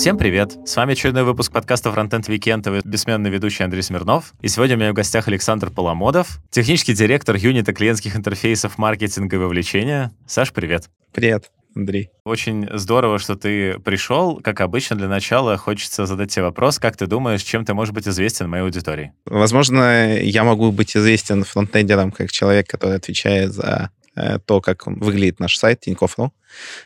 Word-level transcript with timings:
Всем 0.00 0.16
привет! 0.16 0.56
С 0.64 0.76
вами 0.76 0.92
очередной 0.92 1.24
выпуск 1.24 1.52
подкаста 1.52 1.90
Frontend 1.90 2.26
Weekend 2.26 2.78
и 2.78 2.88
бессменный 2.88 3.28
ведущий 3.28 3.64
Андрей 3.64 3.82
Смирнов. 3.82 4.32
И 4.40 4.48
сегодня 4.48 4.76
у 4.76 4.78
меня 4.78 4.92
в 4.92 4.94
гостях 4.94 5.28
Александр 5.28 5.68
Поломодов, 5.68 6.38
технический 6.48 6.94
директор 6.94 7.36
юнита 7.36 7.74
клиентских 7.74 8.16
интерфейсов 8.16 8.78
маркетинга 8.78 9.36
и 9.36 9.38
вовлечения. 9.38 10.10
Саш, 10.26 10.54
привет! 10.54 10.88
Привет! 11.12 11.50
Андрей. 11.74 12.10
Очень 12.24 12.68
здорово, 12.72 13.18
что 13.18 13.36
ты 13.36 13.78
пришел. 13.78 14.40
Как 14.40 14.60
обычно, 14.60 14.96
для 14.96 15.08
начала 15.08 15.56
хочется 15.56 16.06
задать 16.06 16.32
тебе 16.32 16.44
вопрос. 16.44 16.78
Как 16.78 16.96
ты 16.96 17.06
думаешь, 17.06 17.42
чем 17.42 17.64
ты 17.64 17.74
можешь 17.74 17.94
быть 17.94 18.08
известен 18.08 18.48
моей 18.48 18.64
аудитории? 18.64 19.12
Возможно, 19.24 20.18
я 20.18 20.44
могу 20.44 20.72
быть 20.72 20.96
известен 20.96 21.44
фронтендером 21.44 22.10
как 22.10 22.32
человек, 22.32 22.68
который 22.68 22.96
отвечает 22.96 23.52
за 23.52 23.90
Э, 24.16 24.38
то, 24.44 24.60
как 24.60 24.86
выглядит 24.86 25.38
наш 25.38 25.56
сайт 25.56 25.80
Тинькофф.ру 25.80 26.32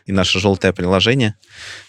и 0.05 0.11
наше 0.11 0.39
желтое 0.39 0.73
приложение. 0.73 1.35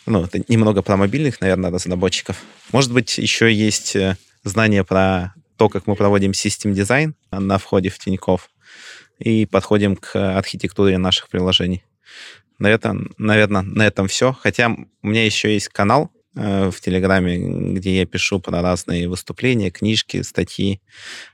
Ну, 0.06 0.24
это 0.24 0.42
немного 0.48 0.80
про 0.82 0.96
мобильных, 0.96 1.40
наверное, 1.40 1.70
разработчиков. 1.70 2.42
Может 2.73 2.92
быть, 2.92 3.18
еще 3.18 3.52
есть 3.52 3.95
э, 3.96 4.16
знания 4.45 4.82
про 4.82 5.34
то, 5.59 5.68
как 5.68 5.87
мы 5.87 5.95
проводим 5.95 6.32
систем 6.32 6.73
дизайн 6.73 7.15
на 7.30 7.59
входе 7.59 7.90
в 7.90 7.98
Тинькофф 7.98 8.48
и 9.18 9.46
подходим 9.46 9.96
к 9.96 10.37
архитектуре 10.37 10.96
наших 10.96 11.28
приложений. 11.28 11.84
На 12.59 12.69
этом, 12.69 13.12
наверное, 13.19 13.62
на 13.62 13.87
этом 13.87 14.09
все. 14.09 14.33
Хотя 14.33 14.74
у 15.02 15.06
меня 15.06 15.24
еще 15.24 15.52
есть 15.52 15.69
канал 15.69 16.10
э, 16.34 16.70
в 16.70 16.80
Телеграме, 16.80 17.74
где 17.74 17.98
я 17.98 18.07
пишу 18.07 18.40
про 18.40 18.63
разные 18.63 19.09
выступления, 19.09 19.71
книжки, 19.71 20.23
статьи, 20.23 20.80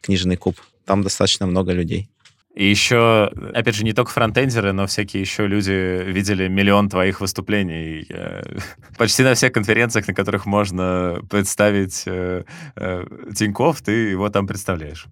книжный 0.00 0.36
куб. 0.36 0.56
Там 0.84 1.02
достаточно 1.02 1.46
много 1.46 1.72
людей. 1.72 2.08
И 2.54 2.68
еще, 2.68 3.30
опять 3.54 3.74
же, 3.74 3.84
не 3.84 3.94
только 3.94 4.10
фронтендеры, 4.10 4.72
но 4.72 4.86
всякие 4.86 5.22
еще 5.22 5.46
люди 5.46 6.02
видели 6.04 6.48
миллион 6.48 6.90
твоих 6.90 7.20
выступлений. 7.20 8.06
Почти 8.98 9.22
на 9.22 9.34
всех 9.34 9.52
конференциях, 9.52 10.06
на 10.06 10.14
которых 10.14 10.44
можно 10.44 11.20
представить 11.30 12.02
э, 12.06 12.44
э, 12.76 13.04
Тинькофф, 13.34 13.80
ты 13.80 13.92
его 14.10 14.28
там 14.28 14.46
представляешь. 14.46 15.06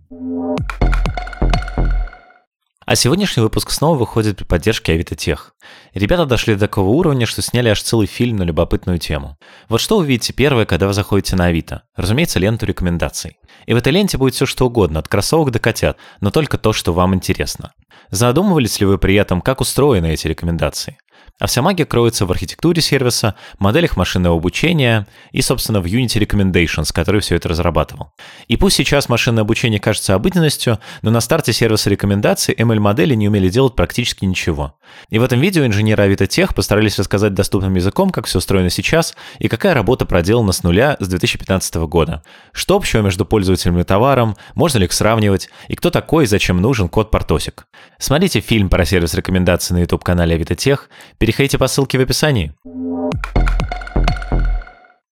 А 2.91 2.96
сегодняшний 2.96 3.44
выпуск 3.44 3.70
снова 3.70 3.96
выходит 3.96 4.36
при 4.36 4.42
поддержке 4.42 4.94
Авито 4.94 5.14
Тех. 5.14 5.55
Ребята 5.94 6.27
дошли 6.27 6.55
до 6.55 6.62
такого 6.62 6.88
уровня, 6.88 7.24
что 7.24 7.41
сняли 7.41 7.69
аж 7.69 7.80
целый 7.80 8.08
фильм 8.08 8.38
на 8.38 8.42
любопытную 8.42 8.98
тему. 8.98 9.38
Вот 9.69 9.80
что 9.80 9.98
вы 9.98 10.06
видите 10.06 10.33
первое, 10.33 10.64
когда 10.64 10.88
вы 10.88 10.92
заходите 10.92 11.36
на 11.36 11.44
Авито? 11.44 11.84
Разумеется, 11.94 12.41
ленту 12.41 12.66
рекомендаций. 12.66 13.38
И 13.66 13.74
в 13.74 13.77
этой 13.77 13.92
ленте 13.92 14.18
будет 14.18 14.34
все 14.34 14.44
что 14.44 14.66
угодно, 14.66 14.98
от 14.98 15.06
кроссовок 15.06 15.52
до 15.52 15.61
котят, 15.61 15.98
но 16.20 16.33
только 16.33 16.58
то, 16.58 16.72
что 16.72 16.92
вам 16.92 17.14
интересно. 17.14 17.70
Задумывались 18.11 18.80
ли 18.80 18.86
вы 18.86 18.98
при 18.98 19.14
этом, 19.14 19.41
как 19.41 19.61
устроены 19.61 20.12
эти 20.12 20.27
рекомендации? 20.27 20.98
А 21.41 21.46
вся 21.46 21.62
магия 21.62 21.86
кроется 21.86 22.27
в 22.27 22.30
архитектуре 22.30 22.83
сервиса, 22.83 23.34
моделях 23.58 23.96
машинного 23.96 24.36
обучения 24.36 25.06
и, 25.33 25.41
собственно, 25.41 25.80
в 25.80 25.86
Unity 25.86 26.20
Recommendations, 26.20 26.92
который 26.92 27.22
все 27.22 27.36
это 27.36 27.48
разрабатывал. 27.48 28.12
И 28.46 28.56
пусть 28.56 28.77
сейчас 28.77 29.08
машинное 29.08 29.42
обучение 29.42 29.80
кажется 29.80 30.14
обыденностью, 30.14 30.78
но 31.00 31.11
на 31.11 31.20
старте 31.20 31.55
сервиса 31.55 31.88
рекомендаций 31.88 32.55
ML-модели 32.55 33.14
не 33.14 33.28
умели 33.28 33.48
делать 33.48 33.74
практически 33.74 34.27
ничего. 34.27 34.77
И 35.08 35.18
в 35.18 35.22
этом 35.22 35.41
видео 35.41 35.64
инженеры 35.64 36.05
Авито 36.05 36.27
постарались 36.55 36.98
рассказать 36.98 37.33
доступным 37.33 37.74
языком, 37.74 38.11
как 38.11 38.27
все 38.27 38.38
устроено 38.38 38.68
сейчас 38.68 39.14
и 39.38 39.48
какая 39.48 39.72
работа 39.72 40.05
проделана 40.05 40.52
с 40.52 40.62
нуля 40.62 40.96
с 41.00 41.08
2015 41.08 41.74
года. 41.86 42.22
Что 42.52 42.77
общего 42.77 43.00
между 43.00 43.24
пользователем 43.24 43.78
и 43.78 43.84
товаром, 43.84 44.36
можно 44.55 44.78
ли 44.78 44.84
их 44.84 44.92
сравнивать, 44.92 45.48
и 45.68 45.74
кто 45.74 45.90
такой 45.90 46.24
и 46.24 46.27
зачем 46.27 46.61
нужен 46.61 46.89
код 46.89 47.11
Портосик. 47.11 47.67
Смотрите 47.98 48.40
фильм 48.40 48.68
про 48.68 48.84
сервис 48.84 49.14
рекомендаций 49.14 49.74
на 49.74 49.80
YouTube-канале 49.80 50.34
Авито 50.34 50.55
Тех, 50.55 50.90
Переходите 51.30 51.58
по 51.58 51.68
ссылке 51.68 51.96
в 51.96 52.01
описании. 52.01 52.52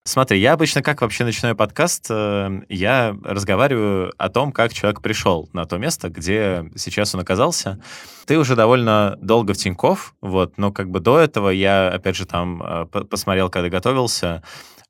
Смотри, 0.03 0.41
я 0.41 0.51
обычно 0.51 0.81
как 0.81 0.99
вообще 0.99 1.23
начинаю 1.23 1.55
подкаст? 1.55 2.07
Э, 2.09 2.59
я 2.67 3.15
разговариваю 3.23 4.11
о 4.17 4.27
том, 4.27 4.51
как 4.51 4.73
человек 4.73 5.01
пришел 5.01 5.49
на 5.53 5.63
то 5.63 5.77
место, 5.77 6.09
где 6.09 6.69
сейчас 6.75 7.15
он 7.15 7.21
оказался. 7.21 7.79
Ты 8.25 8.37
уже 8.37 8.57
довольно 8.57 9.17
долго 9.21 9.53
в 9.53 9.57
Тинькофф, 9.57 10.13
вот, 10.19 10.57
но 10.57 10.73
как 10.73 10.89
бы 10.89 10.99
до 10.99 11.19
этого 11.19 11.51
я, 11.51 11.87
опять 11.87 12.17
же, 12.17 12.25
там 12.25 12.61
э, 12.61 12.85
посмотрел, 13.09 13.49
когда 13.49 13.69
готовился, 13.69 14.43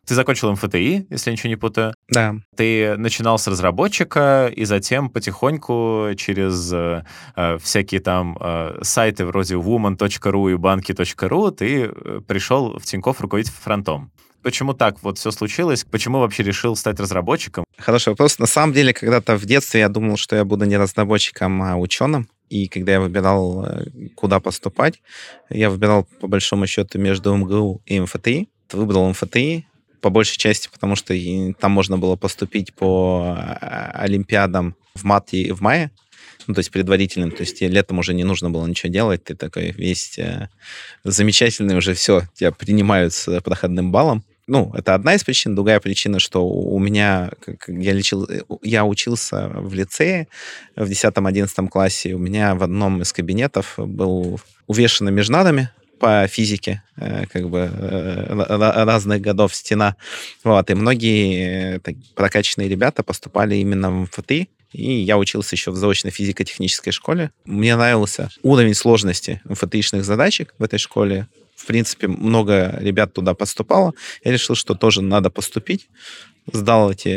ты 0.10 0.16
закончил 0.16 0.52
МФТИ, 0.52 1.06
если 1.12 1.30
я 1.30 1.32
ничего 1.34 1.50
не 1.50 1.56
путаю. 1.56 1.94
Да. 2.10 2.36
Ты 2.56 2.98
начинал 2.98 3.38
с 3.38 3.48
разработчика, 3.48 4.52
и 4.56 4.66
затем 4.66 5.12
потихоньку 5.12 6.10
через 6.18 6.74
э, 6.74 7.04
э 7.36 7.58
всякие 7.60 8.02
там 8.02 8.36
э, 8.42 8.80
сайты 8.82 9.26
вроде 9.26 9.54
woman.ru 9.54 10.52
и 10.52 10.56
банки.ру 10.56 11.52
ты 11.52 11.84
э, 11.84 12.22
пришел 12.28 12.80
в 12.80 12.86
Тинькофф 12.86 13.22
руководить 13.22 13.52
фронтом. 13.52 14.12
Почему 14.42 14.74
так 14.74 15.04
вот 15.04 15.20
все 15.20 15.30
случилось? 15.30 15.84
Почему 15.84 16.20
вообще 16.20 16.42
решил 16.42 16.76
стать 16.76 17.00
разработчиком? 17.00 17.66
Хороший 17.78 18.10
вопрос. 18.10 18.40
На 18.40 18.48
самом 18.48 18.74
деле, 18.74 18.94
когда-то 18.94 19.38
в 19.38 19.46
детстве 19.46 19.82
я 19.82 19.90
думал, 19.90 20.18
что 20.18 20.36
я 20.36 20.44
буду 20.44 20.66
не 20.66 20.78
разработчиком, 20.78 21.62
а 21.62 21.76
ученым. 21.76 22.28
И 22.50 22.68
когда 22.68 22.94
я 22.94 23.00
выбирал, 23.00 23.64
э, 23.64 23.86
куда 24.16 24.40
поступать, 24.40 25.04
я 25.52 25.70
выбирал, 25.70 26.08
по 26.20 26.28
большому 26.28 26.66
счету, 26.66 26.98
между 26.98 27.36
МГУ 27.36 27.84
и 27.86 28.00
МФТИ. 28.00 28.48
Выбрал 28.72 29.10
МФТИ, 29.10 29.69
по 30.02 30.10
большей 30.10 30.38
части, 30.38 30.70
потому 30.72 30.96
что 30.96 31.14
там 31.60 31.72
можно 31.72 31.98
было 31.98 32.16
поступить 32.16 32.74
по 32.74 33.36
а, 33.38 33.92
олимпиадам 33.96 34.76
в 34.96 35.04
марте 35.04 35.54
в 35.54 35.62
мае, 35.62 35.92
ну, 36.48 36.54
то 36.54 36.60
есть 36.60 36.72
предварительным, 36.72 37.32
то 37.32 37.42
есть 37.42 37.62
летом 37.62 38.00
уже 38.00 38.14
не 38.14 38.24
нужно 38.24 38.50
было 38.50 38.66
ничего 38.66 38.92
делать, 38.92 39.24
ты 39.24 39.36
такой 39.36 39.72
весь 39.72 40.18
э, 40.18 40.50
замечательный, 41.04 41.78
уже 41.78 41.94
все, 41.94 42.24
тебя 42.34 42.52
принимают 42.52 43.14
с 43.14 43.40
проходным 43.42 43.92
баллом. 43.92 44.24
Ну, 44.48 44.74
это 44.74 44.96
одна 44.96 45.14
из 45.14 45.24
причин. 45.24 45.54
Другая 45.54 45.80
причина, 45.80 46.18
что 46.18 46.44
у 46.44 46.80
меня, 46.80 47.30
как 47.46 47.66
я, 47.68 47.94
лечил, 47.94 48.28
я 48.64 48.84
учился 48.84 49.48
в 49.50 49.76
лицее 49.76 50.28
в 50.76 50.90
10-11 50.90 51.68
классе, 51.68 52.16
у 52.16 52.18
меня 52.18 52.56
в 52.56 52.64
одном 52.64 53.04
из 53.04 53.14
кабинетов 53.14 53.76
был 53.78 54.42
увешанный 54.66 55.12
межнадами, 55.12 55.70
по 56.00 56.28
физике, 56.28 56.82
э, 56.98 57.26
как 57.28 57.50
бы 57.50 57.70
э, 57.72 58.84
разных 58.86 59.22
годов 59.22 59.54
стена. 59.54 59.96
Вот, 60.44 60.70
и 60.70 60.74
многие 60.74 61.78
э, 61.78 61.80
прокачанные 62.16 62.70
ребята 62.70 63.04
поступали 63.04 63.56
именно 63.56 63.92
в 63.92 64.02
МФТИ, 64.04 64.50
и 64.72 64.92
я 64.94 65.18
учился 65.18 65.56
еще 65.56 65.72
в 65.72 65.76
заочной 65.76 66.12
физико-технической 66.12 66.94
школе. 66.94 67.32
Мне 67.46 67.76
нравился 67.76 68.30
уровень 68.44 68.76
сложности 68.76 69.42
МФТИшных 69.46 70.04
задачек 70.04 70.54
в 70.58 70.64
этой 70.64 70.80
школе. 70.80 71.28
В 71.56 71.66
принципе, 71.66 72.08
много 72.08 72.78
ребят 72.80 73.14
туда 73.14 73.34
поступало. 73.34 73.94
Я 74.24 74.32
решил, 74.32 74.56
что 74.56 74.76
тоже 74.76 75.02
надо 75.02 75.30
поступить. 75.30 75.90
Сдал 76.52 76.92
эти 76.92 77.10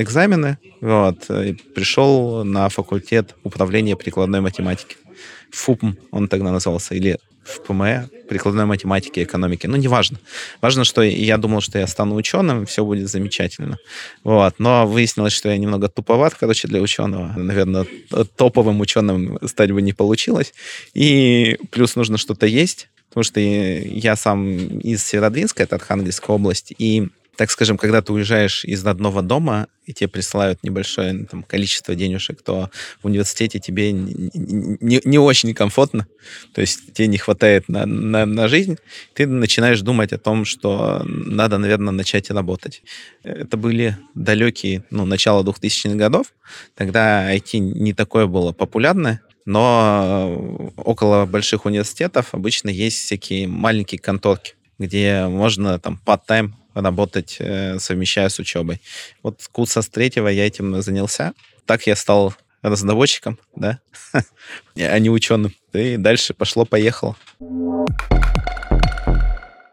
экзамены, 0.00 0.58
вот, 0.80 1.30
и 1.30 1.52
пришел 1.52 2.44
на 2.44 2.68
факультет 2.70 3.36
управления 3.44 3.94
прикладной 3.94 4.40
математики. 4.40 4.96
ФУПМ 5.52 5.92
он 6.10 6.28
тогда 6.28 6.50
назывался, 6.50 6.94
или 6.94 7.18
в 7.44 7.60
ПМЭ, 7.62 8.08
прикладной 8.28 8.66
математике 8.66 9.22
экономике. 9.22 9.68
Ну, 9.68 9.76
неважно. 9.76 10.18
Важно, 10.60 10.84
что 10.84 11.02
я 11.02 11.38
думал, 11.38 11.60
что 11.60 11.78
я 11.78 11.86
стану 11.86 12.14
ученым, 12.14 12.66
все 12.66 12.84
будет 12.84 13.08
замечательно. 13.08 13.78
Вот. 14.24 14.54
Но 14.58 14.86
выяснилось, 14.86 15.32
что 15.32 15.48
я 15.48 15.58
немного 15.58 15.88
туповат, 15.88 16.34
короче, 16.34 16.68
для 16.68 16.80
ученого. 16.80 17.32
Наверное, 17.36 17.86
топовым 18.36 18.80
ученым 18.80 19.38
стать 19.46 19.72
бы 19.72 19.82
не 19.82 19.92
получилось. 19.92 20.54
И 20.94 21.58
плюс 21.70 21.96
нужно 21.96 22.16
что-то 22.16 22.46
есть, 22.46 22.88
потому 23.08 23.24
что 23.24 23.40
я 23.40 24.16
сам 24.16 24.56
из 24.78 25.04
Северодвинска, 25.04 25.62
это 25.62 25.76
Архангельская 25.76 26.34
область, 26.34 26.72
и 26.78 27.08
так 27.36 27.50
скажем, 27.50 27.78
когда 27.78 28.02
ты 28.02 28.12
уезжаешь 28.12 28.64
из 28.64 28.84
родного 28.84 29.22
дома, 29.22 29.68
и 29.86 29.92
тебе 29.92 30.08
присылают 30.08 30.62
небольшое 30.62 31.24
там, 31.24 31.42
количество 31.42 31.94
денежек, 31.94 32.42
то 32.42 32.70
в 33.02 33.06
университете 33.06 33.58
тебе 33.58 33.90
не, 33.90 34.30
не, 34.34 35.00
не 35.04 35.18
очень 35.18 35.54
комфортно, 35.54 36.06
то 36.54 36.60
есть 36.60 36.92
тебе 36.92 37.08
не 37.08 37.18
хватает 37.18 37.68
на, 37.68 37.86
на, 37.86 38.26
на 38.26 38.48
жизнь, 38.48 38.78
ты 39.14 39.26
начинаешь 39.26 39.80
думать 39.80 40.12
о 40.12 40.18
том, 40.18 40.44
что 40.44 41.02
надо, 41.04 41.58
наверное, 41.58 41.92
начать 41.92 42.30
работать. 42.30 42.82
Это 43.22 43.56
были 43.56 43.96
далекие, 44.14 44.84
ну, 44.90 45.06
начало 45.06 45.42
2000-х 45.42 45.96
годов, 45.96 46.26
тогда 46.74 47.34
IT 47.34 47.58
не 47.58 47.94
такое 47.94 48.26
было 48.26 48.52
популярное, 48.52 49.22
но 49.44 50.70
около 50.76 51.24
больших 51.26 51.64
университетов 51.64 52.34
обычно 52.34 52.68
есть 52.68 52.98
всякие 52.98 53.48
маленькие 53.48 53.98
конторки, 53.98 54.54
где 54.78 55.26
можно 55.26 55.78
там 55.80 56.00
part-time 56.06 56.52
работать, 56.74 57.36
э, 57.38 57.78
совмещая 57.78 58.28
с 58.28 58.38
учебой. 58.38 58.80
Вот 59.22 59.40
курса 59.50 59.82
с 59.82 59.88
третьего 59.88 60.28
я 60.28 60.46
этим 60.46 60.82
занялся. 60.82 61.32
Так 61.66 61.86
я 61.86 61.96
стал 61.96 62.34
разработчиком, 62.62 63.38
да, 63.56 63.80
а 64.76 64.98
не 64.98 65.10
ученым. 65.10 65.54
И 65.72 65.96
дальше 65.96 66.34
пошло-поехало. 66.34 67.16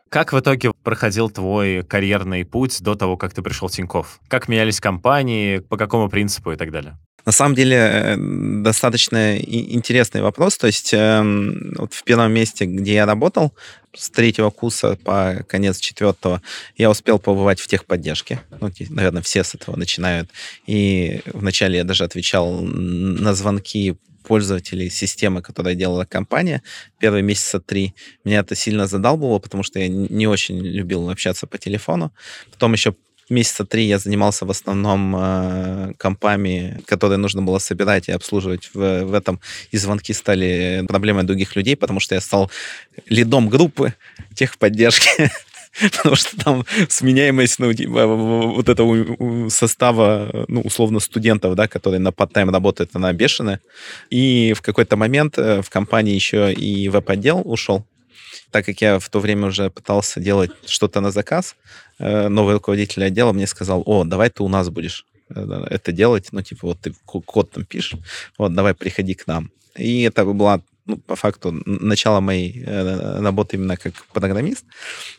Как 0.09 0.33
в 0.33 0.39
итоге 0.39 0.71
проходил 0.83 1.29
твой 1.29 1.83
карьерный 1.83 2.43
путь 2.43 2.81
до 2.81 2.95
того, 2.95 3.15
как 3.15 3.33
ты 3.33 3.43
пришел 3.43 3.67
в 3.67 3.71
Тинькофф? 3.71 4.19
Как 4.27 4.47
менялись 4.47 4.79
компании, 4.79 5.59
по 5.59 5.77
какому 5.77 6.09
принципу 6.09 6.51
и 6.51 6.55
так 6.55 6.71
далее? 6.71 6.97
На 7.25 7.31
самом 7.31 7.53
деле 7.53 7.75
э, 7.75 8.15
достаточно 8.63 9.37
интересный 9.37 10.21
вопрос. 10.21 10.57
То 10.57 10.65
есть 10.65 10.93
эм, 10.93 11.73
вот 11.77 11.93
в 11.93 12.03
первом 12.03 12.31
месте, 12.31 12.65
где 12.65 12.93
я 12.93 13.05
работал, 13.05 13.53
с 13.95 14.09
третьего 14.09 14.49
курса 14.49 14.97
по 15.03 15.43
конец 15.47 15.79
четвертого, 15.79 16.41
я 16.75 16.89
успел 16.89 17.19
побывать 17.19 17.59
в 17.59 17.67
техподдержке. 17.67 18.41
Ну, 18.59 18.71
наверное, 18.89 19.21
все 19.21 19.43
с 19.43 19.53
этого 19.53 19.75
начинают. 19.75 20.31
И 20.65 21.21
вначале 21.33 21.77
я 21.77 21.83
даже 21.83 22.03
отвечал 22.03 22.61
на 22.61 23.35
звонки 23.35 23.95
пользователей 24.29 24.91
системы, 24.91 25.41
которая 25.41 25.73
делала 25.73 26.05
компания, 26.05 26.61
первые 26.99 27.23
месяца 27.23 27.59
три. 27.59 27.95
Меня 28.23 28.41
это 28.41 28.53
сильно 28.53 28.85
задалбывало, 28.85 29.39
потому 29.39 29.63
что 29.63 29.79
я 29.79 29.87
не 29.87 30.27
очень 30.27 30.59
любил 30.59 31.09
общаться 31.09 31.47
по 31.47 31.57
телефону. 31.57 32.11
Потом 32.51 32.73
еще 32.73 32.93
месяца 33.29 33.65
три 33.65 33.87
я 33.87 33.97
занимался 33.97 34.45
в 34.45 34.51
основном 34.51 35.15
э, 35.17 35.93
компами, 35.97 36.79
которые 36.85 37.17
нужно 37.17 37.41
было 37.41 37.57
собирать 37.57 38.07
и 38.07 38.11
обслуживать. 38.11 38.69
В, 38.71 39.05
в 39.05 39.13
этом 39.15 39.39
и 39.71 39.77
звонки 39.77 40.13
стали 40.13 40.85
проблемой 40.87 41.23
других 41.23 41.55
людей, 41.55 41.75
потому 41.75 41.99
что 41.99 42.13
я 42.13 42.21
стал 42.21 42.51
лидом 43.09 43.49
группы 43.49 43.95
техподдержки. 44.35 45.31
потому 45.97 46.15
что 46.15 46.37
там 46.37 46.65
сменяемость, 46.89 47.59
ну, 47.59 47.73
типа, 47.73 48.05
вот 48.05 48.69
этого 48.69 49.49
состава, 49.49 50.45
ну, 50.47 50.61
условно, 50.61 50.99
студентов, 50.99 51.55
да, 51.55 51.67
которые 51.67 51.99
на 51.99 52.09
part-time 52.09 52.51
работают, 52.51 52.91
она 52.93 53.13
бешеная. 53.13 53.59
И 54.09 54.53
в 54.53 54.61
какой-то 54.61 54.97
момент 54.97 55.37
э, 55.37 55.61
в 55.61 55.69
компании 55.69 56.15
еще 56.15 56.53
и 56.53 56.89
веб-отдел 56.89 57.41
ушел, 57.45 57.85
так 58.51 58.65
как 58.65 58.81
я 58.81 58.99
в 58.99 59.09
то 59.09 59.19
время 59.19 59.47
уже 59.47 59.69
пытался 59.69 60.19
делать 60.19 60.51
что-то 60.65 61.01
на 61.01 61.11
заказ, 61.11 61.55
э, 61.99 62.27
новый 62.27 62.55
руководитель 62.55 63.03
отдела 63.03 63.31
мне 63.33 63.47
сказал, 63.47 63.83
о, 63.85 64.03
давай 64.03 64.29
ты 64.29 64.43
у 64.43 64.47
нас 64.47 64.69
будешь 64.69 65.05
э, 65.29 65.65
это 65.69 65.91
делать, 65.91 66.29
ну, 66.31 66.41
типа, 66.41 66.67
вот 66.67 66.79
ты 66.81 66.93
код 67.05 67.51
там 67.51 67.65
пишешь, 67.65 67.99
вот, 68.37 68.53
давай 68.53 68.73
приходи 68.73 69.13
к 69.13 69.27
нам. 69.27 69.51
И 69.77 70.01
это 70.01 70.25
была 70.25 70.61
ну, 70.89 70.97
по 70.97 71.15
факту, 71.15 71.61
начало 71.65 72.19
моей 72.19 72.63
э, 72.65 73.21
работы 73.21 73.57
именно 73.57 73.77
как 73.77 73.93
программист. 74.11 74.65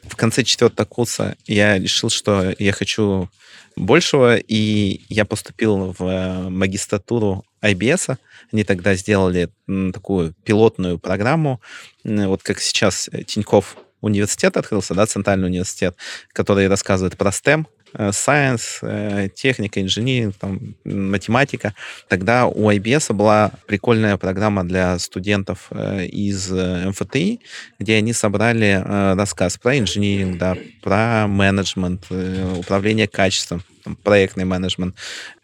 В 0.02 0.16
конце 0.16 0.42
четвертого 0.42 0.84
курса 0.86 1.36
я 1.46 1.78
решил, 1.78 2.10
что 2.10 2.52
я 2.58 2.72
хочу 2.72 3.28
большего, 3.76 4.36
и 4.36 5.02
я 5.08 5.24
поступил 5.24 5.94
в 5.96 6.02
э, 6.02 6.48
магистратуру 6.48 7.44
IBS. 7.62 8.16
Они 8.52 8.64
тогда 8.64 8.94
сделали 8.94 9.48
такую 9.92 10.34
пилотную 10.44 10.98
программу, 10.98 11.60
вот 12.02 12.42
как 12.42 12.60
сейчас 12.60 13.08
Тиньков 13.28 13.76
университет 14.00 14.56
открылся, 14.56 14.94
да, 14.94 15.06
Центральный 15.06 15.46
университет, 15.46 15.94
который 16.32 16.66
рассказывает 16.66 17.16
про 17.16 17.30
STEM, 17.30 17.66
science, 17.94 18.78
э, 18.82 19.28
техника, 19.34 19.80
инженеринг, 19.80 20.36
там, 20.36 20.74
математика. 20.84 21.74
Тогда 22.08 22.46
у 22.46 22.70
IBS 22.70 23.12
была 23.12 23.52
прикольная 23.66 24.16
программа 24.16 24.64
для 24.64 24.98
студентов 24.98 25.68
э, 25.70 26.06
из 26.06 26.50
МФТИ, 26.50 27.40
где 27.78 27.96
они 27.96 28.12
собрали 28.12 28.82
рассказ 29.16 29.56
про 29.58 29.78
инженеринг, 29.78 30.38
да, 30.38 30.56
про 30.82 31.26
менеджмент, 31.26 32.06
управление 32.56 33.08
качеством, 33.08 33.62
проектный 34.02 34.44
менеджмент, 34.44 34.94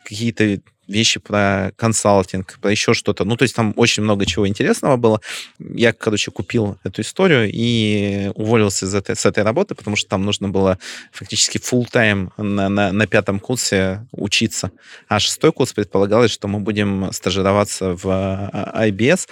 какие-то 0.04 0.60
вещи 0.88 1.20
про 1.20 1.72
консалтинг, 1.76 2.58
про 2.60 2.70
еще 2.70 2.94
что-то. 2.94 3.24
Ну, 3.24 3.36
то 3.36 3.42
есть 3.42 3.54
там 3.54 3.72
очень 3.76 4.02
много 4.02 4.26
чего 4.26 4.46
интересного 4.46 4.96
было. 4.96 5.20
Я, 5.58 5.92
короче, 5.92 6.30
купил 6.30 6.78
эту 6.84 7.02
историю 7.02 7.50
и 7.52 8.30
уволился 8.34 8.86
из 8.86 8.94
этой, 8.94 9.16
с 9.16 9.26
этой 9.26 9.42
работы, 9.42 9.74
потому 9.74 9.96
что 9.96 10.08
там 10.08 10.24
нужно 10.24 10.48
было 10.48 10.78
фактически 11.12 11.58
full 11.58 11.86
тайм 11.90 12.32
на, 12.36 12.68
на, 12.68 12.92
на 12.92 13.06
пятом 13.06 13.40
курсе 13.40 14.06
учиться. 14.12 14.70
А 15.08 15.18
шестой 15.18 15.52
курс 15.52 15.72
предполагалось, 15.72 16.30
что 16.30 16.48
мы 16.48 16.60
будем 16.60 17.10
стажироваться 17.12 17.96
в 17.96 18.06
а, 18.06 18.86
IBS, 18.88 19.28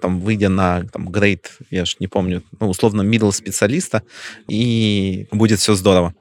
там, 0.00 0.20
выйдя 0.20 0.48
на 0.48 0.84
там, 0.84 1.08
грейд, 1.08 1.52
я 1.70 1.84
же 1.84 1.96
не 2.00 2.06
помню, 2.06 2.42
ну, 2.60 2.68
условно, 2.68 3.02
middle 3.02 3.32
специалиста, 3.32 4.02
и 4.48 5.26
будет 5.32 5.58
все 5.58 5.74
здорово. 5.74 6.14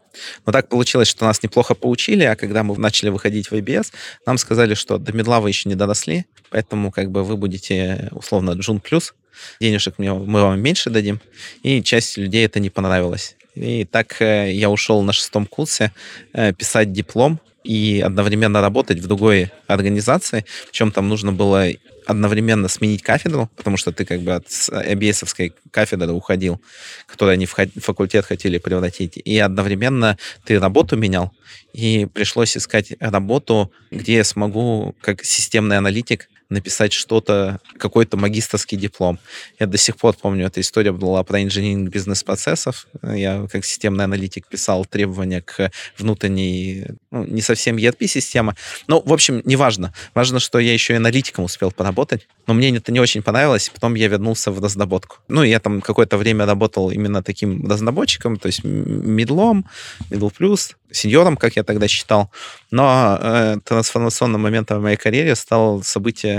Но 0.46 0.52
так 0.52 0.70
получилось, 0.70 1.08
что 1.08 1.26
нас 1.26 1.44
неплохо 1.44 1.76
поучили, 1.76 2.24
а 2.24 2.36
когда 2.36 2.64
мы 2.64 2.78
начали 2.78 3.10
выходить 3.10 3.50
в 3.50 3.54
IBS, 3.54 3.92
нам 4.26 4.38
сказали, 4.38 4.74
что 4.74 4.98
до 4.98 5.14
медла 5.14 5.40
вы 5.40 5.50
еще 5.50 5.70
не 5.70 5.76
доросли, 5.76 6.26
поэтому 6.50 6.92
как 6.92 7.12
бы 7.12 7.24
вы 7.24 7.38
будете 7.38 8.10
условно 8.12 8.52
джун 8.52 8.80
плюс, 8.80 9.14
денежек 9.60 9.96
мы 9.98 10.42
вам 10.42 10.60
меньше 10.60 10.90
дадим, 10.90 11.20
и 11.64 11.82
часть 11.84 12.18
людей 12.18 12.46
это 12.46 12.60
не 12.60 12.70
понравилось. 12.70 13.36
И 13.56 13.86
так 13.86 14.22
э, 14.22 14.54
я 14.54 14.70
ушел 14.70 15.02
на 15.02 15.14
шестом 15.14 15.48
курсе 15.48 15.92
э, 16.34 16.54
писать 16.54 16.92
диплом 16.92 17.40
и 17.64 18.04
одновременно 18.06 18.62
работать 18.62 19.00
в 19.00 19.08
другой 19.08 19.52
организации, 19.68 20.46
причем 20.70 20.92
там 20.92 21.10
нужно 21.10 21.32
было 21.32 21.68
одновременно 22.08 22.68
сменить 22.70 23.04
кафедру, 23.04 23.50
потому 23.56 23.78
что 23.78 23.92
ты 23.92 24.06
как 24.06 24.22
бы 24.22 24.34
от 24.34 24.48
abs 24.48 25.52
кафедры 25.72 26.12
уходил, 26.14 26.62
которую 27.06 27.34
они 27.34 27.46
в 27.46 27.56
факультет 27.82 28.26
хотели 28.26 28.58
превратить, 28.58 29.18
и 29.18 29.38
одновременно 29.38 30.18
ты 30.46 30.60
работу 30.60 30.96
менял, 30.96 31.32
и 31.74 32.06
пришлось 32.06 32.56
искать 32.56 32.94
работу, 33.00 33.72
где 33.92 34.16
я 34.16 34.24
смогу 34.24 34.96
как 35.02 35.24
системный 35.24 35.78
аналитик 35.78 36.30
написать 36.50 36.94
что-то, 36.94 37.60
какой-то 37.78 38.18
магистрский 38.18 38.78
диплом. 38.78 39.20
Я 39.60 39.68
до 39.68 39.78
сих 39.78 39.98
пор 39.98 40.16
помню, 40.16 40.48
эта 40.48 40.62
история 40.62 40.92
была 40.92 41.24
про 41.24 41.44
инжиниринг 41.44 41.90
бизнес-процессов. 41.90 42.88
Я 43.04 43.48
как 43.52 43.66
системный 43.66 44.06
аналитик 44.06 44.48
писал 44.48 44.86
требования 44.86 45.42
к 45.42 45.72
внутренней, 45.98 46.86
ну, 47.12 47.26
не 47.26 47.42
совсем 47.42 47.78
ERP-система. 47.78 48.56
Ну, 48.88 49.02
в 49.06 49.12
общем, 49.12 49.42
неважно. 49.46 49.94
Важно, 50.14 50.40
что 50.40 50.60
я 50.60 50.74
еще 50.74 50.94
и 50.94 50.98
аналитиком 50.98 51.46
успел 51.46 51.72
поработать. 51.72 52.28
Но 52.48 52.54
мне 52.54 52.76
это 52.76 52.92
не 52.92 53.00
очень 53.00 53.22
понравилось, 53.22 53.70
потом 53.70 53.96
я 53.96 54.08
вернулся 54.08 54.52
в 54.52 54.64
разработку. 54.64 55.18
Ну, 55.28 55.44
я 55.44 55.60
там 55.60 55.82
какое-то 55.82 56.18
время 56.18 56.46
работал 56.46 56.92
именно 56.92 57.22
таким 57.24 57.70
разработчиком, 57.70 58.38
то 58.38 58.48
есть 58.48 58.64
медлом, 58.64 59.66
middle 60.10 60.32
плюс, 60.36 60.76
сеньором, 60.92 61.36
как 61.38 61.56
я 61.56 61.64
тогда 61.64 61.88
считал. 61.88 62.32
Но 62.72 63.18
э, 63.22 63.58
трансформационным 63.64 64.42
моментом 64.42 64.80
в 64.80 64.84
моей 64.84 64.98
карьере 64.98 65.36
стало 65.36 65.82
событие 65.82 66.37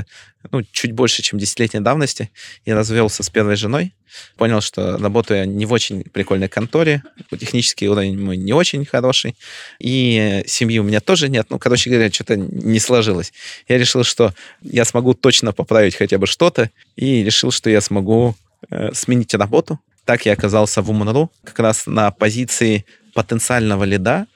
ну, 0.50 0.62
чуть 0.62 0.92
больше, 0.92 1.22
чем 1.22 1.38
десятилетней 1.38 1.80
давности. 1.80 2.30
Я 2.64 2.74
развелся 2.74 3.22
с 3.22 3.30
первой 3.30 3.56
женой, 3.56 3.94
понял, 4.36 4.60
что 4.60 4.96
работаю 4.96 5.48
не 5.48 5.66
в 5.66 5.72
очень 5.72 6.04
прикольной 6.04 6.48
конторе, 6.48 7.02
технический 7.38 7.88
уровень 7.88 8.19
мой 8.19 8.36
не 8.36 8.52
очень 8.52 8.84
хороший, 8.84 9.36
и 9.78 10.43
семьи 10.46 10.78
у 10.78 10.84
меня 10.84 11.00
тоже 11.00 11.28
нет. 11.28 11.46
Ну, 11.50 11.58
короче 11.58 11.90
говоря, 11.90 12.10
что-то 12.10 12.36
не 12.36 12.81
сложилось. 12.81 13.32
Я 13.69 13.78
решил, 13.78 14.05
что 14.05 14.34
я 14.62 14.84
смогу 14.84 15.14
точно 15.14 15.52
поправить 15.52 15.96
хотя 15.96 16.19
бы 16.19 16.26
что-то, 16.26 16.70
и 16.96 17.24
решил, 17.24 17.50
что 17.50 17.70
я 17.70 17.81
смогу 17.81 18.36
э, 18.70 18.90
сменить 18.94 19.34
работу. 19.34 19.78
Так 20.05 20.24
я 20.24 20.32
оказался 20.32 20.81
в 20.81 20.90
Уманру, 20.90 21.31
как 21.44 21.58
раз 21.58 21.86
на 21.86 22.10
позиции 22.10 22.86
потенциального 23.14 23.84
лида, 23.84 24.26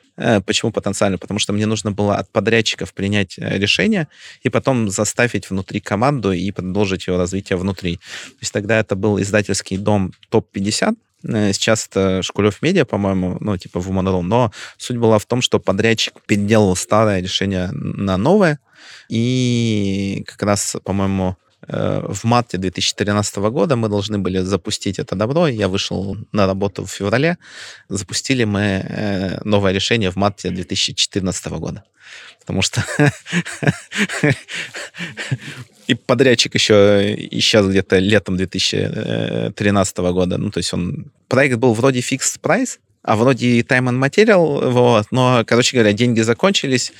почему 0.41 0.71
потенциально? 0.73 1.19
Потому 1.19 1.39
что 1.39 1.53
мне 1.53 1.67
нужно 1.67 1.91
было 1.91 2.17
от 2.17 2.31
подрядчиков 2.31 2.95
принять 2.95 3.39
э, 3.39 3.59
решение 3.59 4.09
и 4.43 4.49
потом 4.49 4.91
заставить 4.91 5.51
внутри 5.51 5.81
команду 5.81 6.33
и 6.33 6.51
продолжить 6.51 7.07
его 7.07 7.19
развитие 7.19 7.57
внутри. 7.57 7.97
То 7.97 8.39
есть 8.41 8.53
тогда 8.53 8.79
это 8.79 8.95
был 8.95 9.21
издательский 9.21 9.77
дом 9.77 10.13
ТОП-50, 10.31 10.95
э, 11.25 11.53
Сейчас 11.53 11.89
это 11.89 12.23
Шкулев 12.23 12.63
Медиа, 12.63 12.85
по-моему, 12.85 13.39
ну, 13.41 13.57
типа 13.57 13.81
в 13.81 13.91
Монором. 13.91 14.29
Но 14.29 14.53
суть 14.79 14.97
была 14.97 15.19
в 15.19 15.27
том, 15.27 15.43
что 15.43 15.59
подрядчик 15.59 16.15
переделал 16.27 16.77
старое 16.77 17.21
решение 17.21 17.71
на 17.73 18.17
новое. 18.17 18.59
И 19.09 20.25
как 20.27 20.43
раз, 20.43 20.77
по-моему, 20.85 21.37
Э, 21.52 21.52
в 21.69 22.25
марте 22.25 22.59
2013 22.59 23.37
года 23.37 23.77
мы 23.77 23.89
должны 23.89 24.19
были 24.19 24.39
запустить 24.39 24.99
это 24.99 25.15
добро. 25.15 25.47
Я 25.47 25.69
вышел 25.69 26.17
на 26.33 26.47
работу 26.47 26.85
в 26.85 26.91
феврале. 26.91 27.39
Запустили 27.89 28.45
мы 28.45 28.61
э, 28.61 29.41
новое 29.45 29.73
решение 29.73 30.11
в 30.11 30.17
марте 30.17 30.51
2014 30.51 31.47
года. 31.53 31.85
Потому 32.41 32.63
что 32.63 32.85
и 35.87 35.95
подрядчик 35.95 36.55
еще 36.55 37.15
исчез 37.39 37.67
где-то 37.67 37.99
летом 37.99 38.37
2013 38.37 39.97
года. 39.99 40.39
Ну, 40.39 40.51
то 40.51 40.59
есть 40.59 40.75
он... 40.75 41.13
Проект 41.29 41.57
был 41.57 41.75
вроде 41.75 42.01
fixed 42.01 42.41
price, 42.43 42.79
а 43.03 43.17
вроде 43.17 43.61
time 43.61 43.89
and 43.89 43.99
material, 43.99 44.71
вот, 44.71 45.07
но, 45.11 45.45
короче 45.47 45.77
говоря, 45.77 45.93
деньги 45.93 46.21
закончились, 46.21 46.93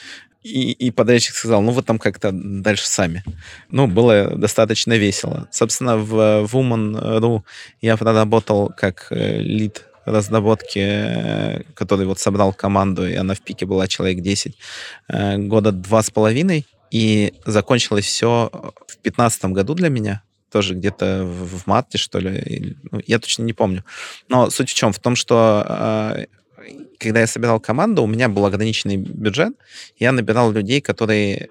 и, 0.43 0.73
и 0.73 0.91
подрядчик 0.91 1.35
сказал, 1.35 1.63
ну, 1.63 1.73
вы 1.73 1.83
там 1.83 1.99
как-то 1.99 2.31
дальше 2.33 2.87
сами. 2.87 3.23
Ну, 3.71 3.87
было 3.87 4.37
достаточно 4.37 4.95
весело. 4.95 5.49
Собственно, 5.51 5.97
в 5.97 6.45
Woman.ru 6.53 7.43
я 7.81 7.97
проработал 7.97 8.73
как 8.77 9.07
э, 9.11 9.39
лид 9.39 9.85
разработки, 10.05 10.81
э, 10.81 11.63
который 11.75 12.07
вот 12.07 12.19
собрал 12.19 12.53
команду, 12.53 13.07
и 13.07 13.15
она 13.15 13.35
в 13.35 13.41
пике 13.41 13.67
была 13.67 13.87
человек 13.87 14.21
10, 14.21 14.57
э, 15.09 15.39
года 15.39 15.71
два 15.71 16.03
с 16.03 16.11
половиной, 16.11 16.67
и 16.91 17.35
закончилось 17.47 18.07
все 18.07 18.51
в 18.89 18.99
15 18.99 19.45
году 19.47 19.75
для 19.75 19.89
меня, 19.89 20.23
тоже 20.51 20.75
где-то 20.75 21.25
в 21.25 21.67
марте, 21.67 21.99
что 21.99 22.19
ли, 22.19 22.77
ну, 22.91 23.01
я 23.07 23.19
точно 23.19 23.45
не 23.45 23.53
помню. 23.53 23.85
Но 24.29 24.51
суть 24.51 24.71
в 24.71 24.75
чем? 24.75 24.93
В 24.93 24.99
том, 24.99 25.17
что 25.17 26.27
когда 26.99 27.21
я 27.21 27.27
собирал 27.27 27.61
команду, 27.61 28.03
у 28.03 28.07
меня 28.07 28.29
был 28.29 28.45
ограниченный 28.47 28.97
бюджет, 28.97 29.55
я 29.99 30.13
набирал 30.13 30.53
людей, 30.53 30.81
которые 30.81 31.49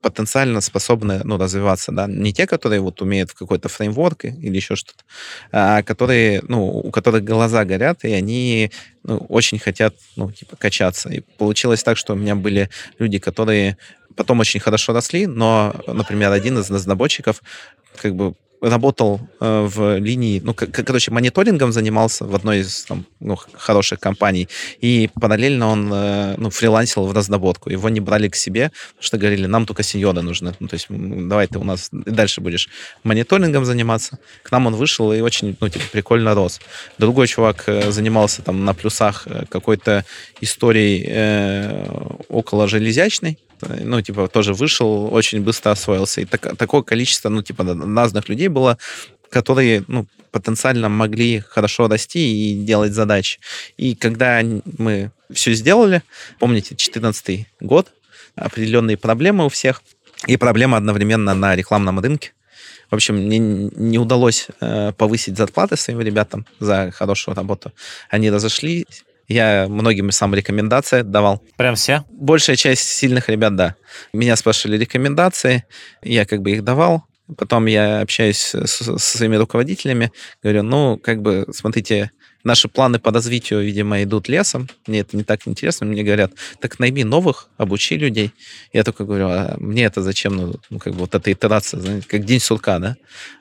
потенциально 0.00 0.60
способны 0.60 1.20
ну, 1.24 1.38
развиваться, 1.38 1.92
да, 1.92 2.06
не 2.06 2.32
те, 2.32 2.46
которые 2.46 2.80
вот 2.80 3.02
умеют 3.02 3.30
в 3.30 3.34
какой-то 3.34 3.68
фреймворк 3.68 4.24
или 4.24 4.56
еще 4.56 4.76
что-то, 4.76 5.02
а 5.50 5.82
которые, 5.82 6.40
ну, 6.48 6.66
у 6.68 6.90
которых 6.90 7.24
глаза 7.24 7.64
горят, 7.64 8.04
и 8.04 8.12
они 8.12 8.70
ну, 9.02 9.16
очень 9.28 9.58
хотят, 9.58 9.94
ну, 10.16 10.30
типа, 10.30 10.56
качаться. 10.56 11.08
И 11.08 11.20
получилось 11.38 11.82
так, 11.82 11.96
что 11.96 12.12
у 12.12 12.16
меня 12.16 12.36
были 12.36 12.70
люди, 12.98 13.18
которые 13.18 13.76
потом 14.14 14.40
очень 14.40 14.60
хорошо 14.60 14.92
росли, 14.92 15.26
но, 15.26 15.74
например, 15.86 16.32
один 16.32 16.58
из 16.58 16.70
разработчиков 16.70 17.42
как 18.00 18.14
бы 18.14 18.34
работал 18.60 19.20
э, 19.40 19.66
в 19.68 19.98
линии, 19.98 20.40
ну, 20.44 20.54
короче, 20.54 21.10
мониторингом 21.10 21.72
занимался 21.72 22.24
в 22.24 22.34
одной 22.34 22.60
из 22.60 22.84
там, 22.84 23.04
ну, 23.20 23.36
хороших 23.52 24.00
компаний, 24.00 24.48
и 24.80 25.10
параллельно 25.20 25.68
он 25.68 25.92
э, 25.92 26.34
ну, 26.36 26.50
фрилансил 26.50 27.06
в 27.06 27.12
разработку. 27.12 27.70
Его 27.70 27.88
не 27.88 28.00
брали 28.00 28.28
к 28.28 28.36
себе, 28.36 28.70
потому 28.88 29.02
что 29.02 29.18
говорили, 29.18 29.46
нам 29.46 29.66
только 29.66 29.82
сеньоры 29.82 30.22
нужны. 30.22 30.54
Ну, 30.60 30.68
то 30.68 30.74
есть 30.74 30.86
давай 30.88 31.46
ты 31.46 31.58
у 31.58 31.64
нас 31.64 31.88
дальше 31.92 32.40
будешь 32.40 32.68
мониторингом 33.04 33.64
заниматься. 33.64 34.18
К 34.42 34.52
нам 34.52 34.66
он 34.66 34.74
вышел 34.74 35.12
и 35.12 35.20
очень, 35.20 35.56
ну, 35.60 35.68
типа, 35.68 35.84
прикольно 35.92 36.34
рос. 36.34 36.60
Другой 36.98 37.26
чувак 37.26 37.64
э, 37.66 37.90
занимался 37.92 38.42
там 38.42 38.64
на 38.64 38.74
плюсах 38.74 39.26
какой-то 39.48 40.04
историей 40.40 41.04
э, 41.06 41.86
около 42.28 42.68
железячной, 42.68 43.38
ну, 43.62 44.00
типа, 44.00 44.28
тоже 44.28 44.54
вышел, 44.54 45.12
очень 45.12 45.40
быстро 45.42 45.70
освоился. 45.70 46.20
И 46.20 46.24
так, 46.24 46.56
такое 46.56 46.82
количество, 46.82 47.28
ну, 47.28 47.42
типа, 47.42 47.64
разных 47.64 48.28
людей 48.28 48.48
было, 48.48 48.78
которые, 49.30 49.84
ну, 49.88 50.06
потенциально 50.30 50.88
могли 50.88 51.40
хорошо 51.40 51.88
расти 51.88 52.52
и 52.52 52.64
делать 52.64 52.92
задачи. 52.92 53.40
И 53.76 53.94
когда 53.94 54.42
мы 54.78 55.10
все 55.32 55.52
сделали, 55.54 56.02
помните, 56.38 56.70
2014 56.70 57.46
год, 57.60 57.92
определенные 58.34 58.96
проблемы 58.96 59.46
у 59.46 59.48
всех, 59.48 59.82
и 60.26 60.36
проблема 60.36 60.76
одновременно 60.76 61.34
на 61.34 61.54
рекламном 61.54 62.00
рынке. 62.00 62.32
В 62.90 62.94
общем, 62.94 63.16
мне 63.16 63.38
не 63.38 63.98
удалось 63.98 64.48
э, 64.60 64.92
повысить 64.92 65.36
зарплаты 65.36 65.76
своим 65.76 66.00
ребятам 66.00 66.46
за 66.58 66.90
хорошую 66.90 67.34
работу. 67.34 67.72
Они 68.08 68.30
разошлись, 68.30 69.04
я 69.28 69.66
многим 69.68 70.10
сам 70.10 70.34
рекомендации 70.34 71.02
давал. 71.02 71.42
Прям 71.56 71.74
все? 71.74 72.04
Большая 72.10 72.56
часть 72.56 72.88
сильных 72.88 73.28
ребят, 73.28 73.54
да. 73.54 73.76
Меня 74.12 74.36
спрашивали 74.36 74.78
рекомендации, 74.78 75.64
я 76.02 76.24
как 76.24 76.42
бы 76.42 76.50
их 76.52 76.64
давал. 76.64 77.04
Потом 77.36 77.66
я 77.66 78.00
общаюсь 78.00 78.38
со, 78.38 78.66
со 78.66 78.98
своими 78.98 79.36
руководителями, 79.36 80.12
говорю, 80.42 80.62
ну, 80.62 80.98
как 80.98 81.20
бы, 81.20 81.46
смотрите, 81.52 82.10
наши 82.48 82.68
планы 82.68 82.98
по 82.98 83.12
развитию, 83.12 83.62
видимо, 83.62 84.02
идут 84.02 84.28
лесом. 84.28 84.68
Мне 84.86 85.00
это 85.00 85.16
не 85.16 85.22
так 85.22 85.46
интересно. 85.46 85.86
Мне 85.86 86.02
говорят, 86.02 86.32
так 86.60 86.78
найми 86.78 87.04
новых, 87.04 87.48
обучи 87.58 87.96
людей. 87.96 88.32
Я 88.72 88.82
только 88.84 89.04
говорю, 89.04 89.28
а 89.28 89.56
мне 89.58 89.84
это 89.84 90.02
зачем? 90.02 90.36
Ну, 90.36 90.54
ну 90.70 90.78
как 90.78 90.94
бы 90.94 91.00
вот 91.00 91.14
эта 91.14 91.30
итерация, 91.30 91.80
знаете, 91.80 92.06
как 92.08 92.24
день 92.24 92.40
сурка, 92.40 92.78
да? 92.78 92.96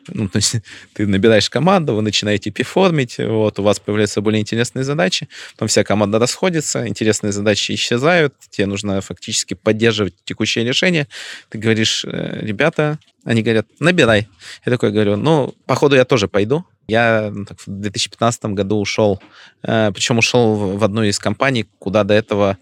Ну, 0.10 0.28
то 0.28 0.38
есть 0.38 0.58
ты 0.94 1.08
набираешь 1.08 1.50
команду, 1.50 1.96
вы 1.96 2.02
начинаете 2.02 2.52
перформить, 2.52 3.18
вот, 3.18 3.60
у 3.60 3.64
вас 3.64 3.80
появляются 3.80 4.22
более 4.22 4.42
интересные 4.42 4.84
задачи, 4.84 5.28
потом 5.54 5.70
вся 5.70 5.84
команда 5.84 6.20
расходится, 6.20 6.88
интересные 6.88 7.32
задачи 7.32 7.72
исчезают, 7.72 8.34
тебе 8.50 8.68
нужно 8.68 9.02
фактически 9.02 9.54
поддерживать 9.54 10.16
текущее 10.26 10.66
решение. 10.66 11.08
Ты 11.50 11.58
говоришь, 11.58 12.04
«Э, 12.06 12.40
ребята, 12.42 13.00
они 13.24 13.42
говорят, 13.42 13.68
набирай. 13.80 14.28
Я 14.66 14.72
такой 14.72 14.92
говорю, 14.92 15.18
ну, 15.18 15.54
походу 15.66 15.96
я 15.96 16.06
тоже 16.06 16.28
пойду, 16.28 16.66
я 16.88 17.32
ну, 17.34 17.46
так, 17.46 17.60
в 17.60 17.68
2015 17.68 18.46
году 18.46 18.80
ушел, 18.80 19.22
э, 19.64 19.92
причем 19.94 20.18
ушел 20.18 20.56
в 20.56 20.84
одну 20.84 21.04
из 21.04 21.20
компаний, 21.20 21.66
куда 21.80 22.04
до 22.04 22.14
этого 22.14 22.58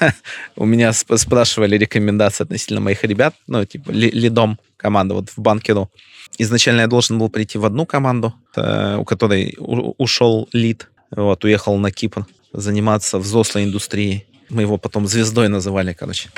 у 0.56 0.64
меня 0.64 0.92
спрашивали 0.92 1.76
рекомендации 1.76 2.44
относительно 2.44 2.80
моих 2.80 3.04
ребят, 3.04 3.34
ну, 3.46 3.64
типа, 3.64 3.90
лидом 3.90 4.58
команды 4.76 5.14
вот 5.14 5.30
в 5.30 5.38
банкеру. 5.38 5.90
Изначально 6.38 6.82
я 6.82 6.86
должен 6.86 7.18
был 7.18 7.28
прийти 7.28 7.58
в 7.58 7.64
одну 7.64 7.86
команду, 7.86 8.34
э, 8.56 8.96
у 8.96 9.04
которой 9.04 9.54
ушел 9.58 10.48
лид, 10.52 10.88
вот, 11.10 11.44
уехал 11.44 11.76
на 11.78 11.90
Кипр 11.90 12.26
заниматься 12.52 13.18
взрослой 13.18 13.64
индустрией. 13.64 14.26
Мы 14.50 14.62
его 14.62 14.78
потом 14.78 15.06
звездой 15.06 15.48
называли, 15.48 15.92
короче, 15.92 16.30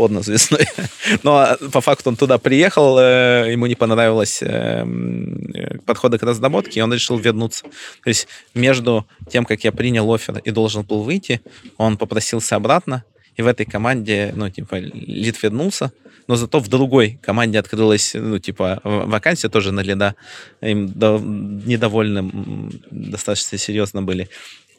подно 0.00 0.22
звездой. 0.22 0.66
Но 1.22 1.36
а, 1.36 1.58
по 1.72 1.82
факту 1.82 2.08
он 2.08 2.16
туда 2.16 2.38
приехал, 2.38 2.98
э, 2.98 3.52
ему 3.52 3.66
не 3.66 3.74
понравилось 3.74 4.42
э, 4.42 4.86
подходы 5.84 6.16
к 6.16 6.22
разработке, 6.22 6.80
и 6.80 6.82
он 6.82 6.94
решил 6.94 7.18
вернуться. 7.18 7.64
То 8.02 8.08
есть 8.08 8.26
между 8.54 9.06
тем, 9.28 9.44
как 9.44 9.62
я 9.62 9.72
принял 9.72 10.10
офер 10.10 10.38
и 10.38 10.50
должен 10.50 10.84
был 10.84 11.02
выйти, 11.02 11.42
он 11.76 11.98
попросился 11.98 12.56
обратно, 12.56 13.04
и 13.36 13.42
в 13.42 13.46
этой 13.46 13.66
команде, 13.66 14.32
ну, 14.34 14.48
типа, 14.48 14.76
лид 14.76 15.42
вернулся, 15.42 15.92
но 16.28 16.36
зато 16.36 16.60
в 16.60 16.68
другой 16.68 17.18
команде 17.22 17.58
открылась, 17.58 18.14
ну, 18.14 18.38
типа, 18.38 18.80
вакансия 18.84 19.50
тоже 19.50 19.70
на 19.70 19.80
лида. 19.80 20.14
Им 20.62 20.86
недовольны 21.66 22.30
достаточно 22.90 23.58
серьезно 23.58 24.00
были. 24.00 24.30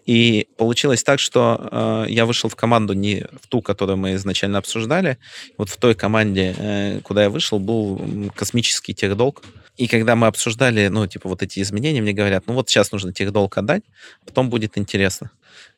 И 0.05 0.48
получилось 0.58 1.03
так, 1.03 1.20
что 1.20 1.70
э, 1.72 2.05
я 2.10 2.25
вышел 2.25 2.50
в 2.50 2.55
команду 2.55 2.93
не 2.93 3.25
в 3.41 3.48
ту, 3.48 3.62
которую 3.62 3.98
мы 3.98 4.15
изначально 4.15 4.58
обсуждали. 4.58 5.17
Вот 5.58 5.70
в 5.70 5.77
той 5.77 5.96
команде, 5.96 6.55
э, 6.58 7.00
куда 7.03 7.24
я 7.24 7.29
вышел, 7.29 7.60
был 7.60 8.31
космический 8.36 8.93
техдолг. 8.93 9.43
И 9.77 9.88
когда 9.88 10.15
мы 10.15 10.27
обсуждали, 10.27 10.88
ну, 10.88 11.08
типа, 11.08 11.29
вот 11.29 11.41
эти 11.43 11.62
изменения, 11.62 12.01
мне 12.01 12.13
говорят, 12.13 12.43
ну, 12.48 12.53
вот 12.53 12.70
сейчас 12.70 12.91
нужно 12.91 13.13
техдолг 13.13 13.58
отдать, 13.58 13.84
потом 14.25 14.50
будет 14.50 14.77
интересно. 14.77 15.31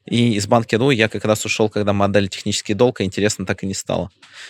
И 0.06 0.34
из 0.34 0.48
банки.ру 0.48 0.92
я 0.92 1.08
как 1.08 1.24
раз 1.24 1.46
ушел, 1.46 1.70
когда 1.70 1.94
мы 1.94 2.06
отдали 2.06 2.28
технический 2.28 2.74
долг, 2.74 3.00
а 3.00 3.04
интересно 3.04 3.46
так 3.46 3.64
и 3.64 3.66
не 3.66 3.74
стало. 3.74 4.10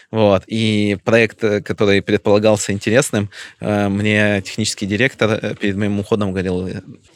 Вот. 0.10 0.44
И 0.48 0.98
проект, 1.04 1.44
э, 1.44 1.62
который 1.62 2.02
предполагался 2.02 2.72
интересным, 2.72 3.30
э, 3.60 3.88
мне 3.88 4.42
технический 4.42 4.88
директор 4.88 5.32
э, 5.32 5.56
перед 5.56 5.76
моим 5.76 6.00
уходом 6.00 6.32
говорил, 6.32 6.68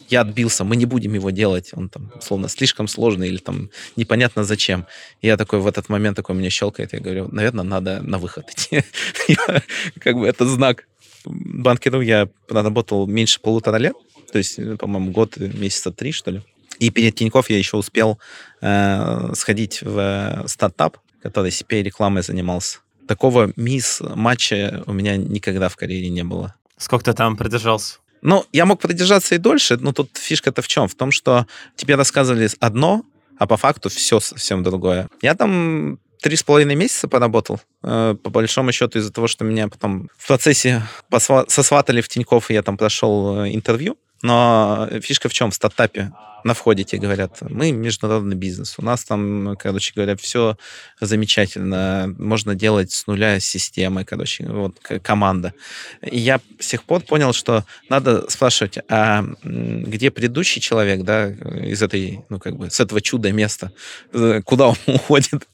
я 0.10 0.22
отбился, 0.22 0.64
мы 0.64 0.76
не 0.76 0.86
будем 0.86 1.14
его 1.14 1.30
делать, 1.30 1.72
он 1.74 1.90
там, 1.90 2.12
словно, 2.22 2.48
слишком 2.48 2.88
сложный 2.88 3.28
или 3.28 3.38
там 3.38 3.70
непонятно 3.96 4.44
зачем. 4.44 4.86
И 5.22 5.28
я 5.28 5.38
такой 5.38 5.60
в 5.60 5.68
этот 5.68 5.90
момент 5.90 6.16
такой 6.16 6.36
мне 6.36 6.50
щелкает, 6.50 6.94
я 6.94 7.00
говорю, 7.00 7.28
наверное, 7.32 7.66
надо 7.66 8.02
на 8.02 8.18
выход 8.18 8.50
идти. 8.50 8.84
Как 10.00 10.16
бы 10.16 10.28
это 10.28 10.46
знак. 10.46 10.88
Банкиру 11.26 12.02
я 12.02 12.30
проработал 12.48 13.06
меньше 13.08 13.42
полутора 13.42 13.78
лет, 13.78 13.96
то 14.32 14.38
есть, 14.38 14.60
по-моему, 14.78 15.12
год, 15.12 15.38
месяца 15.38 15.92
три, 15.92 16.12
что 16.12 16.32
ли. 16.32 16.42
И 16.80 16.90
перед 16.90 17.16
Тинькофф 17.16 17.50
я 17.50 17.58
еще 17.58 17.78
успел 17.78 18.20
э, 18.62 19.34
сходить 19.34 19.82
в 19.82 20.44
стартап, 20.48 20.98
который 21.22 21.52
CPA-рекламой 21.52 22.22
занимался. 22.22 22.80
Такого 23.08 23.52
мисс-матча 23.56 24.84
у 24.86 24.94
меня 24.94 25.18
никогда 25.18 25.70
в 25.70 25.76
карьере 25.76 26.10
не 26.10 26.24
было. 26.24 26.56
Сколько 26.78 27.06
ты 27.06 27.14
там 27.14 27.36
продержался? 27.36 27.98
Ну, 28.22 28.46
я 28.52 28.66
мог 28.66 28.80
продержаться 28.80 29.36
и 29.36 29.38
дольше, 29.38 29.78
но 29.78 29.94
тут 29.94 30.18
фишка-то 30.18 30.62
в 30.62 30.68
чем? 30.68 30.88
В 30.88 30.96
том, 30.96 31.12
что 31.12 31.46
тебе 31.76 31.96
рассказывали 31.96 32.50
одно, 32.60 33.04
а 33.38 33.48
по 33.48 33.58
факту 33.58 33.90
все 33.90 34.20
совсем 34.20 34.64
другое. 34.64 35.10
Я 35.22 35.36
там 35.36 36.00
три 36.22 36.36
с 36.36 36.44
половиной 36.44 36.76
месяца 36.76 37.08
поработал. 37.08 37.60
Э, 37.84 38.16
по 38.22 38.30
большому 38.30 38.72
счету 38.72 39.00
из-за 39.00 39.12
того, 39.12 39.28
что 39.28 39.46
меня 39.46 39.68
потом 39.68 40.10
в 40.18 40.28
процессе 40.28 40.84
сосватали 41.48 42.02
в 42.02 42.08
Тинькофф, 42.08 42.50
и 42.50 42.54
я 42.54 42.64
там 42.64 42.78
прошел 42.78 43.44
э, 43.44 43.54
интервью. 43.54 43.98
Но 44.24 44.90
фишка 45.02 45.30
в 45.30 45.34
чем? 45.34 45.52
В 45.52 45.56
стартапе 45.56 46.12
на 46.48 46.54
входе 46.54 46.84
тебе 46.84 47.02
говорят, 47.02 47.38
мы 47.42 47.72
международный 47.72 48.36
бизнес, 48.36 48.76
у 48.78 48.82
нас 48.82 49.04
там, 49.04 49.56
короче 49.60 49.92
говоря, 49.94 50.16
все 50.16 50.58
замечательно, 51.00 52.16
можно 52.18 52.56
делать 52.56 52.92
с 52.92 53.06
нуля 53.06 53.40
системы, 53.40 54.06
короче, 54.06 54.46
вот 54.48 54.80
команда. 55.04 55.54
И 56.02 56.18
я 56.18 56.40
с 56.60 56.68
тех 56.68 56.84
пор 56.84 57.02
понял, 57.02 57.34
что 57.34 57.66
надо 57.90 58.30
спрашивать, 58.30 58.80
а 58.90 59.26
где 59.44 60.10
предыдущий 60.10 60.62
человек, 60.62 61.04
да, 61.04 61.28
из 61.30 61.82
этой, 61.84 62.22
ну, 62.30 62.40
как 62.40 62.56
бы, 62.56 62.72
с 62.72 62.80
этого 62.80 63.02
чуда 63.02 63.32
места, 63.34 63.72
э, 64.14 64.42
куда 64.44 64.70
он 64.70 64.78
уходит, 64.88 65.48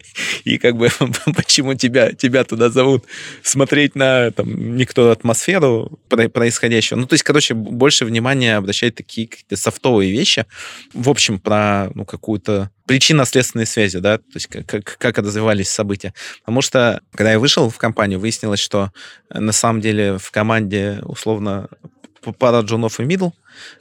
и 0.44 0.60
как 0.60 0.78
бы 0.78 0.90
почему 1.36 1.74
тебя, 1.74 2.14
тебя 2.14 2.44
туда 2.44 2.70
зовут, 2.70 3.06
смотреть 3.42 3.96
на, 3.96 4.32
там, 4.32 4.78
никто 4.78 5.10
атмосферу 5.10 6.00
происходящего. 6.08 7.00
Ну, 7.00 7.08
то 7.08 7.14
есть, 7.14 7.24
короче, 7.24 7.56
больше 7.56 8.06
внимания 8.06 8.58
обращать 8.58 8.94
такие 8.94 9.28
какие-то 9.28 9.58
софтовые 9.58 10.12
вещи, 10.12 10.46
в 10.94 11.10
общем, 11.10 11.40
про 11.40 11.90
ну, 11.94 12.06
какую-то 12.06 12.72
причинно-следственные 12.86 13.66
связи, 13.66 14.00
да, 14.00 14.18
то 14.18 14.24
есть 14.36 14.48
как, 14.48 14.98
как 14.98 15.18
развивались 15.18 15.70
события. 15.70 16.14
Потому 16.40 16.62
что, 16.62 17.02
когда 17.14 17.32
я 17.32 17.40
вышел 17.40 17.70
в 17.70 17.78
компанию, 17.78 18.20
выяснилось, 18.20 18.60
что 18.60 18.92
э, 19.30 19.40
на 19.40 19.52
самом 19.52 19.82
деле 19.82 20.18
в 20.18 20.32
команде 20.32 21.00
условно 21.04 21.70
пара 22.32 22.62
джунов 22.62 23.00
и 23.00 23.04
мидл, 23.04 23.30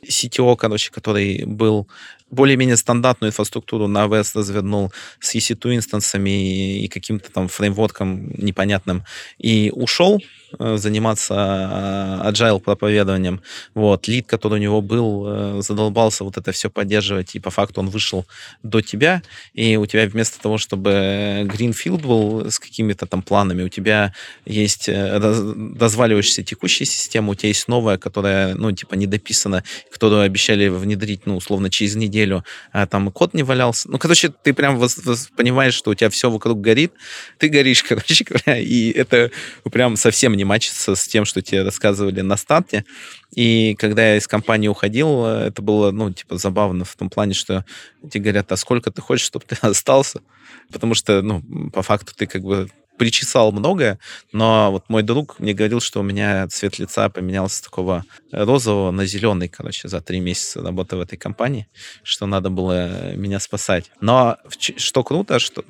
CTO, 0.05 0.57
короче, 0.57 0.91
который 0.91 1.45
был 1.45 1.89
более-менее 2.33 2.77
стандартную 2.77 3.31
инфраструктуру 3.31 3.87
на 3.87 4.07
AWS 4.07 4.33
развернул 4.35 4.91
с 5.21 5.35
EC2 5.35 5.77
инстансами 5.77 6.83
и 6.83 6.89
каким-то 6.89 7.31
там 7.31 7.47
фреймворком 7.47 8.33
непонятным, 8.37 9.05
и 9.39 9.71
ушел, 9.75 10.21
э, 10.59 10.77
заниматься 10.79 11.35
э, 12.25 12.31
agile 12.31 12.59
проповедованием. 12.61 13.43
Вот. 13.75 14.09
Лид, 14.09 14.27
который 14.27 14.55
у 14.55 14.63
него 14.63 14.81
был, 14.81 15.25
э, 15.27 15.63
задолбался 15.63 16.25
вот 16.25 16.39
это 16.39 16.53
все 16.53 16.71
поддерживать, 16.71 17.35
и 17.35 17.39
по 17.39 17.51
факту 17.51 17.81
он 17.81 17.91
вышел 17.91 18.27
до 18.63 18.81
тебя, 18.81 19.23
и 19.53 19.77
у 19.77 19.85
тебя 19.85 20.07
вместо 20.07 20.41
того, 20.41 20.57
чтобы 20.57 21.47
Greenfield 21.53 22.07
был 22.07 22.51
с 22.51 22.59
какими-то 22.59 23.07
там 23.07 23.23
планами, 23.23 23.63
у 23.63 23.69
тебя 23.69 24.15
есть 24.47 24.89
дозваливающаяся 24.89 26.43
текущая 26.43 26.87
система, 26.87 27.33
у 27.33 27.35
тебя 27.35 27.49
есть 27.49 27.69
новая, 27.69 27.99
которая, 27.99 28.55
ну, 28.55 28.73
типа, 28.73 28.95
не 28.95 29.07
дописана, 29.07 29.65
которую 29.91 30.23
обещали 30.23 30.69
внедрить, 30.69 31.27
ну, 31.27 31.37
условно, 31.37 31.69
через 31.69 31.95
неделю, 31.95 32.22
а 32.73 32.87
там 32.87 33.11
код 33.11 33.35
не 33.35 33.43
валялся. 33.43 33.91
Ну, 33.91 33.99
короче, 33.99 34.31
ты 34.31 34.53
прям 34.53 34.81
понимаешь, 35.37 35.75
что 35.75 35.91
у 35.91 35.95
тебя 35.95 36.11
все 36.11 36.31
вокруг 36.31 36.61
горит, 36.61 36.93
ты 37.39 37.49
горишь, 37.49 37.83
короче 37.89 38.25
говоря, 38.25 38.59
и 38.59 38.91
это 38.91 39.31
прям 39.71 39.97
совсем 39.97 40.35
не 40.35 40.45
мачится 40.45 40.95
с 40.95 41.07
тем, 41.07 41.25
что 41.25 41.43
тебе 41.43 41.63
рассказывали 41.63 42.21
на 42.21 42.37
старте. 42.37 42.85
И 43.35 43.75
когда 43.79 44.11
я 44.11 44.17
из 44.17 44.29
компании 44.29 44.69
уходил, 44.69 45.25
это 45.25 45.63
было, 45.63 45.91
ну, 45.91 46.13
типа, 46.13 46.37
забавно 46.37 46.85
в 46.85 46.95
том 46.97 47.09
плане, 47.09 47.35
что 47.35 47.65
тебе 48.11 48.25
говорят, 48.25 48.53
а 48.53 48.57
сколько 48.57 48.91
ты 48.91 49.01
хочешь, 49.01 49.27
чтобы 49.27 49.47
ты 49.47 49.57
остался? 49.67 50.21
Потому 50.71 50.95
что, 50.95 51.23
ну, 51.23 51.71
по 51.71 51.83
факту 51.83 52.13
ты 52.15 52.27
как 52.27 52.43
бы 52.43 52.69
причесал 53.03 53.51
многое, 53.51 53.99
но 54.33 54.71
вот 54.71 54.85
мой 54.89 55.03
друг 55.03 55.41
мне 55.41 55.55
говорил, 55.55 55.81
что 55.81 55.99
у 55.99 56.03
меня 56.05 56.47
цвет 56.47 56.79
лица 56.79 57.09
поменялся 57.09 57.57
с 57.57 57.61
такого 57.61 58.05
розового 58.31 58.93
на 58.93 59.07
зеленый, 59.07 59.49
короче, 59.49 59.89
за 59.89 60.01
три 60.01 60.21
месяца 60.21 60.63
работы 60.63 60.95
в 60.95 61.01
этой 61.01 61.17
компании, 61.17 61.67
что 62.05 62.27
надо 62.27 62.49
было 62.49 63.13
меня 63.17 63.41
спасать. 63.41 63.91
Но 64.01 64.37
что 64.59 65.03
круто, 65.03 65.41
что 65.41 65.65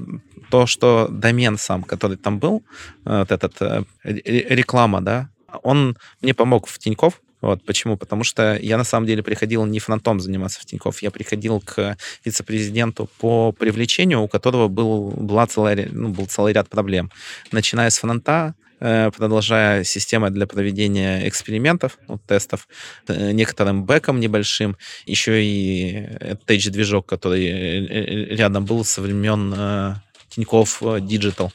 то, 0.50 0.66
что 0.66 1.08
домен 1.08 1.56
сам, 1.56 1.84
который 1.84 2.18
там 2.18 2.38
был, 2.38 2.64
э, 3.06 3.20
вот 3.20 3.32
этот 3.32 3.62
э, 3.62 3.84
реклама, 4.04 5.00
да, 5.00 5.30
он 5.62 5.96
мне 6.20 6.34
помог 6.34 6.66
в 6.66 6.78
Тиньков, 6.78 7.22
вот 7.48 7.64
почему? 7.64 7.96
Потому 7.96 8.22
что 8.24 8.56
я 8.56 8.78
на 8.78 8.84
самом 8.84 9.06
деле 9.06 9.22
приходил 9.22 9.64
не 9.66 9.80
фронтом 9.80 10.20
заниматься 10.20 10.60
в 10.60 10.64
Тинькофф, 10.64 11.02
я 11.02 11.10
приходил 11.10 11.60
к 11.60 11.96
вице-президенту 12.24 13.10
по 13.18 13.52
привлечению, 13.52 14.20
у 14.20 14.28
которого 14.28 14.68
был, 14.68 15.10
была 15.10 15.46
целая, 15.46 15.88
ну, 15.90 16.08
был 16.08 16.26
целый 16.26 16.52
ряд 16.52 16.68
проблем. 16.68 17.10
Начиная 17.50 17.90
с 17.90 17.98
фронта, 17.98 18.54
э, 18.78 19.10
продолжая 19.10 19.82
системой 19.82 20.30
для 20.30 20.46
проведения 20.46 21.28
экспериментов, 21.28 21.98
ну, 22.08 22.18
тестов, 22.18 22.68
э, 23.08 23.32
некоторым 23.32 23.84
бэком 23.84 24.20
небольшим, 24.20 24.76
еще 25.06 25.44
и 25.44 26.08
Tage-движок, 26.46 27.06
который 27.06 27.44
э, 27.44 28.36
рядом 28.36 28.64
был 28.64 28.84
со 28.84 29.02
времен 29.02 29.98
Тинькофф 30.28 30.82
Digital, 30.82 31.50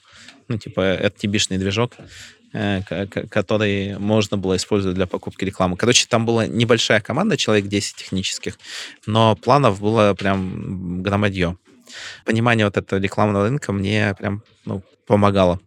ну, 0.50 0.58
типа 0.58 0.82
FTB-шный 0.82 1.58
движок. 1.58 1.94
Э, 2.54 2.82
который 2.82 4.00
можно 4.00 4.38
было 4.38 4.56
использовать 4.56 4.96
для 4.96 5.06
покупки 5.06 5.44
рекламы. 5.44 5.76
Короче, 5.76 6.08
там 6.08 6.26
была 6.26 6.48
небольшая 6.48 7.02
команда, 7.02 7.36
человек 7.36 7.68
10 7.68 7.96
технических, 7.96 8.58
но 9.06 9.36
планов 9.36 9.82
было 9.82 10.14
прям 10.14 11.04
громадье. 11.04 11.58
Понимание 12.26 12.66
вот 12.66 12.78
этого 12.78 13.00
рекламного 13.00 13.46
рынка 13.46 13.74
мне 13.74 14.16
прям 14.18 14.44
ну, 14.66 14.82
помогало. 15.06 15.60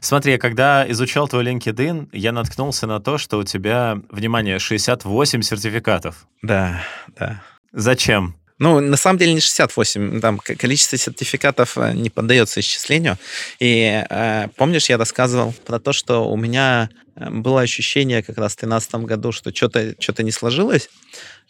Смотри, 0.00 0.38
когда 0.38 0.88
изучал 0.90 1.28
твой 1.28 1.44
LinkedIn, 1.44 2.08
я 2.12 2.32
наткнулся 2.32 2.86
на 2.86 3.00
то, 3.00 3.18
что 3.18 3.38
у 3.38 3.44
тебя, 3.44 4.00
внимание, 4.10 4.58
68 4.58 5.42
сертификатов. 5.42 6.26
Да, 6.42 6.82
да. 7.16 7.42
Зачем? 7.72 8.36
Ну, 8.62 8.78
на 8.78 8.96
самом 8.96 9.18
деле 9.18 9.34
не 9.34 9.40
68, 9.40 10.20
там 10.20 10.38
количество 10.38 10.96
сертификатов 10.96 11.76
э, 11.76 11.94
не 11.94 12.10
поддается 12.10 12.60
исчислению. 12.60 13.18
И 13.58 14.04
э, 14.08 14.46
помнишь, 14.56 14.88
я 14.88 14.98
рассказывал 14.98 15.52
про 15.66 15.80
то, 15.80 15.92
что 15.92 16.30
у 16.30 16.36
меня 16.36 16.88
э, 17.16 17.28
было 17.28 17.62
ощущение 17.62 18.22
как 18.22 18.38
раз 18.38 18.52
в 18.52 18.60
2013 18.60 18.94
году, 19.06 19.32
что 19.32 19.52
что-то 19.52 19.96
что 19.98 20.22
не 20.22 20.30
сложилось, 20.30 20.90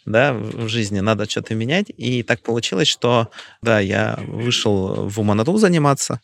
да, 0.05 0.33
в 0.33 0.67
жизни, 0.67 0.99
надо 0.99 1.29
что-то 1.29 1.55
менять. 1.55 1.91
И 1.95 2.23
так 2.23 2.41
получилось, 2.41 2.87
что, 2.87 3.29
да, 3.61 3.79
я 3.79 4.19
вышел 4.27 5.07
в 5.07 5.19
Уманару 5.19 5.57
заниматься, 5.57 6.21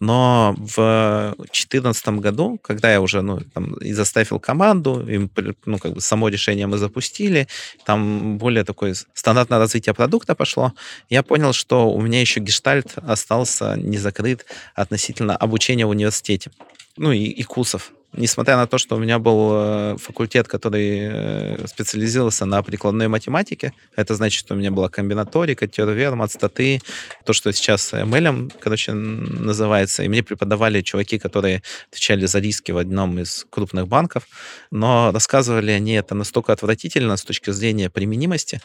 но 0.00 0.54
в 0.56 1.34
2014 1.36 2.08
году, 2.20 2.58
когда 2.62 2.92
я 2.92 3.00
уже, 3.00 3.22
ну, 3.22 3.40
там, 3.52 3.74
и 3.74 3.92
заставил 3.92 4.38
команду, 4.38 5.04
и, 5.08 5.28
ну, 5.66 5.78
как 5.78 5.94
бы 5.94 6.00
само 6.00 6.28
решение 6.28 6.66
мы 6.66 6.78
запустили, 6.78 7.48
там 7.84 8.38
более 8.38 8.64
такое 8.64 8.94
стандартное 9.14 9.58
развитие 9.58 9.94
продукта 9.94 10.34
пошло, 10.34 10.72
я 11.10 11.22
понял, 11.22 11.52
что 11.52 11.90
у 11.90 12.00
меня 12.00 12.20
еще 12.20 12.40
гештальт 12.40 12.94
остался 12.96 13.76
не 13.76 13.98
закрыт 13.98 14.46
относительно 14.74 15.36
обучения 15.36 15.86
в 15.86 15.90
университете, 15.90 16.50
ну, 16.96 17.12
и, 17.12 17.24
и 17.24 17.42
курсов 17.42 17.92
несмотря 18.12 18.56
на 18.56 18.66
то, 18.66 18.78
что 18.78 18.96
у 18.96 18.98
меня 18.98 19.18
был 19.18 19.50
э, 19.52 19.96
факультет, 19.98 20.48
который 20.48 21.08
э, 21.10 21.66
специализировался 21.66 22.46
на 22.46 22.62
прикладной 22.62 23.08
математике, 23.08 23.72
это 23.96 24.14
значит, 24.14 24.40
что 24.40 24.54
у 24.54 24.56
меня 24.56 24.70
была 24.70 24.88
комбинаторика, 24.88 25.66
теория, 25.66 26.10
матстаты, 26.10 26.80
то, 27.24 27.32
что 27.32 27.52
сейчас 27.52 27.92
ML, 27.92 28.52
короче, 28.60 28.92
называется, 28.92 30.02
и 30.02 30.08
мне 30.08 30.22
преподавали 30.22 30.80
чуваки, 30.80 31.18
которые 31.18 31.62
отвечали 31.90 32.26
за 32.26 32.38
риски 32.38 32.72
в 32.72 32.78
одном 32.78 33.18
из 33.18 33.46
крупных 33.50 33.88
банков, 33.88 34.26
но 34.70 35.10
рассказывали 35.12 35.70
они 35.70 35.92
это 35.92 36.14
настолько 36.14 36.52
отвратительно 36.52 37.16
с 37.16 37.22
точки 37.22 37.50
зрения 37.50 37.90
применимости, 37.90 38.60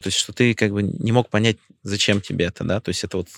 то 0.00 0.08
есть, 0.08 0.18
что 0.18 0.32
ты 0.32 0.54
как 0.54 0.72
бы 0.72 0.82
не 0.82 1.12
мог 1.12 1.30
понять, 1.30 1.56
зачем 1.82 2.20
тебе 2.20 2.46
это, 2.46 2.64
да, 2.64 2.80
то 2.80 2.90
есть 2.90 3.02
это 3.02 3.18
вот 3.18 3.28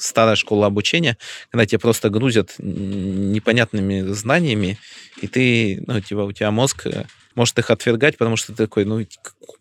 старая 0.00 0.34
школа 0.36 0.66
обучения, 0.66 1.18
когда 1.50 1.66
тебе 1.66 1.78
просто 1.78 2.08
грузят 2.08 2.54
непонятными 2.58 4.00
знаниями, 4.12 4.78
и 5.20 5.26
ты, 5.28 5.82
ну, 5.86 6.00
типа, 6.00 6.20
у 6.20 6.32
тебя 6.32 6.50
мозг 6.50 6.86
э, 6.86 7.04
может 7.34 7.58
их 7.58 7.70
отвергать, 7.70 8.16
потому 8.16 8.36
что 8.36 8.52
ты 8.52 8.64
такой, 8.64 8.84
ну, 8.84 9.04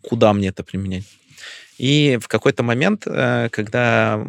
куда 0.01 0.33
мне 0.33 0.49
это 0.49 0.63
применять? 0.63 1.05
И 1.77 2.17
в 2.21 2.27
какой-то 2.27 2.63
момент, 2.63 3.03
э, 3.05 3.49
когда 3.51 4.23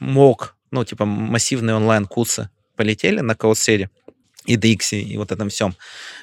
мог, 0.00 0.56
ну, 0.70 0.84
типа, 0.84 1.04
массивные 1.04 1.76
онлайн-курсы 1.76 2.50
полетели 2.76 3.20
на 3.20 3.34
Каусере, 3.34 3.90
и 4.46 4.56
DX, 4.56 4.98
и 4.98 5.16
вот 5.18 5.30
этом 5.30 5.50
всем, 5.50 5.76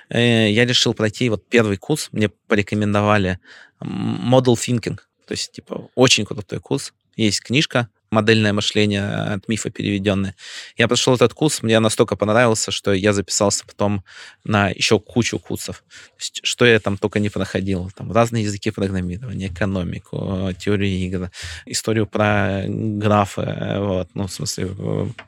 э, 0.09 0.49
я 0.49 0.65
решил 0.65 0.93
пройти 0.93 1.29
вот 1.29 1.47
первый 1.47 1.77
курс, 1.77 2.09
мне 2.11 2.29
порекомендовали 2.29 3.39
Model 3.79 4.55
Thinking, 4.55 4.97
то 5.27 5.31
есть, 5.31 5.51
типа, 5.51 5.89
очень 5.95 6.25
крутой 6.25 6.59
курс. 6.59 6.93
Есть 7.15 7.41
книжка 7.41 7.89
модельное 8.11 8.53
мышление 8.53 9.05
от 9.35 9.47
мифа 9.47 9.69
переведенное. 9.69 10.35
Я 10.77 10.87
прошел 10.87 11.15
этот 11.15 11.33
курс, 11.33 11.63
мне 11.63 11.79
настолько 11.79 12.15
понравился, 12.15 12.71
что 12.71 12.93
я 12.93 13.13
записался 13.13 13.65
потом 13.65 14.03
на 14.43 14.69
еще 14.69 14.99
кучу 14.99 15.39
курсов. 15.39 15.83
что 16.17 16.65
я 16.65 16.79
там 16.79 16.97
только 16.97 17.19
не 17.19 17.29
проходил. 17.29 17.91
Там 17.95 18.11
разные 18.11 18.43
языки 18.43 18.71
программирования, 18.71 19.47
экономику, 19.47 20.51
теорию 20.57 20.91
игр, 20.91 21.31
историю 21.65 22.07
про 22.07 22.63
графы, 22.67 23.75
вот, 23.79 24.09
ну, 24.13 24.27
в 24.27 24.31
смысле, 24.31 24.69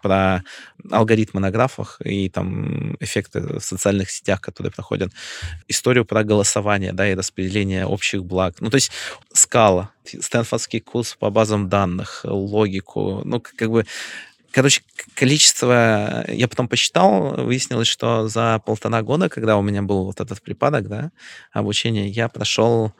про 0.01 0.43
алгоритмы 0.91 1.41
на 1.41 1.51
графах 1.51 1.99
и 2.03 2.29
там 2.29 2.95
эффекты 2.99 3.41
в 3.41 3.59
социальных 3.59 4.09
сетях, 4.09 4.41
которые 4.41 4.71
проходят, 4.71 5.11
историю 5.67 6.05
про 6.05 6.23
голосование, 6.23 6.93
да, 6.93 7.09
и 7.09 7.15
распределение 7.15 7.85
общих 7.85 8.23
благ. 8.23 8.55
Ну, 8.59 8.69
то 8.69 8.75
есть 8.75 8.91
скала, 9.33 9.91
Стэнфордский 10.19 10.79
курс 10.79 11.15
по 11.15 11.29
базам 11.29 11.69
данных, 11.69 12.21
логику, 12.23 13.21
ну, 13.25 13.41
как 13.41 13.69
бы 13.69 13.85
Короче, 14.51 14.81
количество... 15.13 16.25
Я 16.27 16.47
потом 16.47 16.67
посчитал, 16.67 17.45
выяснилось, 17.45 17.87
что 17.87 18.27
за 18.27 18.59
полтора 18.65 19.03
года, 19.03 19.29
когда 19.29 19.55
у 19.55 19.61
меня 19.61 19.83
был 19.83 20.05
вот 20.05 20.19
этот 20.19 20.41
припадок, 20.41 20.87
да, 20.87 21.11
обучения, 21.51 22.07
я 22.07 22.27
прошел 22.27 22.93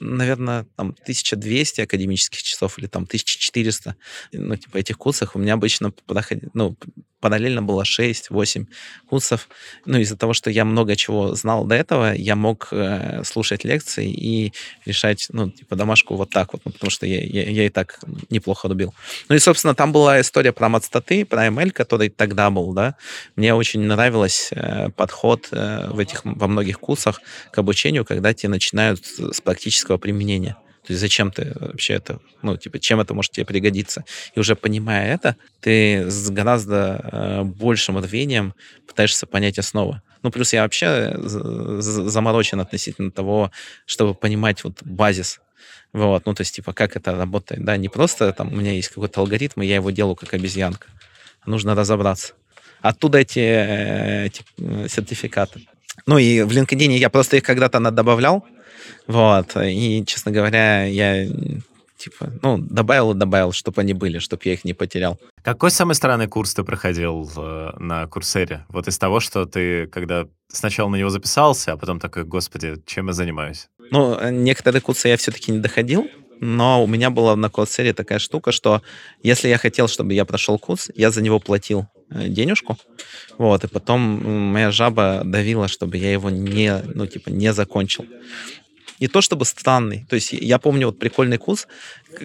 наверное, 0.00 0.66
там 0.76 0.96
1200 1.02 1.82
академических 1.82 2.42
часов 2.42 2.78
или 2.78 2.86
там 2.86 3.04
1400, 3.04 3.94
ну, 4.32 4.56
типа 4.56 4.78
этих 4.78 4.98
курсах 4.98 5.36
у 5.36 5.38
меня 5.38 5.54
обычно 5.54 5.92
проходит, 5.92 6.50
ну, 6.54 6.76
параллельно 7.20 7.62
было 7.62 7.82
6-8 7.82 8.66
курсов. 9.08 9.48
Ну, 9.84 9.98
из-за 9.98 10.16
того, 10.16 10.34
что 10.34 10.50
я 10.50 10.64
много 10.64 10.96
чего 10.96 11.34
знал 11.34 11.64
до 11.64 11.74
этого, 11.74 12.14
я 12.14 12.36
мог 12.36 12.68
э, 12.72 13.22
слушать 13.24 13.64
лекции 13.64 14.10
и 14.10 14.52
решать, 14.84 15.26
ну, 15.30 15.50
типа, 15.50 15.76
домашку 15.76 16.16
вот 16.16 16.30
так 16.30 16.52
вот, 16.52 16.62
ну, 16.64 16.72
потому 16.72 16.90
что 16.90 17.06
я, 17.06 17.20
я, 17.24 17.50
я 17.50 17.66
и 17.66 17.68
так 17.68 18.00
неплохо 18.30 18.68
рубил. 18.68 18.94
Ну 19.28 19.36
и, 19.36 19.38
собственно, 19.38 19.74
там 19.74 19.92
была 19.92 20.20
история 20.20 20.52
про 20.52 20.68
матстаты, 20.68 21.24
про 21.24 21.46
ML, 21.46 21.70
который 21.70 22.08
тогда 22.10 22.50
был, 22.50 22.72
да. 22.72 22.96
Мне 23.36 23.54
очень 23.54 23.80
нравилось 23.80 24.50
э, 24.52 24.90
подход 24.90 25.48
э, 25.52 25.88
в 25.90 25.98
этих, 25.98 26.22
во 26.24 26.46
многих 26.46 26.78
курсах 26.80 27.20
к 27.50 27.58
обучению, 27.58 28.04
когда 28.04 28.34
тебе 28.34 28.50
начинают 28.50 29.04
с 29.04 29.40
практического 29.40 29.96
применения. 29.98 30.56
То 30.86 30.92
есть 30.92 31.00
зачем 31.00 31.32
ты 31.32 31.52
вообще 31.58 31.94
это, 31.94 32.20
ну, 32.42 32.56
типа, 32.56 32.78
чем 32.78 33.00
это 33.00 33.12
может 33.12 33.32
тебе 33.32 33.44
пригодиться? 33.44 34.04
И 34.34 34.40
уже 34.40 34.54
понимая 34.54 35.12
это, 35.12 35.36
ты 35.60 36.08
с 36.08 36.30
гораздо 36.30 37.00
э, 37.02 37.42
большим 37.42 37.98
рвением 37.98 38.54
пытаешься 38.86 39.26
понять 39.26 39.58
основы. 39.58 40.00
Ну, 40.22 40.30
плюс 40.30 40.52
я 40.52 40.62
вообще 40.62 41.14
заморочен 41.18 42.60
относительно 42.60 43.10
того, 43.10 43.50
чтобы 43.84 44.14
понимать 44.14 44.62
вот 44.64 44.82
базис. 44.82 45.40
Вот, 45.92 46.26
ну, 46.26 46.34
то 46.34 46.42
есть, 46.42 46.54
типа, 46.54 46.72
как 46.72 46.96
это 46.96 47.16
работает, 47.16 47.64
да, 47.64 47.76
не 47.76 47.88
просто 47.88 48.32
там 48.32 48.52
у 48.52 48.56
меня 48.56 48.72
есть 48.72 48.88
какой-то 48.88 49.20
алгоритм, 49.20 49.62
и 49.62 49.66
я 49.66 49.76
его 49.76 49.90
делаю 49.90 50.14
как 50.14 50.34
обезьянка. 50.34 50.86
Нужно 51.46 51.74
разобраться. 51.74 52.34
оттуда 52.80 53.18
эти, 53.18 53.38
эти 54.26 54.44
сертификаты. 54.88 55.66
Ну 56.06 56.18
и 56.18 56.42
в 56.42 56.50
LinkedIn 56.50 56.92
я 56.92 57.08
просто 57.10 57.36
их 57.36 57.42
когда-то 57.42 57.80
добавлял, 57.90 58.44
вот, 59.06 59.56
и, 59.56 60.04
честно 60.06 60.32
говоря, 60.32 60.84
я 60.84 61.28
типа, 61.96 62.32
ну, 62.42 62.58
добавил 62.58 63.12
и 63.12 63.18
добавил, 63.18 63.52
чтобы 63.52 63.80
они 63.80 63.94
были, 63.94 64.18
чтобы 64.18 64.42
я 64.44 64.52
их 64.52 64.64
не 64.64 64.74
потерял. 64.74 65.18
Какой 65.42 65.70
самый 65.70 65.94
странный 65.94 66.28
курс 66.28 66.54
ты 66.54 66.62
проходил 66.62 67.28
э, 67.36 67.72
на 67.78 68.06
Курсере? 68.06 68.64
Вот 68.68 68.88
из 68.88 68.98
того, 68.98 69.20
что 69.20 69.46
ты, 69.46 69.86
когда 69.86 70.26
сначала 70.48 70.88
на 70.88 70.96
него 70.96 71.10
записался, 71.10 71.72
а 71.72 71.76
потом 71.76 71.98
такой, 71.98 72.24
господи, 72.24 72.76
чем 72.86 73.08
я 73.08 73.12
занимаюсь? 73.12 73.68
Ну, 73.90 74.18
некоторые 74.30 74.80
курсы 74.80 75.08
я 75.08 75.16
все-таки 75.16 75.52
не 75.52 75.58
доходил, 75.58 76.06
но 76.40 76.82
у 76.82 76.86
меня 76.86 77.10
была 77.10 77.36
на 77.36 77.48
Курсере 77.48 77.92
такая 77.92 78.18
штука, 78.18 78.52
что 78.52 78.82
если 79.22 79.48
я 79.48 79.58
хотел, 79.58 79.88
чтобы 79.88 80.14
я 80.14 80.24
прошел 80.24 80.58
курс, 80.58 80.90
я 80.94 81.10
за 81.10 81.22
него 81.22 81.40
платил 81.40 81.86
э, 82.10 82.28
денежку, 82.28 82.76
вот, 83.38 83.64
и 83.64 83.68
потом 83.68 84.00
моя 84.52 84.70
жаба 84.70 85.22
давила, 85.24 85.68
чтобы 85.68 85.96
я 85.96 86.12
его 86.12 86.30
не, 86.30 86.82
ну, 86.94 87.06
типа, 87.06 87.30
не 87.30 87.52
закончил 87.52 88.06
не 89.00 89.08
то 89.08 89.20
чтобы 89.20 89.44
странный. 89.44 90.06
То 90.08 90.16
есть 90.16 90.32
я 90.32 90.58
помню 90.58 90.86
вот 90.86 90.98
прикольный 90.98 91.38
курс, 91.38 91.66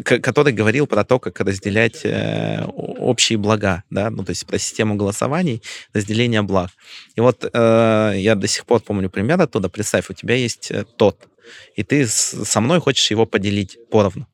который 0.03 0.53
говорил 0.53 0.87
про 0.87 1.03
то, 1.03 1.19
как 1.19 1.39
разделять 1.39 2.01
э, 2.03 2.63
общие 2.65 3.37
блага, 3.37 3.83
да, 3.89 4.09
ну, 4.09 4.23
то 4.23 4.31
есть 4.31 4.45
про 4.45 4.57
систему 4.57 4.95
голосований, 4.95 5.61
разделение 5.93 6.41
благ. 6.41 6.71
И 7.15 7.21
вот 7.21 7.43
э, 7.51 8.13
я 8.17 8.35
до 8.35 8.47
сих 8.47 8.65
пор 8.65 8.81
помню 8.81 9.09
пример 9.09 9.41
оттуда. 9.41 9.69
Представь, 9.69 10.09
у 10.09 10.13
тебя 10.13 10.35
есть 10.35 10.71
э, 10.71 10.85
тот, 10.97 11.27
и 11.75 11.83
ты 11.83 12.07
со 12.07 12.61
мной 12.61 12.79
хочешь 12.79 13.11
его 13.11 13.25
поделить 13.25 13.77
поровну. 13.89 14.27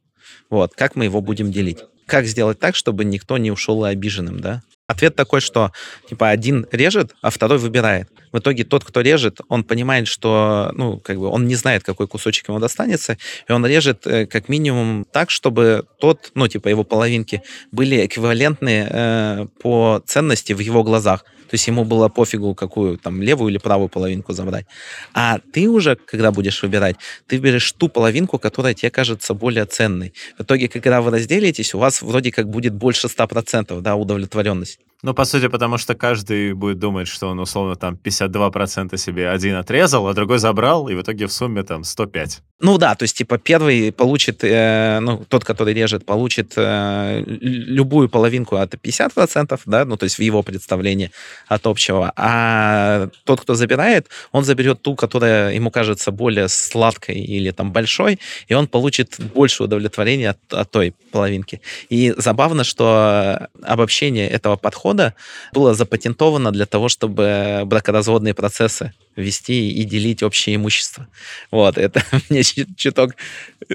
Вот, 0.50 0.73
как 0.76 0.95
мы 0.95 1.06
его 1.06 1.21
будем 1.21 1.52
делить? 1.52 1.80
Как 2.06 2.26
сделать 2.26 2.60
так, 2.60 2.76
чтобы 2.76 3.04
никто 3.04 3.38
не 3.38 3.52
ушел 3.52 3.84
обиженным, 3.84 4.39
да? 4.39 4.63
Ответ 4.88 5.17
такой, 5.17 5.41
что 5.41 5.73
типа 6.08 6.30
один 6.30 6.65
режет, 6.71 7.13
а 7.21 7.30
второй 7.30 7.58
выбирает. 7.58 8.10
В 8.32 8.39
итоге 8.39 8.63
тот, 8.63 8.86
кто 8.86 9.02
режет, 9.02 9.41
он 9.50 9.65
понимает, 9.65 10.08
что, 10.08 10.71
ну, 10.76 10.97
как 11.00 11.19
бы 11.19 11.28
он 11.28 11.45
не 11.45 11.56
знает, 11.56 11.84
какой 11.84 12.08
кусочек 12.08 12.47
ему 12.47 12.60
достанется, 12.60 13.17
и 13.50 13.52
он 13.52 13.65
режет 13.65 14.08
э, 14.08 14.26
как 14.26 14.47
минимум 14.47 15.06
так, 15.12 15.30
чтобы 15.30 15.86
тот, 16.00 16.32
ну, 16.36 16.47
типа 16.47 16.69
его 16.69 16.86
половинки 16.86 17.41
были 17.73 18.06
эквивалентны 18.06 18.88
э, 18.89 19.47
по 19.62 20.02
ценности 20.06 20.54
в 20.54 20.60
его 20.60 20.84
глазах. 20.84 21.26
То 21.50 21.56
есть 21.56 21.68
ему 21.68 21.86
было 21.86 22.10
пофигу, 22.10 22.54
какую 22.56 22.98
там 22.98 23.22
левую 23.22 23.52
или 23.52 23.58
правую 23.58 23.90
половинку 23.90 24.34
забрать. 24.34 24.66
А 25.14 25.40
ты 25.54 25.70
уже, 25.70 25.96
когда 25.96 26.32
будешь 26.32 26.62
выбирать, 26.62 26.98
ты 27.28 27.38
берешь 27.38 27.72
ту 27.72 27.90
половинку, 27.90 28.40
которая 28.40 28.74
тебе 28.74 28.90
кажется 28.92 29.34
более 29.34 29.66
ценной. 29.66 30.14
В 30.38 30.44
итоге, 30.44 30.68
когда 30.68 31.02
вы 31.02 31.12
разделитесь, 31.12 31.74
у 31.74 31.80
вас 31.80 32.02
вроде 32.02 32.32
как 32.32 32.50
будет 32.50 32.74
больше 32.74 33.08
100% 33.08 33.82
да, 33.82 33.96
удовлетворенность. 33.96 34.80
Ну, 35.04 35.14
по 35.14 35.26
сути, 35.26 35.48
потому 35.48 35.78
что 35.78 35.94
каждый 35.94 36.54
будет 36.54 36.80
думать, 36.80 37.08
что 37.08 37.28
он, 37.28 37.40
условно, 37.40 37.76
там 37.76 38.00
52% 38.04 38.98
себе 38.98 39.30
один 39.30 39.56
отрезал, 39.56 40.08
а 40.08 40.14
другой 40.14 40.40
забрал, 40.40 40.90
и 40.90 40.96
в 40.96 41.02
итоге 41.02 41.28
в 41.28 41.32
сумме 41.32 41.62
там 41.62 41.84
105. 41.84 42.42
Ну 42.62 42.80
да, 42.80 42.96
то 42.96 43.04
есть, 43.04 43.16
типа, 43.16 43.38
первый 43.38 43.92
получит, 43.92 44.44
э, 44.44 45.00
ну, 45.00 45.24
тот, 45.30 45.46
который 45.46 45.76
режет, 45.76 46.04
получит 46.04 46.54
э, 46.56 47.24
любую 47.28 48.10
половинку 48.10 48.56
от 48.56 48.74
50%, 48.74 49.60
да, 49.68 49.86
ну, 49.86 49.98
то 49.98 50.06
есть 50.06 50.18
в 50.18 50.22
его 50.24 50.42
представлении 50.42 51.12
от 51.47 51.67
общего, 51.67 52.12
а 52.15 53.10
тот, 53.23 53.41
кто 53.41 53.56
забирает, 53.56 54.08
он 54.32 54.43
заберет 54.43 54.82
ту, 54.82 54.95
которая 54.95 55.54
ему 55.54 55.71
кажется 55.71 56.12
более 56.12 56.47
сладкой 56.47 57.15
или 57.15 57.52
там 57.52 57.71
большой, 57.71 58.19
и 58.47 58.54
он 58.54 58.67
получит 58.67 59.15
больше 59.19 59.63
удовлетворения 59.63 60.32
от, 60.32 60.54
от 60.54 60.71
той 60.71 60.93
половинки. 61.12 61.62
И 61.89 62.13
забавно, 62.17 62.63
что 62.63 63.47
обобщение 63.63 64.30
этого 64.30 64.56
подхода 64.56 65.13
было 65.54 65.73
запатентовано 65.73 66.52
для 66.52 66.65
того, 66.65 66.89
чтобы 66.89 67.62
бракоразводные 67.65 68.34
процессы 68.34 68.93
вести 69.17 69.71
и 69.71 69.84
делить 69.84 70.23
общее 70.23 70.56
имущество. 70.56 71.08
Вот, 71.52 71.78
это 71.78 72.04
мне 72.30 72.43
чуток, 72.43 73.15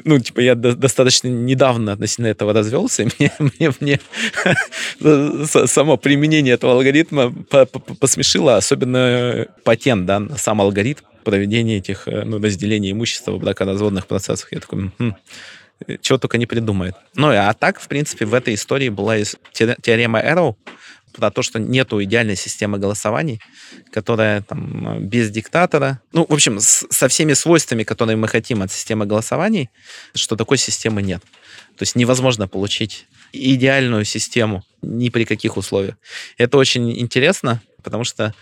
ну, 0.05 0.19
типа, 0.19 0.41
я 0.41 0.55
достаточно 0.55 1.29
недавно 1.29 1.93
относительно 1.93 2.29
этого 2.29 2.53
развелся, 2.53 3.03
и 3.03 3.09
мне, 3.19 3.33
мне, 3.59 3.73
мне 3.81 4.01
само 5.67 5.97
применение 5.97 6.55
этого 6.55 6.75
алгоритма 6.75 7.35
посмешило, 8.01 8.57
особенно 8.57 9.47
патент, 9.65 10.07
да, 10.07 10.23
сам 10.37 10.61
алгоритм 10.61 11.05
проведения 11.25 11.79
этих, 11.79 12.09
э, 12.09 12.25
ну, 12.25 12.41
разделения 12.41 12.91
имущества 12.91 13.33
в 13.33 13.39
бракоразводных 13.39 14.07
процессах. 14.07 14.53
Я 14.53 14.61
такой, 14.61 14.91
хм, 14.99 15.15
чего 16.01 16.19
только 16.19 16.39
не 16.39 16.47
придумает. 16.47 16.95
Ну, 17.15 17.29
а 17.29 17.53
так, 17.55 17.81
в 17.81 17.89
принципе, 17.89 18.27
в 18.27 18.35
этой 18.35 18.55
истории 18.55 18.89
была 18.89 19.17
теорема 19.53 20.21
Arrow, 20.21 20.57
про 21.13 21.31
то, 21.31 21.43
что 21.43 21.59
нету 21.59 22.03
идеальной 22.03 22.37
системы 22.37 22.79
голосований, 22.79 23.41
которая 23.93 24.43
там 24.43 25.07
без 25.07 25.31
диктатора, 25.31 26.01
ну, 26.13 26.27
в 26.29 26.33
общем, 26.33 26.59
с, 26.59 26.87
со 26.91 27.09
всеми 27.09 27.35
свойствами, 27.35 27.85
которые 27.85 28.17
мы 28.17 28.29
хотим 28.29 28.63
от 28.63 28.73
системы 28.73 29.07
голосований, 29.07 29.71
что 30.15 30.37
такой 30.37 30.59
системы 30.59 31.03
нет. 31.03 31.23
То 31.77 31.83
есть 31.83 31.97
невозможно 31.97 32.49
получить 32.49 33.07
идеальную 33.33 34.05
систему 34.05 34.65
ни 34.83 35.09
при 35.09 35.25
каких 35.25 35.57
условиях. 35.57 35.97
Это 36.39 36.59
очень 36.59 36.99
интересно, 37.01 37.63
потому 37.83 38.05
что 38.05 38.35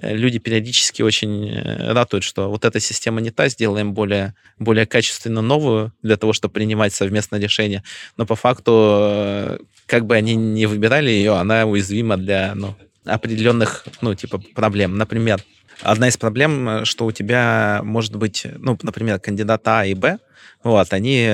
Э, 0.00 0.14
люди 0.14 0.38
периодически 0.38 1.02
очень 1.02 1.48
э, 1.48 1.92
ратуют, 1.92 2.24
что 2.24 2.48
вот 2.48 2.64
эта 2.64 2.80
система 2.80 3.20
не 3.20 3.30
та, 3.30 3.48
сделаем 3.48 3.94
более, 3.94 4.34
более 4.58 4.86
качественно 4.86 5.42
новую 5.42 5.92
для 6.02 6.16
того, 6.16 6.32
чтобы 6.32 6.54
принимать 6.54 6.94
совместное 6.94 7.40
решение. 7.40 7.82
Но 8.16 8.26
по 8.26 8.36
факту, 8.36 8.98
э, 9.00 9.58
как 9.86 10.06
бы 10.06 10.14
они 10.14 10.34
не 10.34 10.66
выбирали 10.66 11.10
ее, 11.10 11.34
она 11.34 11.64
уязвима 11.66 12.16
для 12.16 12.54
ну, 12.54 12.74
определенных, 13.04 13.84
ну, 14.00 14.14
типа, 14.14 14.38
проблем. 14.54 14.96
Например, 14.96 15.42
одна 15.82 16.08
из 16.08 16.16
проблем, 16.16 16.84
что 16.84 17.06
у 17.06 17.12
тебя 17.12 17.80
может 17.82 18.14
быть, 18.16 18.46
ну, 18.58 18.78
например, 18.82 19.18
кандидата 19.18 19.80
А 19.80 19.86
и 19.86 19.94
Б, 19.94 20.18
вот, 20.62 20.92
они 20.92 21.28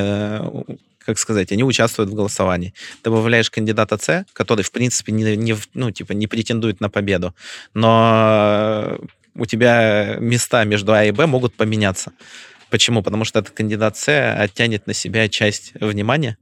как 1.05 1.19
сказать, 1.19 1.53
они 1.53 1.64
участвуют 1.64 2.11
в 2.11 2.14
голосовании. 2.14 2.75
Добавляешь 3.03 3.51
кандидата 3.51 3.99
С, 3.99 4.25
который, 4.33 4.62
в 4.62 4.71
принципе, 4.71 5.12
не, 5.12 5.37
не, 5.37 5.57
ну, 5.75 5.90
типа, 5.90 6.12
не 6.12 6.27
претендует 6.27 6.81
на 6.81 6.88
победу, 6.88 7.35
но 7.75 8.99
у 9.35 9.47
тебя 9.47 10.17
места 10.19 10.64
между 10.64 10.93
А 10.93 11.05
и 11.05 11.11
Б 11.11 11.27
могут 11.27 11.55
поменяться. 11.55 12.12
Почему? 12.71 13.03
Потому 13.03 13.25
что 13.25 13.40
этот 13.40 13.55
кандидат 13.55 13.97
С 13.97 14.35
оттянет 14.35 14.87
на 14.87 14.95
себя 14.95 15.29
часть 15.29 15.73
внимания, 15.75 16.37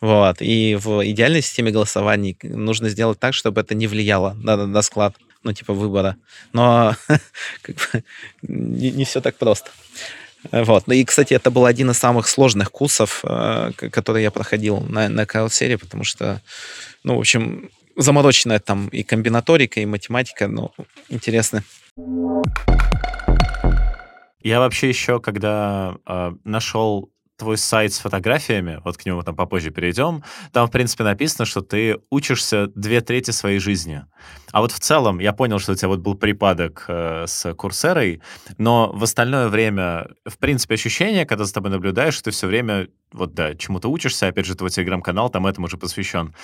вот. 0.00 0.40
И 0.40 0.76
в 0.80 1.06
идеальной 1.06 1.42
системе 1.42 1.70
голосований 1.70 2.36
нужно 2.42 2.88
сделать 2.88 3.18
так, 3.18 3.34
чтобы 3.34 3.60
это 3.60 3.74
не 3.74 3.86
влияло 3.86 4.34
на, 4.42 4.66
на 4.66 4.82
склад, 4.82 5.14
ну, 5.42 5.52
типа, 5.52 5.74
выбора. 5.74 6.16
Но 6.52 6.96
как 7.62 7.76
бы, 7.76 8.04
не, 8.42 8.90
не 8.90 9.04
все 9.04 9.20
так 9.20 9.36
просто. 9.36 9.70
Вот. 10.52 10.86
Ну 10.86 10.94
и, 10.94 11.04
кстати, 11.04 11.34
это 11.34 11.50
был 11.50 11.66
один 11.66 11.90
из 11.90 11.98
самых 11.98 12.28
сложных 12.28 12.70
курсов, 12.70 13.20
э, 13.24 13.72
который 13.76 14.22
я 14.22 14.30
проходил 14.30 14.80
на, 14.80 15.08
на 15.08 15.22
KL-серии, 15.22 15.76
потому 15.76 16.04
что, 16.04 16.40
ну, 17.04 17.16
в 17.16 17.20
общем, 17.20 17.70
замороченная 17.96 18.58
там 18.58 18.88
и 18.88 19.02
комбинаторика, 19.02 19.80
и 19.80 19.86
математика, 19.86 20.48
ну, 20.48 20.72
интересно. 21.08 21.62
Я 24.42 24.58
вообще 24.60 24.88
еще, 24.88 25.20
когда 25.20 25.96
э, 26.06 26.32
нашел 26.44 27.10
твой 27.40 27.56
сайт 27.56 27.92
с 27.92 27.98
фотографиями, 27.98 28.80
вот 28.84 28.96
к 28.96 29.04
нему 29.04 29.22
там 29.22 29.34
попозже 29.34 29.70
перейдем, 29.70 30.22
там, 30.52 30.68
в 30.68 30.70
принципе, 30.70 31.04
написано, 31.04 31.46
что 31.46 31.62
ты 31.62 31.98
учишься 32.10 32.68
две 32.68 33.00
трети 33.00 33.32
своей 33.32 33.58
жизни. 33.58 34.04
А 34.52 34.60
вот 34.60 34.72
в 34.72 34.78
целом 34.78 35.18
я 35.18 35.32
понял, 35.32 35.58
что 35.58 35.72
у 35.72 35.74
тебя 35.74 35.88
вот 35.88 36.00
был 36.00 36.14
припадок 36.14 36.84
э, 36.88 37.24
с 37.26 37.54
курсерой, 37.54 38.20
но 38.58 38.92
в 38.92 39.02
остальное 39.02 39.48
время, 39.48 40.08
в 40.26 40.38
принципе, 40.38 40.74
ощущение, 40.74 41.24
когда 41.24 41.44
за 41.44 41.54
тобой 41.54 41.70
наблюдаешь, 41.70 42.14
что 42.14 42.24
ты 42.24 42.30
все 42.30 42.46
время 42.46 42.88
вот 43.12 43.34
да, 43.34 43.54
чему-то 43.54 43.88
учишься, 43.88 44.28
опять 44.28 44.46
же, 44.46 44.54
твой 44.54 44.70
телеграм-канал 44.70 45.30
там 45.30 45.46
этому 45.46 45.68
же 45.68 45.76
посвящен. 45.76 46.34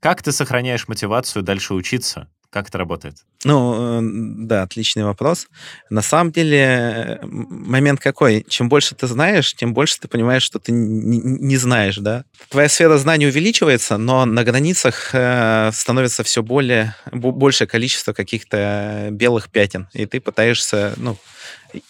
Как 0.00 0.22
ты 0.22 0.32
сохраняешь 0.32 0.86
мотивацию 0.86 1.42
дальше 1.42 1.74
учиться? 1.74 2.28
Как 2.52 2.68
это 2.68 2.76
работает? 2.76 3.16
Ну, 3.44 3.74
э, 3.74 4.00
да, 4.02 4.62
отличный 4.62 5.04
вопрос. 5.04 5.48
На 5.88 6.02
самом 6.02 6.32
деле, 6.32 7.18
момент 7.22 7.98
какой? 7.98 8.44
Чем 8.46 8.68
больше 8.68 8.94
ты 8.94 9.06
знаешь, 9.06 9.54
тем 9.54 9.72
больше 9.72 9.98
ты 9.98 10.06
понимаешь, 10.06 10.42
что 10.42 10.58
ты 10.58 10.70
не 10.70 11.56
знаешь, 11.56 11.96
да? 11.96 12.24
Твоя 12.50 12.68
сфера 12.68 12.98
знаний 12.98 13.26
увеличивается, 13.26 13.96
но 13.96 14.26
на 14.26 14.44
границах 14.44 15.14
э, 15.14 15.70
становится 15.72 16.24
все 16.24 16.42
более, 16.42 16.94
большее 17.10 17.66
количество 17.66 18.12
каких-то 18.12 19.08
белых 19.10 19.48
пятен, 19.48 19.88
и 19.94 20.04
ты 20.04 20.20
пытаешься, 20.20 20.92
ну, 20.98 21.16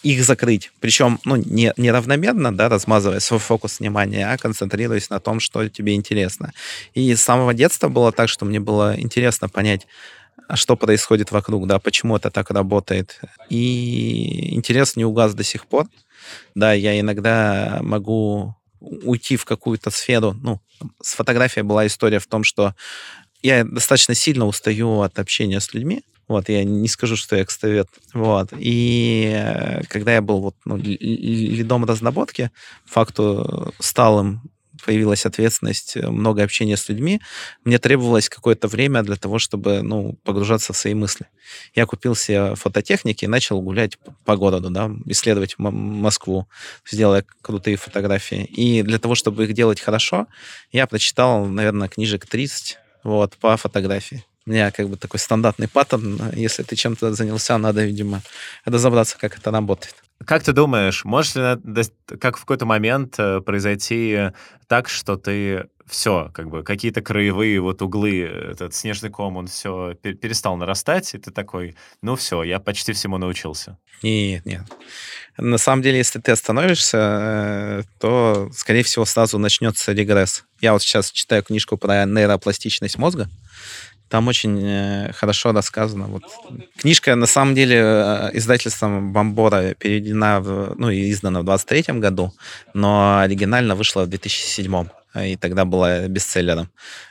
их 0.01 0.23
закрыть. 0.23 0.71
Причем, 0.79 1.19
ну, 1.25 1.35
не, 1.35 1.73
не 1.75 1.91
равномерно, 1.91 2.55
да, 2.55 2.69
размазывая 2.69 3.19
свой 3.19 3.41
фокус 3.41 3.81
внимания, 3.81 4.31
а 4.31 4.37
концентрируясь 4.37 5.09
на 5.09 5.19
том, 5.19 5.41
что 5.41 5.67
тебе 5.67 5.95
интересно. 5.95 6.53
И 6.93 7.13
с 7.13 7.21
самого 7.21 7.53
детства 7.53 7.89
было 7.89 8.13
так, 8.13 8.29
что 8.29 8.45
мне 8.45 8.61
было 8.61 8.97
интересно 8.97 9.49
понять, 9.49 9.87
что 10.55 10.75
происходит 10.75 11.31
вокруг, 11.31 11.67
да, 11.67 11.79
почему 11.79 12.15
это 12.15 12.29
так 12.29 12.51
работает. 12.51 13.19
И 13.49 14.53
интерес 14.55 14.95
не 14.95 15.05
угас 15.05 15.33
до 15.33 15.43
сих 15.43 15.65
пор. 15.65 15.87
Да, 16.55 16.73
я 16.73 16.99
иногда 16.99 17.79
могу 17.81 18.55
уйти 18.79 19.37
в 19.37 19.45
какую-то 19.45 19.89
сферу. 19.89 20.35
Ну, 20.41 20.59
с 21.01 21.13
фотографией 21.13 21.63
была 21.63 21.87
история 21.87 22.19
в 22.19 22.27
том, 22.27 22.43
что 22.43 22.75
я 23.41 23.63
достаточно 23.63 24.15
сильно 24.15 24.45
устаю 24.45 25.01
от 25.01 25.19
общения 25.19 25.59
с 25.59 25.73
людьми. 25.73 26.03
Вот, 26.27 26.47
я 26.49 26.63
не 26.63 26.87
скажу, 26.87 27.15
что 27.15 27.35
я 27.35 27.43
экстраверт. 27.43 27.89
Вот. 28.13 28.49
И 28.57 29.31
э, 29.35 29.83
когда 29.89 30.13
я 30.13 30.21
был 30.21 30.39
вот, 30.39 30.55
ну, 30.63 30.77
лидом 30.77 31.83
разработки, 31.83 32.49
факту 32.85 33.73
сталым 33.79 34.41
появилась 34.85 35.25
ответственность, 35.25 35.97
э, 35.97 36.09
много 36.09 36.43
общения 36.43 36.77
с 36.77 36.89
людьми, 36.89 37.21
мне 37.63 37.79
требовалось 37.79 38.29
какое-то 38.29 38.67
время 38.67 39.03
для 39.03 39.15
того, 39.15 39.39
чтобы 39.39 39.81
ну, 39.81 40.13
погружаться 40.23 40.73
в 40.73 40.77
свои 40.77 40.93
мысли. 40.93 41.27
Я 41.75 41.85
купил 41.85 42.15
себе 42.15 42.55
фототехники 42.55 43.25
и 43.25 43.27
начал 43.27 43.61
гулять 43.61 43.97
по 44.25 44.35
городу, 44.35 44.69
да, 44.69 44.91
исследовать 45.05 45.55
Москву, 45.57 46.47
сделая 46.89 47.25
крутые 47.41 47.77
фотографии. 47.77 48.43
И 48.45 48.81
для 48.83 48.99
того, 48.99 49.15
чтобы 49.15 49.45
их 49.45 49.53
делать 49.53 49.79
хорошо, 49.79 50.27
я 50.71 50.87
прочитал, 50.87 51.45
наверное, 51.45 51.87
книжек 51.87 52.25
30 52.25 52.77
вот, 53.03 53.35
по 53.37 53.57
фотографии. 53.57 54.23
У 54.45 54.49
меня 54.49 54.71
как 54.71 54.89
бы 54.89 54.97
такой 54.97 55.19
стандартный 55.19 55.69
паттерн. 55.69 56.31
Если 56.33 56.63
ты 56.63 56.75
чем-то 56.75 57.13
занялся, 57.13 57.57
надо, 57.57 57.85
видимо, 57.85 58.21
разобраться, 58.65 59.17
как 59.17 59.37
это 59.37 59.51
работает. 59.51 59.95
Как 60.25 60.43
ты 60.43 60.53
думаешь, 60.53 61.03
может 61.03 61.35
ли 61.35 61.83
как 62.19 62.37
в 62.37 62.41
какой-то 62.41 62.65
момент 62.65 63.15
э, 63.17 63.41
произойти 63.41 64.31
так, 64.67 64.87
что 64.87 65.17
ты 65.17 65.67
все, 65.85 66.31
как 66.33 66.49
бы 66.49 66.63
какие-то 66.63 67.01
краевые 67.01 67.59
вот 67.59 67.81
углы, 67.81 68.21
этот 68.21 68.73
снежный 68.73 69.09
ком, 69.09 69.37
он 69.37 69.47
все 69.47 69.95
перестал 69.95 70.55
нарастать, 70.55 71.13
и 71.13 71.17
ты 71.17 71.31
такой, 71.31 71.75
ну 72.01 72.15
все, 72.15 72.43
я 72.43 72.59
почти 72.59 72.93
всему 72.93 73.17
научился. 73.17 73.77
Нет, 74.01 74.45
нет. 74.45 74.63
На 75.37 75.57
самом 75.57 75.81
деле, 75.81 75.97
если 75.97 76.19
ты 76.19 76.31
остановишься, 76.31 76.97
э, 76.97 77.83
то, 77.99 78.49
скорее 78.53 78.83
всего, 78.83 79.05
сразу 79.05 79.39
начнется 79.39 79.93
регресс. 79.93 80.43
Я 80.61 80.73
вот 80.73 80.81
сейчас 80.81 81.11
читаю 81.11 81.43
книжку 81.43 81.77
про 81.77 82.05
нейропластичность 82.05 82.97
мозга, 82.97 83.29
там 84.13 84.27
очень 84.27 84.61
э, 84.63 85.11
хорошо 85.11 85.53
рассказано. 85.53 86.05
Вот. 86.05 86.23
Книжка, 86.77 87.15
на 87.15 87.25
самом 87.25 87.55
деле, 87.55 87.77
э, 87.77 88.29
издательством 88.37 89.11
Бомбора 89.11 89.73
переведена, 89.73 90.39
в, 90.39 90.75
ну, 90.77 90.91
и 90.91 91.09
издана 91.09 91.39
в 91.41 91.45
23 91.45 91.99
году, 91.99 92.31
но 92.75 93.17
оригинально 93.25 93.75
вышла 93.75 94.03
в 94.03 94.07
2007 94.09 94.85
и 95.15 95.35
тогда 95.35 95.65
была 95.65 96.07
бестселлером. 96.07 96.69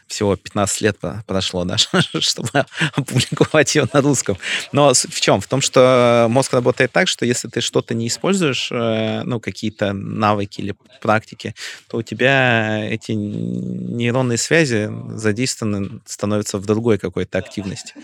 Всего 0.09 0.37
15 0.37 0.81
лет 0.83 0.99
прошло, 1.27 1.65
да, 1.65 1.77
чтобы 2.21 2.67
опубликовать 2.95 3.75
ее 3.75 3.89
на 3.93 4.01
русском. 4.01 4.37
Но 4.73 4.93
в 4.93 5.21
чем? 5.21 5.41
В 5.41 5.47
том, 5.47 5.61
что 5.61 6.27
мозг 6.29 6.53
работает 6.53 6.93
так, 6.93 7.09
что 7.09 7.25
если 7.25 7.49
ты 7.49 7.61
что-то 7.61 7.95
не 7.95 8.09
используешь, 8.09 8.71
э, 8.71 9.23
ну, 9.25 9.41
какие-то 9.41 9.93
навыки 9.93 10.61
или 10.61 10.75
практики, 11.01 11.55
то 11.89 11.99
у 11.99 12.03
тебя 12.03 12.85
эти 12.85 13.13
нейронные 13.13 14.39
связи 14.39 14.91
задействованы, 15.15 16.01
становятся 16.05 16.59
в 16.59 16.67
другой 16.67 16.99
какой-то 16.99 17.39
активности. 17.39 17.95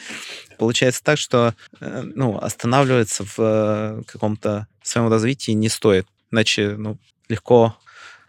Получается 0.59 1.03
так, 1.03 1.19
что 1.19 1.55
э, 1.81 2.03
ну, 2.15 2.39
останавливаться 2.39 3.25
в 3.25 3.35
э, 3.39 4.03
каком-то 4.07 4.67
своем 4.83 5.11
развитии 5.11 5.53
не 5.53 5.69
стоит. 5.69 6.07
Иначе 6.31 6.75
ну, 6.77 6.99
легко 7.29 7.77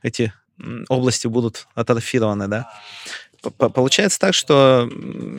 эти 0.01 0.34
области 0.89 1.27
будут 1.27 1.67
атрофированы, 1.75 2.47
да. 2.47 2.71
Получается 3.57 4.19
так, 4.19 4.33
что 4.33 4.89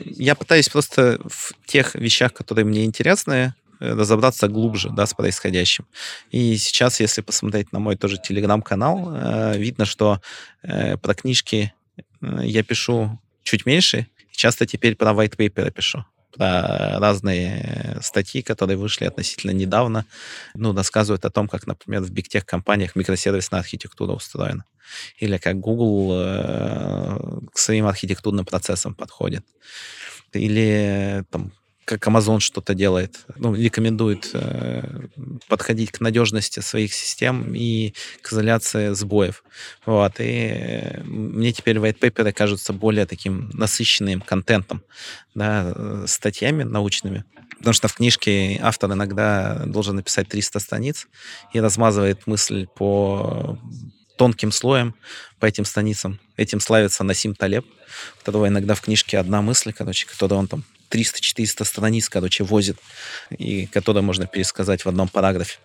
я 0.05 0.33
пытаюсь 0.35 0.69
просто 0.69 1.19
в 1.23 1.53
тех 1.65 1.93
вещах, 1.93 2.33
которые 2.33 2.65
мне 2.65 2.85
интересны, 2.85 3.53
э, 3.79 3.93
разобраться 3.93 4.47
глубже 4.47 4.89
да, 4.89 5.05
с 5.05 5.13
происходящим. 5.13 5.85
И 6.31 6.57
сейчас, 6.57 6.99
если 6.99 7.21
посмотреть 7.21 7.71
на 7.71 7.79
мой 7.79 7.95
тоже 7.97 8.17
телеграм-канал, 8.17 9.11
э, 9.13 9.57
видно, 9.57 9.85
что 9.85 10.19
э, 10.63 10.97
про 10.97 11.13
книжки 11.13 11.73
я 12.21 12.63
пишу 12.63 13.19
чуть 13.43 13.65
меньше, 13.65 14.07
часто 14.31 14.65
теперь 14.65 14.95
про 14.95 15.11
white 15.11 15.35
paper 15.37 15.71
пишу 15.71 16.05
про 16.31 16.99
разные 16.99 17.97
статьи, 18.01 18.41
которые 18.41 18.77
вышли 18.77 19.05
относительно 19.05 19.51
недавно, 19.51 20.05
ну, 20.53 20.73
рассказывают 20.73 21.25
о 21.25 21.29
том, 21.29 21.47
как, 21.47 21.67
например, 21.67 22.01
в 22.01 22.11
бигтех-компаниях 22.11 22.95
микросервисная 22.95 23.59
архитектура 23.59 24.13
устроена. 24.13 24.65
Или 25.19 25.37
как 25.37 25.59
Google 25.59 26.11
э, 26.13 27.17
к 27.53 27.57
своим 27.57 27.85
архитектурным 27.85 28.45
процессам 28.45 28.93
подходит. 28.93 29.45
Или 30.33 31.23
там 31.29 31.51
как 31.97 32.07
Amazon 32.07 32.39
что-то 32.39 32.73
делает, 32.73 33.25
ну, 33.35 33.53
рекомендует 33.53 34.29
э, 34.33 35.07
подходить 35.49 35.91
к 35.91 35.99
надежности 35.99 36.61
своих 36.61 36.93
систем 36.93 37.53
и 37.53 37.93
к 38.21 38.31
изоляции 38.31 38.93
сбоев. 38.93 39.43
Вот. 39.85 40.13
И 40.19 41.01
мне 41.03 41.51
теперь 41.51 41.77
white 41.77 41.99
paper 41.99 42.31
кажутся 42.31 42.71
более 42.71 43.05
таким 43.05 43.49
насыщенным 43.53 44.21
контентом, 44.21 44.83
да, 45.35 45.73
э, 45.75 46.05
статьями 46.07 46.63
научными. 46.63 47.25
Потому 47.57 47.73
что 47.73 47.89
в 47.89 47.95
книжке 47.95 48.57
автор 48.61 48.93
иногда 48.93 49.63
должен 49.65 49.97
написать 49.97 50.29
300 50.29 50.59
страниц 50.59 51.07
и 51.51 51.59
размазывает 51.59 52.25
мысль 52.25 52.67
по 52.67 53.59
тонким 54.17 54.53
слоем 54.53 54.95
по 55.39 55.45
этим 55.45 55.65
страницам. 55.65 56.21
Этим 56.37 56.61
славится 56.61 57.03
Насим 57.03 57.35
Талеб, 57.35 57.65
у 57.65 58.17
которого 58.19 58.47
иногда 58.47 58.75
в 58.75 58.81
книжке 58.81 59.17
одна 59.17 59.41
мысль, 59.41 59.73
короче, 59.73 60.07
которую 60.07 60.39
он 60.39 60.47
там 60.47 60.63
300-400 60.91 61.65
страниц, 61.65 62.09
короче, 62.09 62.43
возит, 62.43 62.77
и 63.29 63.67
которые 63.67 64.03
можно 64.03 64.27
пересказать 64.27 64.85
в 64.85 64.89
одном 64.89 65.07
параграфе. 65.07 65.59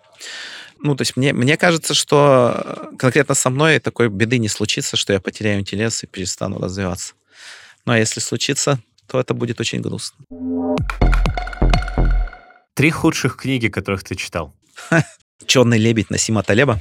Ну, 0.79 0.95
то 0.95 1.03
есть 1.03 1.17
мне, 1.17 1.33
мне 1.33 1.57
кажется, 1.57 1.95
что 1.95 2.91
конкретно 2.99 3.35
со 3.35 3.51
мной 3.51 3.79
такой 3.79 4.09
беды 4.09 4.39
не 4.39 4.49
случится, 4.49 4.97
что 4.97 5.13
я 5.13 5.21
потеряю 5.21 5.61
интерес 5.61 6.05
и 6.05 6.07
перестану 6.07 6.59
развиваться. 6.59 7.15
Ну, 7.87 7.93
а 7.93 7.99
если 7.99 8.21
случится, 8.21 8.81
то 9.07 9.19
это 9.19 9.35
будет 9.35 9.61
очень 9.61 9.81
грустно. 9.81 10.25
Три 12.75 12.91
худших 12.91 13.37
книги, 13.37 13.69
которых 13.69 14.05
ты 14.05 14.17
читал. 14.17 14.55
«Черный 15.47 15.79
лебедь» 15.79 16.11
Насима 16.11 16.43
Талеба 16.43 16.81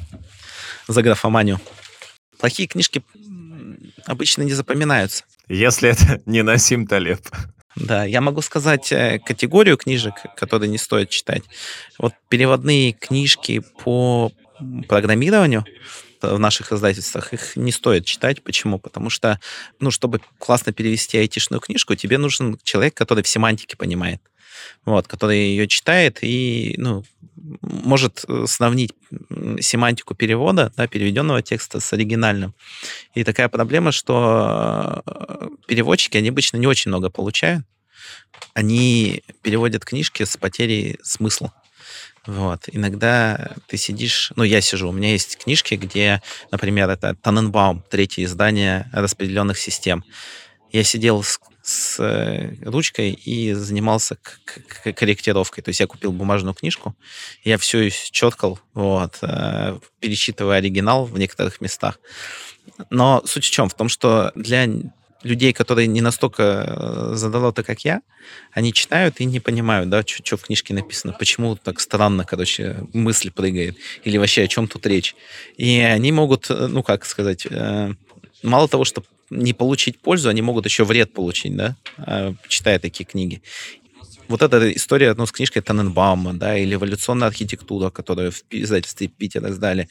за 0.87 1.01
графоманию. 1.01 1.59
Плохие 2.37 2.67
книжки 2.67 3.01
обычно 4.05 4.43
не 4.43 4.53
запоминаются. 4.53 5.23
Если 5.47 5.89
это 5.89 6.21
не 6.25 6.41
Насим 6.41 6.87
Талеб. 6.87 7.21
Да, 7.75 8.05
я 8.05 8.21
могу 8.21 8.41
сказать 8.41 8.91
э, 8.91 9.19
категорию 9.19 9.77
книжек, 9.77 10.13
которые 10.37 10.69
не 10.69 10.77
стоит 10.77 11.09
читать. 11.09 11.43
Вот 11.97 12.13
переводные 12.29 12.93
книжки 12.93 13.61
по 13.83 14.31
программированию 14.87 15.65
в 16.21 16.39
наших 16.39 16.71
издательствах 16.71 17.33
их 17.33 17.55
не 17.55 17.71
стоит 17.71 18.05
читать. 18.05 18.41
Почему? 18.41 18.79
Потому 18.79 19.09
что, 19.09 19.39
ну, 19.79 19.91
чтобы 19.91 20.21
классно 20.39 20.71
перевести 20.71 21.17
айтишную 21.17 21.59
книжку, 21.59 21.95
тебе 21.95 22.17
нужен 22.17 22.57
человек, 22.63 22.93
который 22.95 23.23
в 23.23 23.27
семантике 23.27 23.77
понимает 23.77 24.21
вот, 24.85 25.07
который 25.07 25.37
ее 25.37 25.67
читает 25.67 26.19
и 26.21 26.75
ну, 26.77 27.03
может 27.61 28.25
э, 28.27 28.45
сравнить 28.47 28.93
семантику 29.59 30.15
перевода, 30.15 30.71
да, 30.75 30.87
переведенного 30.87 31.41
текста 31.41 31.79
с 31.79 31.93
оригинальным. 31.93 32.53
И 33.13 33.23
такая 33.23 33.49
проблема, 33.49 33.91
что 33.91 35.03
э, 35.05 35.47
переводчики, 35.67 36.17
они 36.17 36.29
обычно 36.29 36.57
не 36.57 36.67
очень 36.67 36.89
много 36.89 37.09
получают. 37.09 37.65
Они 38.53 39.23
переводят 39.41 39.85
книжки 39.85 40.23
с 40.23 40.37
потерей 40.37 40.97
смысла. 41.03 41.53
Вот. 42.25 42.63
Иногда 42.71 43.55
ты 43.67 43.77
сидишь, 43.77 44.31
ну, 44.35 44.43
я 44.43 44.61
сижу, 44.61 44.89
у 44.89 44.91
меня 44.91 45.11
есть 45.11 45.37
книжки, 45.37 45.75
где, 45.75 46.21
например, 46.51 46.89
это 46.89 47.15
Таненбаум, 47.15 47.83
третье 47.89 48.23
издание 48.23 48.89
распределенных 48.93 49.59
систем. 49.59 50.03
Я 50.71 50.83
сидел 50.83 51.21
с 51.21 51.39
с 51.65 51.99
э, 51.99 52.53
ручкой 52.61 53.11
и 53.11 53.53
занимался 53.53 54.17
корректировкой. 54.93 55.63
То 55.63 55.69
есть 55.69 55.79
я 55.79 55.87
купил 55.87 56.11
бумажную 56.11 56.53
книжку, 56.53 56.95
я 57.43 57.57
все 57.57 57.89
четкал, 57.89 58.59
вот, 58.75 59.17
э, 59.23 59.79
пересчитывая 59.99 60.59
оригинал 60.59 61.05
в 61.05 61.17
некоторых 61.17 61.61
местах. 61.61 61.99
Но 62.91 63.23
суть 63.25 63.45
в 63.45 63.49
чем? 63.49 63.67
В 63.67 63.73
том, 63.73 63.89
что 63.89 64.31
для 64.35 64.67
людей, 65.23 65.53
которые 65.53 65.87
не 65.87 66.01
настолько 66.01 66.43
э, 66.43 67.15
задолоты, 67.15 67.63
как 67.63 67.83
я, 67.83 68.01
они 68.51 68.71
читают 68.71 69.19
и 69.19 69.25
не 69.25 69.39
понимают, 69.39 69.89
да, 69.89 70.03
что 70.05 70.37
в 70.37 70.43
книжке 70.43 70.75
написано, 70.75 71.13
почему 71.13 71.55
так 71.55 71.79
странно, 71.79 72.25
короче, 72.25 72.77
мысль 72.93 73.31
прыгает, 73.31 73.75
или 74.03 74.19
вообще 74.19 74.43
о 74.43 74.47
чем 74.47 74.67
тут 74.67 74.85
речь. 74.85 75.15
И 75.57 75.79
они 75.79 76.11
могут, 76.11 76.47
ну, 76.49 76.83
как 76.83 77.05
сказать, 77.05 77.47
мало 78.43 78.67
того, 78.67 78.85
что 78.85 79.03
не 79.35 79.53
получить 79.53 79.99
пользу, 79.99 80.29
они 80.29 80.41
могут 80.41 80.65
еще 80.65 80.83
вред 80.83 81.13
получить, 81.13 81.55
да, 81.55 81.75
а, 81.97 82.33
читая 82.47 82.79
такие 82.79 83.05
книги. 83.05 83.41
Вот 84.27 84.41
эта 84.41 84.71
история 84.73 85.13
ну, 85.13 85.25
с 85.25 85.31
книжкой 85.31 85.61
Таненбаума, 85.61 86.33
да, 86.33 86.57
или 86.57 86.75
«Эволюционная 86.75 87.27
архитектура», 87.27 87.89
которую 87.89 88.31
в 88.31 88.43
издательстве 88.49 89.07
Питера 89.07 89.49
издали, 89.49 89.87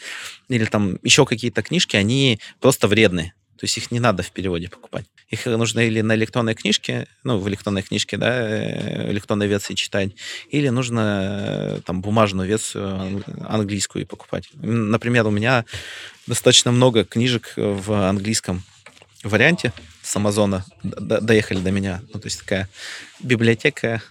или 0.49 0.65
там 0.65 0.99
еще 1.03 1.25
какие-то 1.25 1.63
книжки, 1.63 1.97
они 1.97 2.41
просто 2.61 2.89
вредные. 2.89 3.35
То 3.57 3.67
есть 3.67 3.79
их 3.79 3.93
не 3.93 4.01
надо 4.01 4.23
в 4.25 4.33
переводе 4.33 4.69
покупать. 4.69 5.07
Их 5.31 5.47
нужно 5.47 5.81
или 5.81 6.01
на 6.01 6.17
электронной 6.17 6.55
книжке, 6.55 7.07
ну, 7.23 7.39
в 7.39 7.49
электронной 7.49 7.83
книжке, 7.83 8.17
да, 8.17 8.51
э, 8.51 9.11
электронной 9.13 9.47
версии 9.47 9.75
читать, 9.75 10.11
или 10.51 10.69
нужно 10.69 11.77
э, 11.77 11.81
там 11.87 12.03
бумажную 12.03 12.49
версию 12.49 13.23
английскую 13.49 14.07
покупать. 14.07 14.51
Например, 14.55 15.27
у 15.27 15.31
меня 15.31 15.65
достаточно 16.27 16.73
много 16.73 17.05
книжек 17.05 17.53
в 17.57 18.09
английском 18.09 18.65
варианте 19.29 19.73
с 20.03 20.15
Амазона 20.17 20.65
доехали 20.83 21.59
до 21.59 21.71
меня. 21.71 22.03
Ну, 22.13 22.21
то 22.21 22.27
есть 22.27 22.41
такая 22.41 22.69
библиотека 23.21 24.03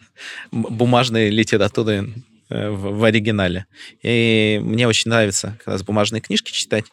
бумажной 0.52 1.30
литературы 1.30 2.12
э, 2.48 2.70
в, 2.70 2.98
в 2.98 3.04
оригинале. 3.04 3.66
И 4.02 4.60
мне 4.62 4.88
очень 4.88 5.10
нравится 5.10 5.56
как 5.58 5.74
раз 5.74 5.82
бумажные 5.82 6.20
книжки 6.20 6.52
читать. 6.52 6.84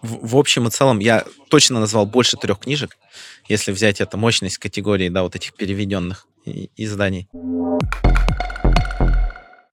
В, 0.00 0.28
в 0.28 0.36
общем 0.36 0.68
и 0.68 0.70
целом 0.70 0.98
я 0.98 1.24
точно 1.48 1.80
назвал 1.80 2.06
больше 2.06 2.36
трех 2.36 2.60
книжек, 2.60 2.96
если 3.48 3.72
взять 3.72 4.00
эту 4.00 4.16
мощность 4.16 4.58
категории, 4.58 5.08
да, 5.08 5.22
вот 5.22 5.36
этих 5.36 5.54
переведенных 5.54 6.26
изданий. 6.76 7.28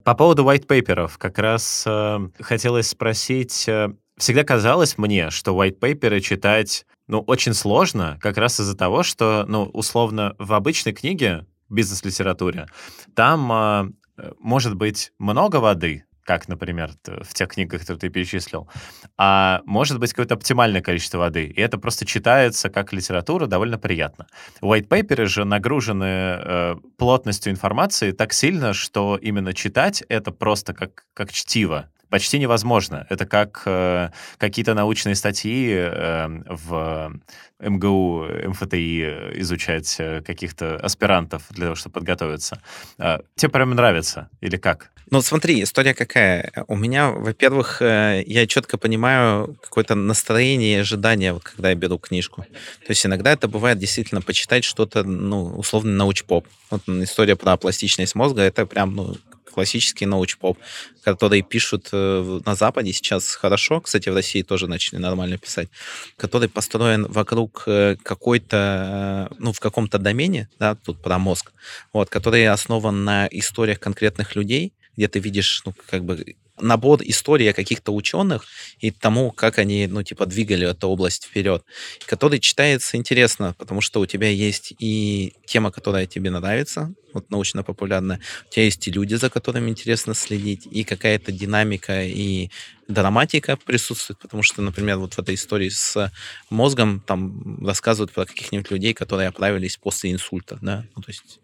По 0.03 0.15
поводу 0.15 0.43
white 0.43 0.65
paper'ов 0.65 1.17
как 1.17 1.37
раз 1.37 1.83
э, 1.85 2.19
хотелось 2.39 2.89
спросить, 2.89 3.65
э, 3.67 3.89
всегда 4.21 4.43
казалось 4.43 4.97
мне, 4.97 5.31
что 5.31 5.51
white 5.51 5.79
paper'ы 5.79 6.21
читать, 6.21 6.85
ну, 7.07 7.19
очень 7.21 7.53
сложно, 7.53 8.17
как 8.21 8.37
раз 8.37 8.59
из-за 8.59 8.77
того, 8.77 9.03
что, 9.03 9.45
ну, 9.47 9.63
условно, 9.63 10.35
в 10.37 10.53
обычной 10.53 10.93
книге, 10.93 11.45
бизнес-литературе, 11.69 12.67
там 13.15 13.51
э, 13.51 14.31
может 14.39 14.75
быть 14.75 15.11
много 15.17 15.55
воды, 15.57 16.05
как, 16.23 16.47
например, 16.47 16.91
в 17.03 17.33
тех 17.33 17.49
книгах, 17.49 17.81
которые 17.81 17.99
ты 17.99 18.09
перечислил, 18.09 18.69
а 19.17 19.61
может 19.65 19.99
быть 19.99 20.11
какое-то 20.11 20.35
оптимальное 20.35 20.81
количество 20.81 21.17
воды. 21.17 21.45
И 21.45 21.59
это 21.59 21.79
просто 21.79 22.05
читается 22.05 22.69
как 22.69 22.93
литература 22.93 23.47
довольно 23.47 23.79
приятно. 23.79 24.27
White 24.61 24.87
paper 24.87 25.25
же 25.25 25.45
нагружены 25.45 26.05
э, 26.05 26.75
плотностью 26.97 27.51
информации 27.51 28.11
так 28.11 28.33
сильно, 28.33 28.73
что 28.73 29.17
именно 29.19 29.53
читать 29.53 30.03
это 30.09 30.31
просто 30.31 30.75
как, 30.75 31.05
как 31.15 31.33
чтиво 31.33 31.89
почти 32.11 32.39
невозможно. 32.39 33.07
Это 33.09 33.25
как 33.25 33.63
э, 33.65 34.09
какие-то 34.37 34.73
научные 34.73 35.15
статьи 35.15 35.73
э, 35.73 36.27
в 36.45 37.13
МГУ, 37.59 38.27
МФТИ 38.47 39.39
изучать 39.39 39.95
э, 39.97 40.21
каких-то 40.21 40.75
аспирантов 40.75 41.43
для 41.49 41.65
того, 41.65 41.75
чтобы 41.75 41.93
подготовиться. 41.93 42.61
Э, 42.99 43.19
тебе 43.35 43.49
прям 43.49 43.71
нравится 43.71 44.29
или 44.41 44.57
как? 44.57 44.91
Ну, 45.09 45.21
смотри, 45.21 45.63
история 45.63 45.93
какая. 45.93 46.51
У 46.67 46.75
меня, 46.75 47.11
во-первых, 47.11 47.81
э, 47.81 48.23
я 48.27 48.45
четко 48.45 48.77
понимаю 48.77 49.57
какое-то 49.61 49.95
настроение 49.95 50.77
и 50.77 50.79
ожидание, 50.81 51.33
вот, 51.33 51.43
когда 51.43 51.69
я 51.69 51.75
беру 51.75 51.97
книжку. 51.97 52.43
То 52.43 52.89
есть 52.89 53.05
иногда 53.05 53.31
это 53.31 53.47
бывает 53.47 53.77
действительно 53.77 54.21
почитать 54.21 54.65
что-то, 54.65 55.03
ну, 55.03 55.45
условно, 55.57 55.91
научпоп. 55.91 56.45
Вот 56.69 56.87
история 56.87 57.37
про 57.37 57.55
пластичность 57.55 58.15
мозга, 58.15 58.41
это 58.41 58.65
прям, 58.65 58.95
ну, 58.95 59.15
классический 59.51 60.05
научпоп, 60.05 60.57
которые 61.03 61.41
пишут 61.41 61.89
э, 61.91 62.39
на 62.45 62.55
Западе 62.55 62.93
сейчас 62.93 63.35
хорошо, 63.35 63.81
кстати, 63.81 64.09
в 64.09 64.15
России 64.15 64.41
тоже 64.41 64.67
начали 64.67 64.99
нормально 64.99 65.37
писать, 65.37 65.69
который 66.17 66.49
построен 66.49 67.05
вокруг 67.05 67.63
э, 67.67 67.95
какой-то, 68.03 69.29
э, 69.31 69.35
ну, 69.39 69.53
в 69.53 69.59
каком-то 69.59 69.97
домене, 69.97 70.49
да, 70.59 70.75
тут 70.75 71.01
про 71.01 71.19
мозг, 71.19 71.51
вот, 71.93 72.09
который 72.09 72.47
основан 72.47 73.03
на 73.03 73.27
историях 73.27 73.79
конкретных 73.79 74.35
людей, 74.35 74.73
где 74.97 75.07
ты 75.07 75.19
видишь, 75.19 75.63
ну, 75.65 75.73
как 75.89 76.03
бы 76.03 76.35
набор 76.61 77.01
истории 77.03 77.51
каких-то 77.51 77.93
ученых 77.93 78.45
и 78.79 78.91
тому, 78.91 79.31
как 79.31 79.57
они, 79.57 79.87
ну, 79.87 80.03
типа, 80.03 80.25
двигали 80.25 80.69
эту 80.69 80.87
область 80.87 81.25
вперед, 81.25 81.63
который 82.05 82.39
читается 82.39 82.97
интересно, 82.97 83.55
потому 83.57 83.81
что 83.81 83.99
у 83.99 84.05
тебя 84.05 84.29
есть 84.29 84.73
и 84.79 85.33
тема, 85.45 85.71
которая 85.71 86.05
тебе 86.05 86.29
нравится, 86.29 86.93
вот 87.13 87.29
научно-популярная, 87.29 88.19
у 88.47 88.49
тебя 88.51 88.65
есть 88.65 88.87
и 88.87 88.91
люди, 88.91 89.15
за 89.15 89.29
которыми 89.29 89.69
интересно 89.69 90.13
следить, 90.13 90.67
и 90.69 90.83
какая-то 90.83 91.31
динамика 91.31 92.03
и 92.03 92.49
драматика 92.87 93.57
присутствует, 93.57 94.19
потому 94.19 94.43
что, 94.43 94.61
например, 94.61 94.97
вот 94.97 95.13
в 95.13 95.19
этой 95.19 95.35
истории 95.35 95.69
с 95.69 96.11
мозгом 96.49 97.01
там 97.01 97.65
рассказывают 97.65 98.11
про 98.11 98.25
каких-нибудь 98.25 98.71
людей, 98.71 98.93
которые 98.93 99.29
оправились 99.29 99.77
после 99.77 100.11
инсульта, 100.11 100.57
да, 100.61 100.85
ну, 100.95 101.01
то 101.01 101.09
есть, 101.09 101.39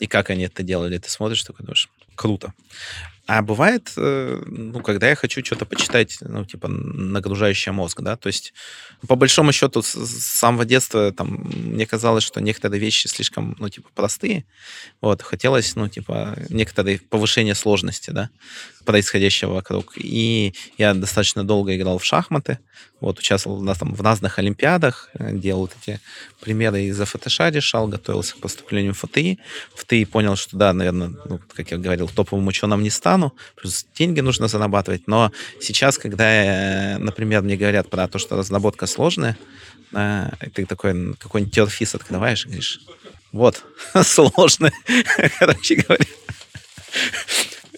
и 0.00 0.06
как 0.06 0.30
они 0.30 0.44
это 0.44 0.62
делали, 0.62 0.98
ты 0.98 1.10
смотришь, 1.10 1.42
такой 1.44 1.64
думаешь, 1.64 1.88
круто. 2.16 2.52
А 3.26 3.42
бывает, 3.42 3.92
э, 3.96 4.40
ну, 4.46 4.80
когда 4.82 5.08
я 5.08 5.16
хочу 5.16 5.44
что-то 5.44 5.66
почитать, 5.66 6.18
ну, 6.20 6.44
типа, 6.44 6.68
нагружающее 6.68 7.72
мозг, 7.72 8.00
да, 8.00 8.16
то 8.16 8.28
есть, 8.28 8.54
по 9.08 9.16
большому 9.16 9.52
счету, 9.52 9.82
с 9.82 9.94
самого 9.94 10.64
детства, 10.64 11.12
там, 11.12 11.42
мне 11.52 11.86
казалось, 11.86 12.22
что 12.22 12.40
некоторые 12.40 12.80
вещи 12.80 13.08
слишком, 13.08 13.56
ну, 13.58 13.68
типа, 13.68 13.88
простые, 13.94 14.44
вот, 15.00 15.22
хотелось, 15.22 15.74
ну, 15.74 15.88
типа, 15.88 16.36
некоторые 16.50 17.00
повышение 17.00 17.56
сложности, 17.56 18.10
да, 18.10 18.30
происходящего 18.84 19.54
вокруг. 19.54 19.94
И 19.96 20.54
я 20.78 20.94
достаточно 20.94 21.42
долго 21.42 21.74
играл 21.74 21.98
в 21.98 22.04
шахматы, 22.04 22.60
вот, 23.00 23.18
участвовал 23.18 23.60
на, 23.60 23.74
там, 23.74 23.92
в 23.92 24.00
разных 24.00 24.38
олимпиадах, 24.38 25.10
делал 25.18 25.68
эти 25.82 26.00
примеры 26.40 26.84
из 26.84 26.98
ФТШ 26.98 27.40
решал, 27.50 27.88
готовился 27.88 28.34
к 28.34 28.38
поступлению 28.38 28.94
в 28.94 28.98
ФТИ. 28.98 29.38
В 29.74 29.80
ФТИ 29.80 30.04
понял, 30.04 30.36
что 30.36 30.56
да, 30.56 30.72
наверное, 30.72 31.12
ну, 31.24 31.40
как 31.54 31.72
я 31.72 31.76
говорил, 31.76 32.08
топовым 32.08 32.46
ученым 32.46 32.82
не 32.82 32.90
стану, 33.16 33.32
плюс 33.56 33.86
деньги 33.98 34.20
нужно 34.20 34.48
зарабатывать. 34.48 35.08
Но 35.08 35.32
сейчас, 35.60 35.98
когда, 35.98 36.96
например, 36.98 37.42
мне 37.42 37.56
говорят 37.56 37.90
про 37.90 38.08
то, 38.08 38.18
что 38.18 38.36
разработка 38.36 38.86
сложная, 38.86 39.36
э, 39.92 40.30
ты 40.54 40.66
такой 40.66 41.14
какой-нибудь 41.14 41.54
терфис 41.54 41.94
открываешь 41.94 42.44
и 42.44 42.48
говоришь, 42.48 42.80
вот, 43.32 43.64
сложно, 44.02 44.70
короче 45.38 45.76
говоря. 45.76 46.04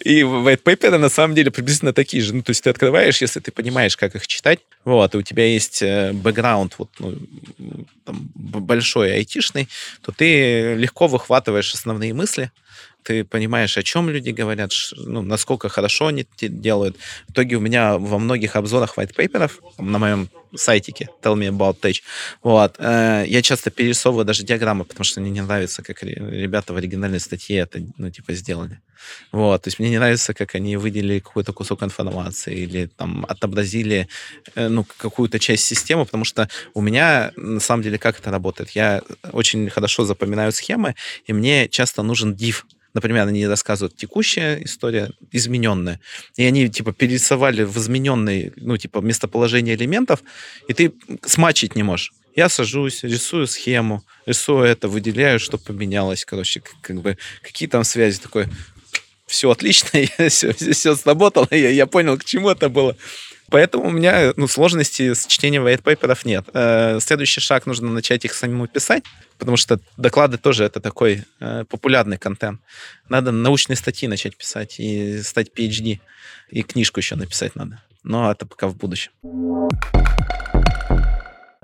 И 0.05 0.21
white 0.21 0.63
paper 0.63 0.97
на 0.97 1.09
самом 1.09 1.35
деле 1.35 1.51
приблизительно 1.51 1.91
такие 1.91 2.23
же. 2.23 2.33
Ну, 2.33 2.41
то 2.41 2.51
есть 2.51 2.63
ты 2.63 2.69
открываешь, 2.69 3.21
если 3.21 3.41
ты 3.41 3.51
понимаешь, 3.51 3.97
как 3.97 4.15
их 4.15 4.27
читать, 4.27 4.59
вот, 4.85 5.13
и 5.13 5.17
у 5.17 5.21
тебя 5.21 5.45
есть 5.45 5.81
э, 5.81 6.13
бэкграунд 6.13 6.75
вот, 6.77 6.89
ну, 6.99 7.15
там, 8.05 8.31
большой 8.33 9.13
айтишный, 9.13 9.67
то 10.01 10.11
ты 10.11 10.75
легко 10.75 11.07
выхватываешь 11.07 11.73
основные 11.73 12.13
мысли, 12.13 12.49
ты 13.03 13.23
понимаешь, 13.23 13.77
о 13.77 13.83
чем 13.83 14.09
люди 14.09 14.29
говорят, 14.29 14.71
ну, 14.95 15.21
насколько 15.21 15.69
хорошо 15.69 16.07
они 16.07 16.27
делают. 16.41 16.97
В 17.27 17.31
итоге 17.31 17.55
у 17.55 17.59
меня 17.59 17.97
во 17.97 18.19
многих 18.19 18.55
обзорах 18.55 18.97
white 18.97 19.15
paper 19.15 19.51
на 19.77 19.99
моем 19.99 20.29
сайтике 20.55 21.09
Tell 21.21 21.35
Me 21.35 21.49
About 21.49 21.79
Tech, 21.79 22.01
вот, 22.43 22.75
э, 22.79 23.25
я 23.27 23.41
часто 23.41 23.69
перерисовываю 23.69 24.25
даже 24.25 24.43
диаграммы, 24.43 24.83
потому 24.83 25.03
что 25.03 25.21
мне 25.21 25.29
не 25.29 25.41
нравится, 25.41 25.83
как 25.83 26.03
ребята 26.03 26.73
в 26.73 26.77
оригинальной 26.77 27.19
статье 27.19 27.57
это, 27.57 27.79
ну, 27.97 28.09
типа, 28.09 28.33
сделали. 28.33 28.79
Вот, 29.31 29.61
то 29.61 29.67
есть 29.67 29.79
мне 29.79 29.89
не 29.89 29.97
нравится, 29.97 30.33
как 30.33 30.55
они 30.55 30.75
выделили 30.77 31.19
какой-то 31.19 31.53
кусок 31.53 31.83
информации 31.83 32.55
или 32.57 32.87
там 32.87 33.25
отобразили, 33.29 34.07
э, 34.55 34.67
ну, 34.67 34.85
какую-то 34.97 35.39
часть 35.39 35.65
системы, 35.65 36.05
потому 36.05 36.25
что 36.25 36.49
у 36.73 36.81
меня, 36.81 37.31
на 37.35 37.59
самом 37.59 37.83
деле, 37.83 37.97
как 37.97 38.19
это 38.19 38.31
работает? 38.31 38.71
Я 38.71 39.01
очень 39.31 39.69
хорошо 39.69 40.03
запоминаю 40.03 40.51
схемы, 40.51 40.95
и 41.25 41.33
мне 41.33 41.67
часто 41.69 42.03
нужен 42.03 42.33
div, 42.33 42.63
Например, 42.93 43.27
они 43.27 43.45
рассказывают 43.45 43.95
текущая 43.95 44.63
история, 44.63 45.11
измененная. 45.31 45.99
И 46.35 46.43
они, 46.43 46.69
типа, 46.69 46.91
перерисовали 46.91 47.63
в 47.63 47.77
измененной, 47.77 48.51
ну, 48.55 48.77
типа, 48.77 48.99
местоположение 48.99 49.75
элементов, 49.75 50.23
и 50.67 50.73
ты 50.73 50.93
смачить 51.25 51.75
не 51.75 51.83
можешь. 51.83 52.11
Я 52.35 52.49
сажусь, 52.49 53.03
рисую 53.03 53.47
схему, 53.47 54.03
рисую 54.25 54.63
это, 54.63 54.87
выделяю, 54.87 55.39
что 55.39 55.57
поменялось, 55.57 56.25
короче, 56.25 56.61
как, 56.81 57.01
бы, 57.01 57.17
какие 57.41 57.67
там 57.67 57.83
связи, 57.83 58.19
такой, 58.19 58.47
все 59.27 59.51
отлично, 59.51 59.89
все, 60.29 60.53
все 60.53 60.95
сработало, 60.95 61.47
я, 61.51 61.69
я 61.69 61.85
понял, 61.85 62.17
к 62.17 62.25
чему 62.25 62.49
это 62.49 62.69
было. 62.69 62.95
Поэтому 63.49 63.87
у 63.87 63.91
меня 63.91 64.33
ну, 64.35 64.47
сложности 64.47 65.13
с 65.13 65.25
чтением 65.25 65.65
white 65.65 65.83
paper 65.83 66.17
нет. 66.25 66.45
Э, 66.53 66.99
следующий 66.99 67.41
шаг, 67.41 67.65
нужно 67.65 67.89
начать 67.89 68.25
их 68.25 68.33
самому 68.33 68.67
писать, 68.67 69.03
потому 69.37 69.57
что 69.57 69.79
доклады 69.97 70.37
тоже 70.37 70.63
это 70.63 70.79
такой 70.79 71.25
э, 71.39 71.65
популярный 71.69 72.17
контент. 72.17 72.61
Надо 73.07 73.31
научные 73.31 73.75
статьи 73.75 74.07
начать 74.07 74.37
писать 74.37 74.79
и 74.79 75.21
стать 75.21 75.51
PhD. 75.55 75.99
И 76.49 76.63
книжку 76.63 76.99
еще 76.99 77.15
написать 77.15 77.55
надо. 77.55 77.81
Но 78.03 78.31
это 78.31 78.45
пока 78.45 78.67
в 78.67 78.75
будущем. 78.75 79.11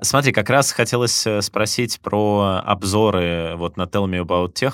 Смотри, 0.01 0.33
как 0.33 0.49
раз 0.49 0.71
хотелось 0.71 1.25
э, 1.25 1.41
спросить 1.41 1.99
про 2.01 2.61
обзоры 2.63 3.55
вот 3.55 3.77
на 3.77 3.83
Tell 3.83 4.05
Me 4.05 4.23
About 4.23 4.53
Tech. 4.53 4.73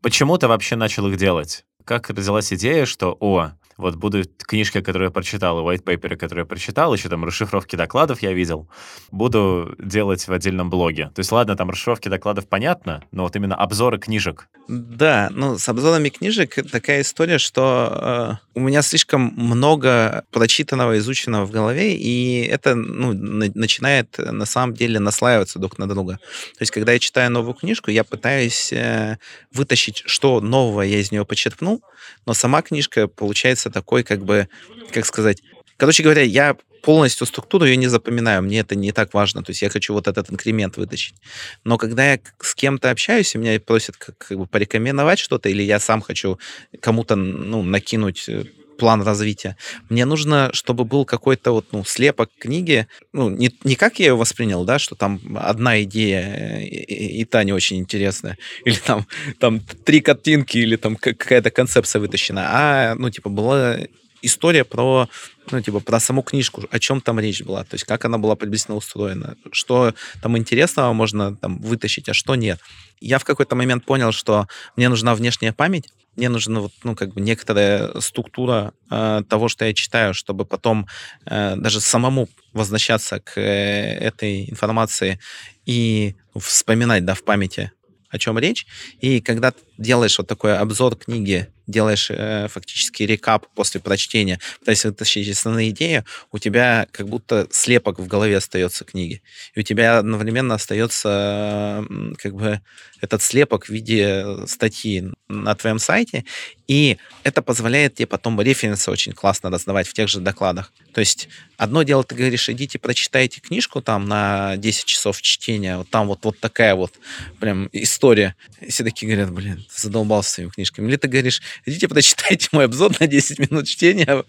Почему 0.00 0.38
ты 0.38 0.48
вообще 0.48 0.76
начал 0.76 1.08
их 1.08 1.16
делать? 1.16 1.64
Как 1.84 2.08
родилась 2.10 2.52
идея, 2.52 2.86
что, 2.86 3.16
о, 3.18 3.50
вот 3.76 3.96
будут 3.96 4.30
книжки, 4.44 4.80
которые 4.80 5.06
я 5.06 5.10
прочитал, 5.10 5.58
и 5.60 5.62
white 5.76 5.84
paper, 5.84 6.16
которые 6.16 6.42
я 6.42 6.46
прочитал, 6.46 6.94
еще 6.94 7.08
там 7.08 7.24
расшифровки 7.24 7.76
докладов 7.76 8.22
я 8.22 8.32
видел, 8.32 8.68
буду 9.10 9.74
делать 9.78 10.26
в 10.26 10.32
отдельном 10.32 10.70
блоге. 10.70 11.10
То 11.14 11.20
есть, 11.20 11.32
ладно, 11.32 11.56
там 11.56 11.70
расшифровки 11.70 12.08
докладов 12.08 12.48
понятно, 12.48 13.02
но 13.12 13.24
вот 13.24 13.36
именно 13.36 13.56
обзоры 13.56 13.98
книжек. 13.98 14.48
Да, 14.68 15.28
ну, 15.32 15.58
с 15.58 15.68
обзорами 15.68 16.08
книжек 16.08 16.70
такая 16.70 17.00
история, 17.00 17.38
что 17.38 18.38
э, 18.54 18.58
у 18.58 18.60
меня 18.60 18.82
слишком 18.82 19.32
много 19.36 20.24
прочитанного, 20.30 20.98
изученного 20.98 21.44
в 21.46 21.50
голове, 21.50 21.96
и 21.96 22.42
это, 22.46 22.74
ну, 22.74 23.12
на- 23.12 23.50
начинает 23.54 24.16
на 24.18 24.46
самом 24.46 24.74
деле 24.74 25.00
наслаиваться 25.00 25.58
друг 25.58 25.78
на 25.78 25.88
друга. 25.88 26.14
То 26.58 26.62
есть, 26.62 26.70
когда 26.70 26.92
я 26.92 26.98
читаю 26.98 27.30
новую 27.30 27.54
книжку, 27.54 27.90
я 27.90 28.04
пытаюсь 28.04 28.72
э, 28.72 29.18
вытащить, 29.52 30.02
что 30.06 30.40
нового 30.40 30.82
я 30.82 31.00
из 31.00 31.10
нее 31.10 31.24
почерпнул, 31.24 31.82
но 32.26 32.34
сама 32.34 32.62
книжка 32.62 33.08
получается 33.08 33.70
такой, 33.72 34.04
как 34.04 34.24
бы, 34.24 34.48
как 34.92 35.06
сказать, 35.06 35.42
Короче 35.82 36.04
говоря, 36.04 36.22
я 36.22 36.56
полностью 36.82 37.26
структуру 37.26 37.64
я 37.64 37.74
не 37.74 37.88
запоминаю, 37.88 38.40
мне 38.42 38.60
это 38.60 38.76
не 38.76 38.92
так 38.92 39.14
важно, 39.14 39.42
то 39.42 39.50
есть 39.50 39.62
я 39.62 39.68
хочу 39.68 39.94
вот 39.94 40.06
этот 40.06 40.30
инкремент 40.30 40.76
вытащить. 40.76 41.16
Но 41.64 41.76
когда 41.76 42.12
я 42.12 42.20
с 42.40 42.54
кем-то 42.54 42.92
общаюсь, 42.92 43.34
и 43.34 43.38
меня 43.38 43.58
просят 43.58 43.96
как, 43.96 44.16
как 44.18 44.38
бы 44.38 44.46
порекомендовать 44.46 45.18
что-то, 45.18 45.48
или 45.48 45.60
я 45.60 45.80
сам 45.80 46.00
хочу 46.00 46.38
кому-то 46.78 47.16
ну, 47.16 47.64
накинуть 47.64 48.28
э, 48.28 48.44
план 48.78 49.02
развития. 49.02 49.56
Мне 49.88 50.04
нужно, 50.04 50.50
чтобы 50.52 50.84
был 50.84 51.04
какой-то 51.04 51.52
вот, 51.52 51.66
ну, 51.72 51.84
слепок 51.84 52.30
книги, 52.38 52.86
ну, 53.12 53.28
не, 53.28 53.50
не 53.64 53.76
как 53.76 53.98
я 53.98 54.06
ее 54.06 54.16
воспринял, 54.16 54.64
да, 54.64 54.78
что 54.78 54.94
там 54.94 55.20
одна 55.36 55.82
идея 55.82 56.60
и, 56.60 57.20
и, 57.20 57.24
та 57.24 57.44
не 57.44 57.52
очень 57.52 57.78
интересная, 57.78 58.38
или 58.64 58.76
там, 58.76 59.06
там 59.38 59.60
три 59.60 60.00
картинки, 60.00 60.58
или 60.58 60.76
там 60.76 60.96
какая-то 60.96 61.50
концепция 61.50 62.00
вытащена, 62.00 62.42
а, 62.46 62.94
ну, 62.94 63.10
типа, 63.10 63.28
была 63.28 63.78
история 64.22 64.64
про, 64.64 65.08
ну, 65.50 65.60
типа, 65.60 65.80
про 65.80 66.00
саму 66.00 66.22
книжку, 66.22 66.64
о 66.70 66.78
чем 66.78 67.00
там 67.00 67.20
речь 67.20 67.42
была, 67.42 67.64
то 67.64 67.74
есть 67.74 67.84
как 67.84 68.04
она 68.04 68.18
была 68.18 68.36
приблизительно 68.36 68.76
устроена, 68.76 69.36
что 69.50 69.94
там 70.22 70.38
интересного 70.38 70.92
можно 70.92 71.36
там 71.36 71.58
вытащить, 71.58 72.08
а 72.08 72.14
что 72.14 72.34
нет. 72.36 72.60
Я 73.00 73.18
в 73.18 73.24
какой-то 73.24 73.56
момент 73.56 73.84
понял, 73.84 74.12
что 74.12 74.46
мне 74.76 74.88
нужна 74.88 75.14
внешняя 75.14 75.52
память, 75.52 75.88
мне 76.16 76.28
нужна 76.28 76.60
вот, 76.60 76.72
ну, 76.84 76.94
как 76.94 77.14
бы 77.14 77.20
некоторая 77.20 78.00
структура 78.00 78.72
э, 78.90 79.22
того, 79.28 79.48
что 79.48 79.64
я 79.64 79.72
читаю, 79.72 80.14
чтобы 80.14 80.44
потом 80.44 80.86
э, 81.26 81.56
даже 81.56 81.80
самому 81.80 82.28
возвращаться 82.52 83.20
к 83.20 83.38
э, 83.38 83.98
этой 83.98 84.50
информации 84.50 85.18
и 85.64 86.14
вспоминать, 86.36 87.04
да, 87.04 87.14
в 87.14 87.24
памяти, 87.24 87.72
о 88.10 88.18
чем 88.18 88.38
речь. 88.38 88.66
И 89.00 89.20
когда 89.20 89.54
делаешь 89.78 90.18
вот 90.18 90.28
такой 90.28 90.56
обзор 90.56 90.96
книги 90.96 91.48
делаешь 91.72 92.08
э, 92.10 92.46
фактически 92.48 93.02
рекап 93.02 93.46
после 93.54 93.80
прочтения, 93.80 94.38
пытаешься 94.60 94.88
вытащить 94.88 95.28
основные 95.28 95.70
идеи, 95.70 96.04
у 96.30 96.38
тебя 96.38 96.86
как 96.92 97.08
будто 97.08 97.48
слепок 97.50 97.98
в 97.98 98.06
голове 98.06 98.36
остается 98.36 98.84
книги. 98.84 99.22
И 99.54 99.60
у 99.60 99.62
тебя 99.62 99.98
одновременно 99.98 100.54
остается 100.54 101.84
э, 101.88 102.14
как 102.18 102.34
бы 102.34 102.60
этот 103.00 103.20
слепок 103.22 103.66
в 103.66 103.70
виде 103.70 104.46
статьи 104.46 105.10
на 105.28 105.54
твоем 105.56 105.80
сайте, 105.80 106.24
и 106.68 106.98
это 107.24 107.42
позволяет 107.42 107.96
тебе 107.96 108.06
потом 108.06 108.40
референсы 108.40 108.90
очень 108.90 109.12
классно 109.12 109.50
раздавать 109.50 109.88
в 109.88 109.92
тех 109.92 110.08
же 110.08 110.20
докладах. 110.20 110.72
То 110.94 111.00
есть 111.00 111.28
одно 111.56 111.82
дело, 111.82 112.04
ты 112.04 112.14
говоришь, 112.14 112.48
идите 112.48 112.78
прочитайте 112.78 113.40
книжку 113.40 113.82
там 113.82 114.06
на 114.06 114.56
10 114.56 114.84
часов 114.84 115.20
чтения, 115.20 115.78
вот 115.78 115.90
там 115.90 116.06
вот, 116.06 116.20
вот 116.22 116.38
такая 116.38 116.74
вот 116.74 116.92
прям 117.40 117.68
история. 117.72 118.36
И 118.60 118.70
все 118.70 118.84
такие 118.84 119.10
говорят, 119.10 119.32
блин, 119.32 119.66
задолбался 119.74 120.30
своими 120.30 120.50
книжками. 120.50 120.88
Или 120.88 120.96
ты 120.96 121.08
говоришь, 121.08 121.42
идите 121.66 121.88
прочитайте 121.88 122.48
мой 122.52 122.64
обзор 122.64 122.92
на 123.00 123.06
10 123.06 123.38
минут 123.38 123.66
чтения, 123.66 124.24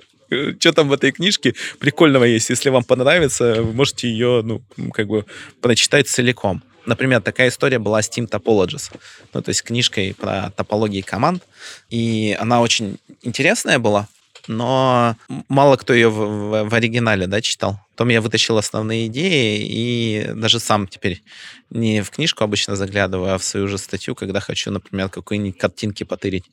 что 0.60 0.74
там 0.74 0.90
в 0.90 0.94
этой 0.94 1.12
книжке 1.12 1.54
прикольного 1.80 2.24
есть. 2.26 2.50
Если 2.50 2.70
вам 2.70 2.84
понравится, 2.84 3.62
вы 3.62 3.74
можете 3.74 4.10
ее, 4.10 4.42
ну, 4.44 4.62
как 4.92 5.08
бы 5.08 5.26
прочитать 5.62 6.08
целиком. 6.08 6.64
Например, 6.86 7.22
такая 7.22 7.48
история 7.48 7.80
была 7.80 8.02
с 8.02 8.10
Team 8.10 8.30
Topologies, 8.30 8.92
ну, 9.34 9.42
то 9.42 9.50
есть 9.50 9.64
книжкой 9.64 10.14
про 10.14 10.52
топологии 10.52 11.02
команд. 11.02 11.44
И 11.90 12.36
она 12.40 12.62
очень 12.62 12.98
интересная 13.22 13.80
была, 13.80 14.08
но 14.48 15.16
мало 15.50 15.78
кто 15.78 15.94
ее 15.94 16.10
в, 16.10 16.16
в, 16.16 16.70
в 16.70 16.74
оригинале 16.74 17.28
да, 17.28 17.42
читал. 17.42 17.80
Потом 17.92 18.10
я 18.10 18.22
вытащил 18.22 18.58
основные 18.58 19.08
идеи 19.08 19.66
и 19.66 20.32
даже 20.34 20.60
сам 20.60 20.88
теперь 20.88 21.24
не 21.70 22.02
в 22.02 22.10
книжку 22.10 22.44
обычно 22.44 22.76
заглядываю, 22.76 23.36
а 23.36 23.38
в 23.38 23.44
свою 23.44 23.68
же 23.68 23.78
статью, 23.78 24.16
когда 24.16 24.40
хочу, 24.40 24.72
например, 24.72 25.10
какие-нибудь 25.10 25.58
картинки 25.58 26.04
потырить 26.04 26.46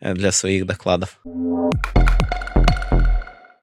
э, 0.00 0.14
для 0.14 0.32
своих 0.32 0.66
докладов. 0.66 1.18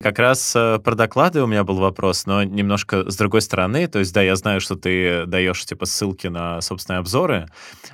Как 0.01 0.19
раз 0.19 0.55
э, 0.55 0.78
про 0.84 0.93
доклады 0.93 1.41
у 1.41 1.47
меня 1.47 1.63
был 1.63 1.78
вопрос, 1.78 2.28
но 2.28 2.43
немножко 2.43 3.09
с 3.09 3.17
другой 3.17 3.41
стороны. 3.41 3.88
То 3.88 3.99
есть, 3.99 4.13
да, 4.13 4.21
я 4.21 4.36
знаю, 4.36 4.61
что 4.61 4.76
ты 4.76 5.26
даешь 5.26 5.65
типа 5.65 5.86
ссылки 5.86 6.28
на 6.28 6.61
собственные 6.61 6.99
обзоры, 6.99 7.47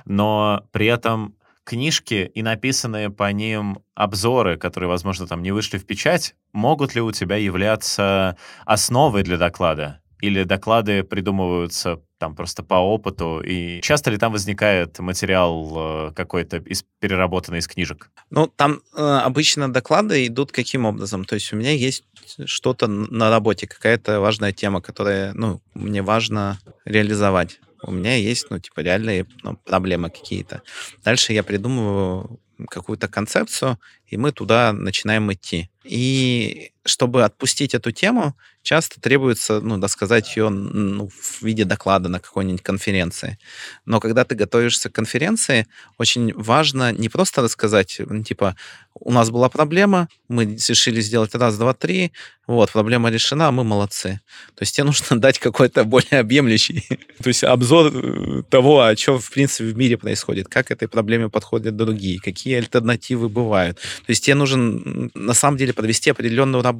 но 0.04 0.62
при 0.72 0.86
этом 0.86 1.34
книжки 1.64 2.30
и 2.34 2.42
написанные 2.42 3.10
по 3.10 3.30
ним 3.30 3.78
обзоры, 3.94 4.56
которые, 4.56 4.88
возможно, 4.88 5.26
там 5.26 5.42
не 5.42 5.52
вышли 5.52 5.78
в 5.78 5.86
печать, 5.86 6.34
могут 6.52 6.94
ли 6.94 7.00
у 7.00 7.12
тебя 7.12 7.36
являться 7.36 8.36
основой 8.64 9.22
для 9.22 9.36
доклада? 9.36 10.00
Или 10.20 10.44
доклады 10.44 11.02
придумываются 11.02 12.00
там 12.18 12.36
просто 12.36 12.62
по 12.62 12.74
опыту? 12.74 13.42
И 13.44 13.80
часто 13.80 14.12
ли 14.12 14.18
там 14.18 14.30
возникает 14.30 15.00
материал 15.00 15.72
э, 16.08 16.12
какой-то 16.14 16.58
из, 16.58 16.84
переработанный 17.00 17.58
из 17.58 17.66
книжек? 17.66 18.08
Ну, 18.30 18.46
там 18.46 18.82
э, 18.96 19.02
обычно 19.02 19.72
доклады 19.72 20.24
идут 20.28 20.52
каким 20.52 20.84
образом? 20.84 21.24
То 21.24 21.34
есть 21.34 21.52
у 21.52 21.56
меня 21.56 21.72
есть 21.72 22.04
что-то 22.44 22.86
на 22.86 23.30
работе, 23.30 23.66
какая-то 23.66 24.20
важная 24.20 24.52
тема, 24.52 24.80
которая, 24.80 25.32
ну, 25.34 25.60
мне 25.74 26.02
важно 26.02 26.60
реализовать 26.84 27.58
у 27.82 27.90
меня 27.90 28.16
есть, 28.16 28.46
ну, 28.50 28.58
типа, 28.58 28.80
реальные 28.80 29.26
ну, 29.42 29.56
проблемы 29.56 30.10
какие-то. 30.10 30.62
Дальше 31.04 31.32
я 31.32 31.42
придумываю 31.42 32.40
какую-то 32.68 33.08
концепцию, 33.08 33.78
и 34.06 34.16
мы 34.16 34.32
туда 34.32 34.72
начинаем 34.72 35.32
идти. 35.32 35.70
И 35.84 36.71
чтобы 36.84 37.24
отпустить 37.24 37.74
эту 37.74 37.92
тему, 37.92 38.34
часто 38.62 39.00
требуется, 39.00 39.60
ну, 39.60 39.78
досказать 39.78 40.36
ее 40.36 40.48
ну, 40.48 41.08
в 41.08 41.42
виде 41.42 41.64
доклада 41.64 42.08
на 42.08 42.20
какой-нибудь 42.20 42.62
конференции. 42.62 43.38
Но 43.86 44.00
когда 44.00 44.24
ты 44.24 44.34
готовишься 44.34 44.88
к 44.88 44.94
конференции, 44.94 45.66
очень 45.98 46.32
важно 46.34 46.92
не 46.92 47.08
просто 47.08 47.42
рассказать, 47.42 48.00
типа, 48.26 48.56
у 48.94 49.12
нас 49.12 49.30
была 49.30 49.48
проблема, 49.48 50.08
мы 50.28 50.44
решили 50.44 51.00
сделать 51.00 51.34
раз, 51.34 51.56
два, 51.56 51.74
три, 51.74 52.12
вот, 52.46 52.70
проблема 52.70 53.10
решена, 53.10 53.50
мы 53.50 53.64
молодцы. 53.64 54.20
То 54.54 54.62
есть 54.62 54.76
тебе 54.76 54.84
нужно 54.86 55.20
дать 55.20 55.38
какой-то 55.38 55.84
более 55.84 56.20
объемлющий, 56.20 56.84
то 57.22 57.28
есть 57.28 57.44
обзор 57.44 57.92
э, 57.94 58.42
того, 58.48 58.82
о 58.82 58.94
чем, 58.96 59.18
в 59.18 59.30
принципе, 59.30 59.70
в 59.70 59.76
мире 59.76 59.96
происходит, 59.96 60.48
как 60.48 60.70
этой 60.70 60.88
проблеме 60.88 61.28
подходят 61.28 61.76
другие, 61.76 62.20
какие 62.20 62.56
альтернативы 62.56 63.28
бывают. 63.28 63.78
То 63.78 64.10
есть 64.10 64.24
тебе 64.24 64.34
нужен, 64.34 65.10
на 65.14 65.34
самом 65.34 65.56
деле, 65.56 65.72
подвести 65.72 66.10
определенную 66.10 66.62
работу. 66.62 66.71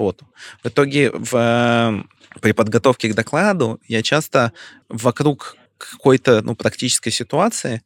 В 0.62 0.68
итоге 0.68 1.10
в, 1.10 1.34
э, 1.34 2.02
при 2.40 2.52
подготовке 2.52 3.08
к 3.08 3.14
докладу 3.14 3.80
я 3.88 4.02
часто 4.02 4.52
вокруг 4.88 5.56
какой-то 5.78 6.42
ну, 6.42 6.54
практической 6.54 7.10
ситуации 7.10 7.82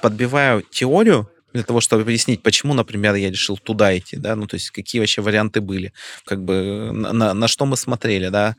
подбиваю 0.00 0.62
теорию, 0.62 1.28
для 1.54 1.62
того, 1.62 1.80
чтобы 1.80 2.02
объяснить, 2.02 2.42
почему, 2.42 2.74
например, 2.74 3.14
я 3.14 3.30
решил 3.30 3.56
туда 3.56 3.96
идти, 3.96 4.16
да, 4.16 4.34
ну, 4.34 4.46
то 4.46 4.56
есть 4.56 4.70
какие 4.70 4.98
вообще 4.98 5.22
варианты 5.22 5.60
были, 5.60 5.92
как 6.24 6.42
бы 6.42 6.90
на, 6.92 7.12
на, 7.12 7.32
на 7.32 7.48
что 7.48 7.64
мы 7.64 7.76
смотрели, 7.76 8.28
да. 8.28 8.56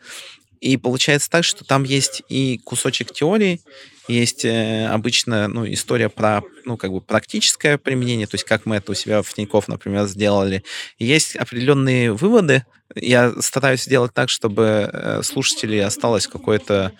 И 0.61 0.77
получается 0.77 1.29
так, 1.29 1.43
что 1.43 1.63
там 1.63 1.83
есть 1.83 2.23
и 2.29 2.59
кусочек 2.63 3.13
теории, 3.13 3.61
есть 4.07 4.45
э, 4.45 4.87
обычно 4.87 5.47
ну, 5.47 5.65
история 5.71 6.09
про 6.09 6.43
ну, 6.63 6.77
как 6.77 6.91
бы 6.91 7.01
практическое 7.01 7.77
применение, 7.77 8.27
то 8.27 8.35
есть 8.35 8.43
как 8.43 8.65
мы 8.65 8.75
это 8.75 8.91
у 8.91 8.95
себя 8.95 9.21
в 9.21 9.33
Тинькофф, 9.33 9.67
например, 9.67 10.05
сделали. 10.05 10.63
Есть 10.99 11.35
определенные 11.35 12.13
выводы. 12.13 12.65
Я 12.93 13.33
стараюсь 13.41 13.83
сделать 13.83 14.13
так, 14.13 14.29
чтобы 14.29 14.89
э, 14.91 15.21
слушателей 15.23 15.83
осталось 15.83 16.27
какое-то, 16.27 16.91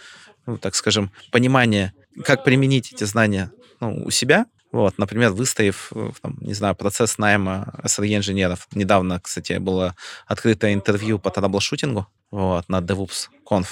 ну, 0.47 0.57
так 0.57 0.75
скажем, 0.75 1.11
понимание, 1.31 1.93
как 2.23 2.43
применить 2.43 2.91
эти 2.91 3.03
знания 3.03 3.51
ну, 3.79 4.03
у 4.05 4.09
себя, 4.09 4.45
вот, 4.75 4.97
например, 4.97 5.31
выставив, 5.31 5.91
э, 5.95 6.11
там, 6.21 6.37
не 6.41 6.53
знаю, 6.53 6.75
процесс 6.75 7.17
найма 7.17 7.73
SRE-инженеров. 7.83 8.67
Недавно, 8.75 9.19
кстати, 9.21 9.53
было 9.53 9.95
открытое 10.27 10.73
интервью 10.73 11.17
по 11.17 11.29
траблшутингу 11.31 12.07
вот, 12.31 12.67
на 12.67 12.81
DevOps 12.81 13.29
Conf. 13.49 13.67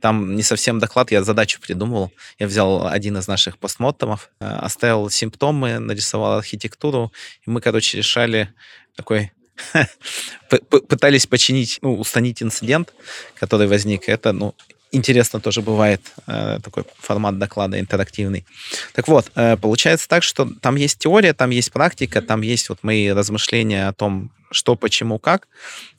Там 0.00 0.36
не 0.36 0.42
совсем 0.42 0.78
доклад, 0.78 1.10
я 1.10 1.24
задачу 1.24 1.58
придумывал. 1.60 2.12
Я 2.38 2.46
взял 2.46 2.86
один 2.86 3.16
из 3.16 3.28
наших 3.28 3.56
постмоттомов, 3.56 4.30
э, 4.40 4.46
оставил 4.46 5.08
симптомы, 5.08 5.78
нарисовал 5.78 6.38
архитектуру, 6.38 7.12
и 7.46 7.50
мы, 7.50 7.62
короче, 7.62 7.96
решали 7.98 8.52
такой 8.94 9.32
пытались 10.68 11.26
починить, 11.26 11.78
ну, 11.80 11.98
устранить 11.98 12.42
инцидент, 12.42 12.92
который 13.36 13.68
возник. 13.68 14.08
Это, 14.08 14.32
ну, 14.32 14.54
интересно 14.92 15.40
тоже 15.40 15.62
бывает 15.62 16.00
э, 16.26 16.60
такой 16.62 16.84
формат 16.98 17.38
доклада 17.38 17.80
интерактивный. 17.80 18.44
Так 18.94 19.08
вот, 19.08 19.30
э, 19.34 19.56
получается 19.56 20.08
так, 20.08 20.22
что 20.22 20.48
там 20.60 20.76
есть 20.76 20.98
теория, 20.98 21.32
там 21.32 21.50
есть 21.50 21.72
практика, 21.72 22.22
там 22.22 22.42
есть 22.42 22.68
вот 22.68 22.78
мои 22.82 23.08
размышления 23.08 23.88
о 23.88 23.92
том, 23.92 24.30
что, 24.50 24.76
почему, 24.76 25.18
как. 25.18 25.48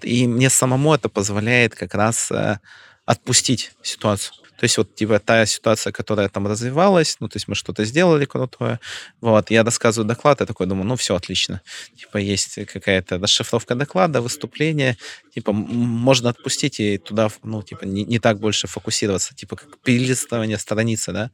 И 0.02 0.28
мне 0.28 0.50
самому 0.50 0.94
это 0.94 1.10
позволяет 1.10 1.76
как 1.76 1.96
раз 1.96 2.32
э, 2.32 2.60
отпустить 3.06 3.72
ситуацию. 3.82 4.36
То 4.64 4.66
есть 4.66 4.78
вот 4.78 4.95
типа 4.95 5.20
та 5.20 5.45
ситуация, 5.45 5.91
которая 5.91 6.30
там 6.30 6.47
развивалась, 6.47 7.18
ну, 7.20 7.28
то 7.28 7.36
есть 7.36 7.49
мы 7.49 7.55
что-то 7.55 7.84
сделали 7.84 8.24
крутое, 8.24 8.80
вот, 9.20 9.51
я 9.51 9.61
рассказываю 9.61 10.07
доклад, 10.07 10.39
я 10.39 10.45
такой 10.45 10.68
думаю, 10.68 10.86
ну, 10.86 10.95
все, 10.95 11.18
отлично. 11.18 11.61
Типа 11.97 12.16
есть 12.16 12.66
какая-то 12.68 13.18
расшифровка 13.18 13.76
доклада, 13.76 14.22
выступление, 14.22 14.95
типа 15.36 15.51
можно 15.51 16.30
отпустить 16.30 16.80
и 16.80 16.97
туда, 16.97 17.28
ну, 17.43 17.61
типа 17.61 17.84
не, 17.84 18.05
не 18.05 18.20
так 18.20 18.39
больше 18.39 18.68
фокусироваться, 18.68 19.36
типа 19.36 19.57
как 19.57 19.80
перелистывание 19.80 20.57
страницы, 20.57 21.11
да. 21.11 21.30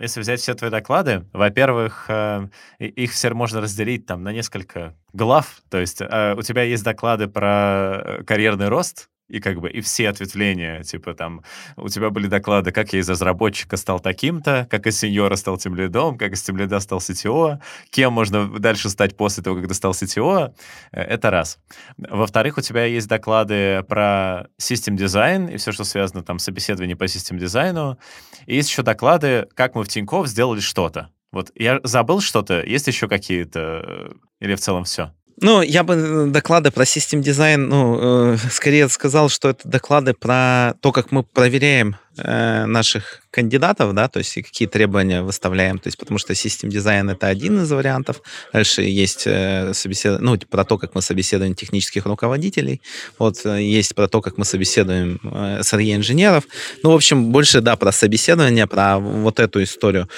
Если 0.00 0.20
взять 0.20 0.40
все 0.40 0.54
твои 0.54 0.70
доклады, 0.70 1.24
во-первых, 1.32 2.04
э, 2.06 2.46
их 2.78 3.10
все 3.10 3.30
можно 3.30 3.60
разделить 3.60 4.06
там 4.06 4.22
на 4.22 4.32
несколько 4.32 4.94
глав. 5.12 5.60
То 5.70 5.78
есть 5.78 6.00
э, 6.00 6.34
у 6.38 6.42
тебя 6.42 6.62
есть 6.62 6.84
доклады 6.84 7.26
про 7.26 8.20
э, 8.20 8.22
карьерный 8.22 8.68
рост, 8.68 9.08
и 9.28 9.40
как 9.40 9.60
бы 9.60 9.70
и 9.70 9.80
все 9.80 10.08
ответвления, 10.08 10.82
типа 10.82 11.14
там 11.14 11.42
у 11.76 11.88
тебя 11.88 12.10
были 12.10 12.26
доклады, 12.26 12.72
как 12.72 12.92
я 12.92 13.00
из 13.00 13.08
разработчика 13.08 13.76
стал 13.76 14.00
таким-то, 14.00 14.66
как 14.70 14.86
из 14.86 14.98
сеньора 14.98 15.36
стал 15.36 15.58
тем 15.58 15.74
лидом, 15.74 16.16
как 16.16 16.32
из 16.32 16.42
тем 16.42 16.56
лида 16.56 16.80
стал 16.80 16.98
CTO, 16.98 17.58
кем 17.90 18.12
можно 18.12 18.48
дальше 18.58 18.88
стать 18.88 19.16
после 19.16 19.42
того, 19.42 19.56
когда 19.56 19.74
стал 19.74 19.92
CTO, 19.92 20.54
э, 20.92 21.00
это 21.00 21.30
раз. 21.30 21.58
Во-вторых, 21.98 22.58
у 22.58 22.60
тебя 22.60 22.84
есть 22.84 23.08
доклады 23.08 23.82
про 23.88 24.48
систем 24.56 24.96
дизайн 24.96 25.46
и 25.46 25.56
все, 25.58 25.72
что 25.72 25.84
связано 25.84 26.22
там 26.22 26.38
с 26.38 26.44
собеседованием 26.44 26.96
по 26.96 27.06
систем 27.06 27.38
дизайну, 27.38 27.98
и 28.46 28.56
есть 28.56 28.70
еще 28.70 28.82
доклады, 28.82 29.46
как 29.54 29.74
мы 29.74 29.84
в 29.84 29.88
Тинькофф 29.88 30.26
сделали 30.26 30.60
что-то. 30.60 31.10
Вот 31.30 31.52
я 31.54 31.80
забыл 31.82 32.20
что-то, 32.20 32.62
есть 32.62 32.86
еще 32.86 33.06
какие-то, 33.08 33.60
э, 33.60 34.12
или 34.40 34.54
в 34.54 34.60
целом 34.60 34.84
все? 34.84 35.12
Ну, 35.40 35.62
я 35.62 35.84
бы 35.84 35.94
э, 35.94 36.26
доклады 36.26 36.70
про 36.70 36.84
систем 36.84 37.22
дизайн, 37.22 37.68
ну, 37.68 38.32
э, 38.34 38.36
скорее 38.50 38.88
сказал, 38.88 39.28
что 39.28 39.50
это 39.50 39.68
доклады 39.68 40.12
про 40.14 40.74
то, 40.80 40.90
как 40.90 41.12
мы 41.12 41.22
проверяем 41.22 41.96
э, 42.16 42.66
наших 42.66 43.22
кандидатов, 43.30 43.94
да, 43.94 44.08
то 44.08 44.18
есть 44.18 44.34
какие 44.34 44.66
требования 44.66 45.22
выставляем, 45.22 45.78
то 45.78 45.86
есть 45.88 45.96
потому 45.96 46.18
что 46.18 46.34
систем 46.34 46.70
дизайн 46.70 47.10
это 47.10 47.28
один 47.28 47.62
из 47.62 47.70
вариантов. 47.70 48.20
Дальше 48.52 48.82
есть 48.82 49.24
э, 49.26 49.72
собесед... 49.74 50.20
ну, 50.20 50.36
про 50.38 50.64
то, 50.64 50.76
как 50.76 50.96
мы 50.96 51.02
собеседуем 51.02 51.54
технических 51.54 52.06
руководителей, 52.06 52.80
вот 53.18 53.46
э, 53.46 53.62
есть 53.62 53.94
про 53.94 54.08
то, 54.08 54.20
как 54.20 54.38
мы 54.38 54.44
собеседуем 54.44 55.20
э, 55.22 55.60
SRE-инженеров. 55.60 56.44
Ну, 56.82 56.90
в 56.90 56.94
общем, 56.94 57.30
больше, 57.30 57.60
да, 57.60 57.76
про 57.76 57.92
собеседование, 57.92 58.66
про 58.66 58.98
вот 58.98 59.38
эту 59.38 59.62
историю. 59.62 60.08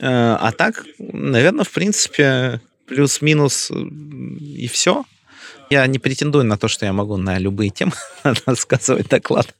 Э, 0.00 0.36
а 0.38 0.52
так, 0.52 0.84
наверное, 0.98 1.64
в 1.64 1.70
принципе, 1.70 2.60
плюс-минус 2.86 3.70
и 3.70 4.68
все. 4.68 5.04
Я 5.70 5.86
не 5.86 5.98
претендую 5.98 6.44
на 6.44 6.56
то, 6.56 6.68
что 6.68 6.86
я 6.86 6.92
могу 6.92 7.16
на 7.16 7.38
любые 7.38 7.70
темы 7.70 7.92
рассказывать 8.46 9.08
доклад. 9.08 9.54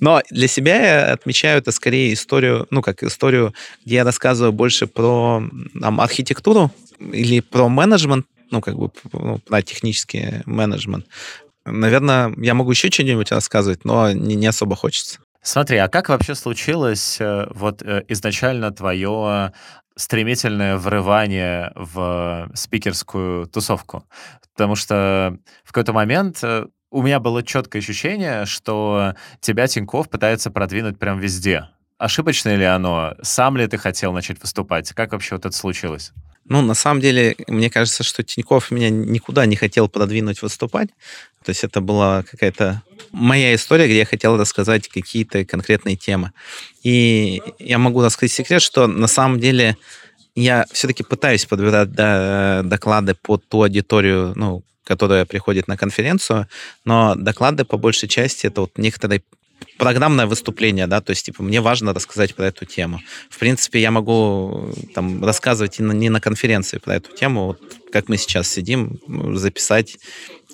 Но 0.00 0.22
для 0.30 0.48
себя 0.48 0.80
я 0.80 1.12
отмечаю 1.12 1.58
это 1.58 1.72
скорее 1.72 2.12
историю, 2.12 2.66
ну, 2.70 2.82
как 2.82 3.02
историю, 3.02 3.54
где 3.84 3.96
я 3.96 4.04
рассказываю 4.04 4.52
больше 4.52 4.86
про 4.86 5.42
там, 5.80 6.00
архитектуру 6.00 6.72
или 6.98 7.40
про 7.40 7.68
менеджмент, 7.68 8.26
ну, 8.50 8.60
как 8.60 8.76
бы 8.76 8.90
ну, 9.12 9.38
про 9.38 9.62
технический 9.62 10.42
менеджмент. 10.44 11.06
Наверное, 11.64 12.34
я 12.38 12.54
могу 12.54 12.72
еще 12.72 12.90
что-нибудь 12.90 13.30
рассказывать, 13.32 13.84
но 13.84 14.12
не, 14.12 14.34
не 14.34 14.46
особо 14.46 14.74
хочется. 14.76 15.20
Смотри, 15.42 15.78
а 15.78 15.88
как 15.88 16.08
вообще 16.10 16.34
случилось 16.34 17.18
э, 17.20 17.46
вот 17.50 17.82
э, 17.82 18.04
изначально 18.08 18.70
твое 18.72 19.52
стремительное 19.96 20.76
врывание 20.76 21.72
в 21.74 22.50
спикерскую 22.54 23.46
тусовку. 23.46 24.04
Потому 24.54 24.74
что 24.76 25.38
в 25.64 25.72
какой-то 25.72 25.92
момент 25.92 26.40
э, 26.42 26.66
у 26.90 27.02
меня 27.02 27.20
было 27.20 27.42
четкое 27.42 27.80
ощущение, 27.80 28.44
что 28.44 29.14
тебя 29.40 29.66
Тиньков 29.66 30.10
пытается 30.10 30.50
продвинуть 30.50 30.98
прям 30.98 31.18
везде. 31.18 31.68
Ошибочно 31.96 32.54
ли 32.54 32.64
оно? 32.64 33.14
Сам 33.22 33.56
ли 33.56 33.66
ты 33.66 33.78
хотел 33.78 34.12
начать 34.12 34.40
выступать? 34.40 34.92
Как 34.92 35.12
вообще 35.12 35.36
вот 35.36 35.46
это 35.46 35.56
случилось? 35.56 36.12
Ну, 36.50 36.62
на 36.62 36.74
самом 36.74 37.00
деле, 37.00 37.36
мне 37.46 37.70
кажется, 37.70 38.02
что 38.02 38.24
Тиньков 38.24 38.72
меня 38.72 38.90
никуда 38.90 39.46
не 39.46 39.54
хотел 39.54 39.88
продвинуть 39.88 40.42
выступать. 40.42 40.88
То 41.44 41.50
есть 41.50 41.62
это 41.62 41.80
была 41.80 42.24
какая-то 42.24 42.82
моя 43.12 43.54
история, 43.54 43.86
где 43.86 43.98
я 43.98 44.04
хотел 44.04 44.36
рассказать 44.36 44.88
какие-то 44.88 45.44
конкретные 45.44 45.94
темы. 45.94 46.32
И 46.82 47.40
я 47.60 47.78
могу 47.78 48.02
рассказать 48.02 48.32
секрет, 48.32 48.62
что 48.62 48.88
на 48.88 49.06
самом 49.06 49.38
деле 49.38 49.76
я 50.34 50.66
все-таки 50.72 51.04
пытаюсь 51.04 51.46
подбирать 51.46 51.92
доклады 51.92 53.14
под 53.14 53.48
ту 53.48 53.62
аудиторию, 53.62 54.32
ну, 54.34 54.64
которая 54.82 55.26
приходит 55.26 55.68
на 55.68 55.76
конференцию, 55.76 56.48
но 56.84 57.14
доклады 57.14 57.64
по 57.64 57.76
большей 57.76 58.08
части 58.08 58.48
это 58.48 58.62
вот 58.62 58.76
некоторые 58.76 59.22
программное 59.78 60.26
выступление, 60.26 60.86
да, 60.86 61.00
то 61.00 61.10
есть, 61.10 61.26
типа, 61.26 61.42
мне 61.42 61.60
важно 61.60 61.94
рассказать 61.94 62.34
про 62.34 62.46
эту 62.46 62.64
тему. 62.64 63.00
В 63.28 63.38
принципе, 63.38 63.80
я 63.80 63.90
могу 63.90 64.72
там 64.94 65.24
рассказывать 65.24 65.80
и 65.80 65.82
на, 65.82 65.92
не 65.92 66.08
на 66.10 66.20
конференции 66.20 66.78
про 66.78 66.96
эту 66.96 67.14
тему, 67.16 67.46
вот 67.46 67.60
как 67.92 68.08
мы 68.08 68.16
сейчас 68.16 68.48
сидим, 68.48 69.00
записать 69.36 69.98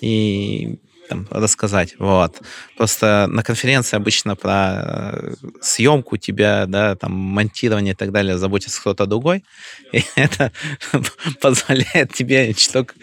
и 0.01 0.79
там, 1.07 1.27
рассказать. 1.29 1.95
Вот. 1.99 2.41
Просто 2.75 3.27
на 3.29 3.43
конференции 3.43 3.95
обычно 3.95 4.35
про 4.35 5.11
э, 5.13 5.33
съемку 5.61 6.17
тебя, 6.17 6.65
да, 6.65 6.95
там, 6.95 7.11
монтирование 7.13 7.93
и 7.93 7.95
так 7.95 8.11
далее 8.11 8.37
заботится 8.37 8.79
кто-то 8.81 9.05
другой. 9.05 9.43
И 9.93 10.03
это 10.15 10.51
позволяет 11.41 12.13
тебе 12.13 12.53
чуток, 12.53 12.95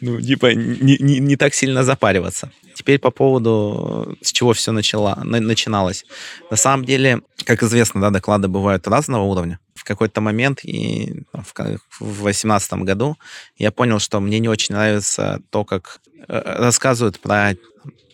ну, 0.00 0.20
типа, 0.20 0.54
не, 0.54 0.96
не, 0.98 1.20
не 1.20 1.36
так 1.36 1.54
сильно 1.54 1.84
запариваться. 1.84 2.50
Теперь 2.82 2.98
по 2.98 3.12
поводу, 3.12 4.18
с 4.22 4.32
чего 4.32 4.52
все 4.54 4.72
начало, 4.72 5.14
начиналось. 5.22 6.04
На 6.50 6.56
самом 6.56 6.84
деле, 6.84 7.20
как 7.44 7.62
известно, 7.62 8.00
да, 8.00 8.10
доклады 8.10 8.48
бывают 8.48 8.88
разного 8.88 9.22
уровня. 9.22 9.60
В 9.76 9.84
какой-то 9.84 10.20
момент, 10.20 10.64
и 10.64 11.22
в 11.32 11.54
2018 11.54 12.72
году, 12.82 13.16
я 13.56 13.70
понял, 13.70 14.00
что 14.00 14.18
мне 14.18 14.40
не 14.40 14.48
очень 14.48 14.74
нравится 14.74 15.40
то, 15.50 15.64
как 15.64 16.00
э, 16.26 16.42
рассказывают 16.58 17.20
про 17.20 17.54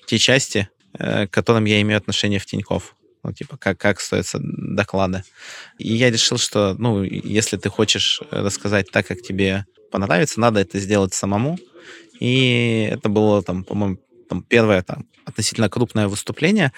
те 0.07 0.19
части, 0.19 0.69
э, 0.99 1.27
к 1.27 1.31
которым 1.31 1.65
я 1.65 1.81
имею 1.81 1.97
отношение 1.97 2.39
в 2.39 2.45
Тинькофф. 2.45 2.95
Ну, 3.23 3.33
типа, 3.33 3.57
как, 3.57 3.79
как 3.79 4.01
стоятся 4.01 4.39
доклады. 4.43 5.25
И 5.79 5.95
я 5.95 6.11
решил, 6.11 6.37
что, 6.37 6.77
ну, 6.79 7.03
если 7.03 7.57
ты 7.57 7.71
хочешь 7.71 8.21
рассказать 8.31 8.91
так, 8.91 9.07
как 9.07 9.23
тебе 9.23 9.65
понравится, 9.91 10.41
надо 10.41 10.61
это 10.61 10.79
сделать 10.79 11.15
самому. 11.15 11.59
И 12.21 12.87
это 12.93 13.09
было, 13.09 13.43
там, 13.43 13.65
по-моему, 13.65 13.99
там, 14.29 14.43
первое 14.43 14.83
там, 14.83 15.07
относительно 15.25 15.69
крупное 15.69 16.09
выступление. 16.09 16.73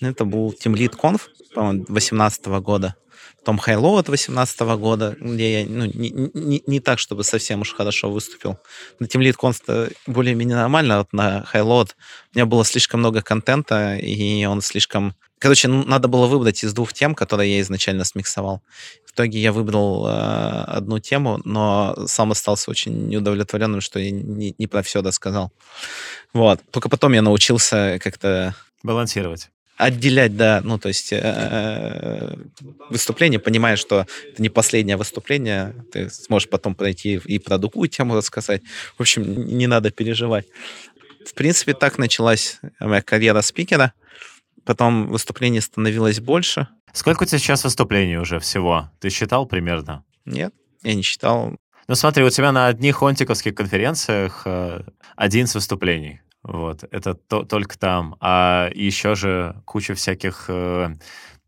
Это 0.00 0.24
был 0.24 0.50
Team 0.52 0.74
Lead 0.74 0.96
Conf, 0.98 1.22
по-моему, 1.54 1.84
2018 1.84 2.46
года. 2.46 2.96
Потом 3.38 3.56
High 3.56 3.98
от 3.98 4.06
2018 4.06 4.60
года, 4.78 5.16
где 5.20 5.62
я 5.62 5.66
ну, 5.68 5.84
не, 5.86 6.10
не, 6.10 6.62
не 6.64 6.80
так, 6.80 6.98
чтобы 6.98 7.24
совсем 7.24 7.62
уж 7.62 7.74
хорошо 7.74 8.10
выступил. 8.10 8.58
На 9.00 9.06
Team 9.06 9.20
Lead 9.20 9.34
Conf 9.36 9.92
более-менее 10.06 10.56
нормально, 10.56 10.94
а 10.94 10.98
вот 10.98 11.12
на 11.12 11.44
High 11.52 11.62
у 11.62 11.86
меня 12.34 12.46
было 12.46 12.64
слишком 12.64 13.00
много 13.00 13.20
контента, 13.22 13.96
и 13.96 14.44
он 14.44 14.60
слишком... 14.60 15.14
Короче, 15.42 15.66
надо 15.66 16.06
было 16.06 16.28
выбрать 16.28 16.62
из 16.62 16.72
двух 16.72 16.92
тем, 16.92 17.16
которые 17.16 17.56
я 17.56 17.60
изначально 17.62 18.04
смиксовал. 18.04 18.62
В 19.04 19.10
итоге 19.10 19.40
я 19.40 19.50
выбрал 19.50 20.06
э, 20.06 20.10
одну 20.68 21.00
тему, 21.00 21.40
но 21.44 21.96
сам 22.06 22.30
остался 22.30 22.70
очень 22.70 23.08
неудовлетворенным, 23.08 23.80
что 23.80 23.98
я 23.98 24.12
не, 24.12 24.54
не 24.56 24.66
про 24.68 24.82
все 24.82 25.02
рассказал. 25.02 25.50
Вот. 26.32 26.60
Только 26.70 26.88
потом 26.88 27.12
я 27.14 27.22
научился 27.22 27.98
как-то... 28.00 28.54
Балансировать 28.84 29.50
отделять, 29.78 30.36
да, 30.36 30.60
ну, 30.62 30.78
то 30.78 30.86
есть 30.86 31.12
э, 31.12 32.36
выступление, 32.88 33.40
понимая, 33.40 33.74
что 33.74 34.06
это 34.28 34.40
не 34.40 34.48
последнее 34.48 34.96
выступление, 34.96 35.74
ты 35.90 36.08
сможешь 36.08 36.48
потом 36.48 36.76
пройти 36.76 37.20
и 37.24 37.40
про 37.40 37.58
другую 37.58 37.88
тему 37.88 38.14
рассказать. 38.14 38.62
В 38.96 39.00
общем, 39.00 39.24
не 39.24 39.66
надо 39.66 39.90
переживать. 39.90 40.46
В 41.26 41.34
принципе, 41.34 41.74
так 41.74 41.98
началась 41.98 42.60
моя 42.78 43.02
карьера 43.02 43.40
спикера. 43.40 43.92
Потом 44.64 45.08
выступлений 45.08 45.60
становилось 45.60 46.20
больше. 46.20 46.68
Сколько 46.92 47.24
у 47.24 47.26
тебя 47.26 47.38
сейчас 47.38 47.64
выступлений 47.64 48.18
уже 48.18 48.38
всего? 48.38 48.90
Ты 49.00 49.10
считал 49.10 49.46
примерно? 49.46 50.04
Нет, 50.24 50.54
я 50.82 50.94
не 50.94 51.02
считал. 51.02 51.56
Ну 51.88 51.94
смотри, 51.94 52.24
у 52.24 52.30
тебя 52.30 52.52
на 52.52 52.68
одних 52.68 53.02
онтиковских 53.02 53.54
конференциях 53.54 54.46
11 55.16 55.54
э, 55.54 55.58
выступлений. 55.58 56.20
Вот, 56.42 56.84
это 56.90 57.14
то, 57.14 57.44
только 57.44 57.78
там. 57.78 58.16
А 58.20 58.70
еще 58.74 59.14
же 59.14 59.62
куча 59.64 59.94
всяких 59.94 60.46
э, 60.48 60.94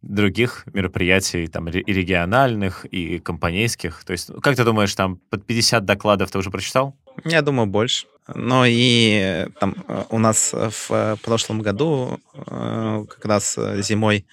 других 0.03 0.65
мероприятий, 0.73 1.47
там, 1.47 1.69
и 1.69 1.93
региональных, 1.93 2.85
и 2.85 3.19
компанейских. 3.19 4.05
То 4.05 4.13
есть, 4.13 4.31
как 4.43 4.57
ты 4.57 4.65
думаешь, 4.65 4.95
там 4.95 5.17
под 5.31 5.47
50 5.47 5.85
докладов 5.85 6.31
ты 6.31 6.39
уже 6.39 6.51
прочитал? 6.51 6.97
Я 7.25 7.43
думаю, 7.43 7.67
больше. 7.67 8.07
Но 8.33 8.65
и 8.67 9.47
там 9.61 9.75
у 10.11 10.19
нас 10.19 10.53
в 10.55 11.19
прошлом 11.23 11.61
году, 11.61 12.19
э, 12.35 13.05
как 13.09 13.25
раз 13.25 13.59
зимой, 13.83 14.27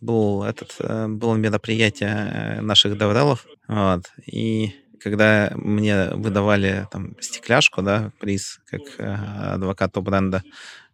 был 0.00 0.42
этот, 0.44 0.76
э, 0.80 1.06
было 1.08 1.34
мероприятие 1.36 2.60
наших 2.60 2.98
деврелов, 2.98 3.46
вот, 3.68 4.10
и 4.26 4.74
когда 5.02 5.52
мне 5.54 6.10
выдавали 6.10 6.86
там 6.90 7.16
стекляшку, 7.20 7.82
да, 7.82 8.12
приз, 8.18 8.60
как 8.66 8.80
э, 8.98 9.14
адвокату 9.54 10.02
бренда, 10.02 10.42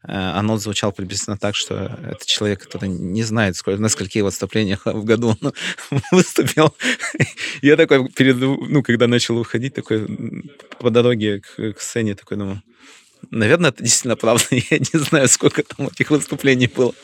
э, 0.03 0.13
оно 0.13 0.57
звучало 0.57 0.91
приблизительно 0.91 1.37
так, 1.37 1.55
что 1.55 1.99
это 2.03 2.27
человек, 2.27 2.65
который 2.65 2.89
не 2.89 3.23
знает, 3.23 3.57
сколько, 3.57 3.81
на 3.81 3.89
скольких 3.89 4.23
выступлениях 4.23 4.87
в 4.87 5.05
году 5.05 5.37
он 5.41 5.53
выступил. 6.13 6.75
Я 7.63 7.77
такой, 7.77 8.09
перед, 8.09 8.37
ну, 8.37 8.83
когда 8.83 9.07
начал 9.07 9.39
уходить, 9.39 9.75
такой 9.75 10.07
по 10.79 10.91
дороге 10.91 11.41
к, 11.41 11.75
к 11.75 11.81
сцене, 11.81 12.15
такой 12.15 12.37
думаю, 12.37 12.63
наверное, 13.31 13.71
это 13.71 13.83
действительно 13.83 14.17
правда. 14.17 14.45
Я 14.51 14.79
не 14.79 14.99
знаю, 14.99 15.29
сколько 15.29 15.63
там 15.63 15.89
этих 15.89 16.11
выступлений 16.11 16.69
было. 16.69 16.95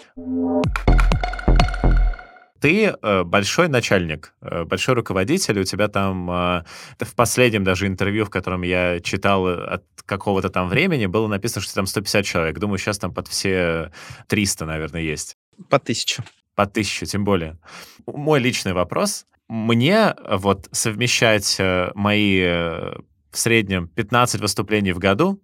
Ты 2.65 2.87
э, 2.87 3.25
большой 3.25 3.69
начальник, 3.69 4.33
э, 4.41 4.65
большой 4.65 4.95
руководитель, 4.95 5.61
у 5.61 5.65
тебя 5.65 5.89
там 5.89 6.31
э, 6.31 6.65
в 6.99 7.15
последнем 7.15 7.63
даже 7.63 7.87
интервью, 7.87 8.25
в 8.25 8.31
котором 8.31 8.63
я 8.63 9.01
читал 9.01 9.47
от 9.47 9.85
какого-то 10.07 10.49
там 10.49 10.71
времени, 10.71 11.05
было 11.05 11.29
написано, 11.29 11.61
что 11.61 11.75
там 11.75 11.85
150 11.85 12.25
человек. 12.25 12.59
Думаю, 12.59 12.79
сейчас 12.79 12.99
там 12.99 13.13
под 13.13 13.29
все 13.29 13.93
300, 14.29 14.65
наверное, 14.65 15.03
есть. 15.03 15.37
По 15.69 15.79
тысячу. 15.79 16.23
По 16.55 16.65
тысячу, 16.65 17.05
тем 17.05 17.23
более. 17.25 17.59
Мой 18.07 18.41
личный 18.41 18.73
вопрос. 18.73 19.27
Мне 19.47 20.15
вот 20.27 20.67
совмещать 20.73 21.61
мои 21.95 22.41
в 22.41 23.37
среднем 23.37 23.89
15 23.89 24.41
выступлений 24.41 24.93
в 24.93 24.99
году 24.99 25.39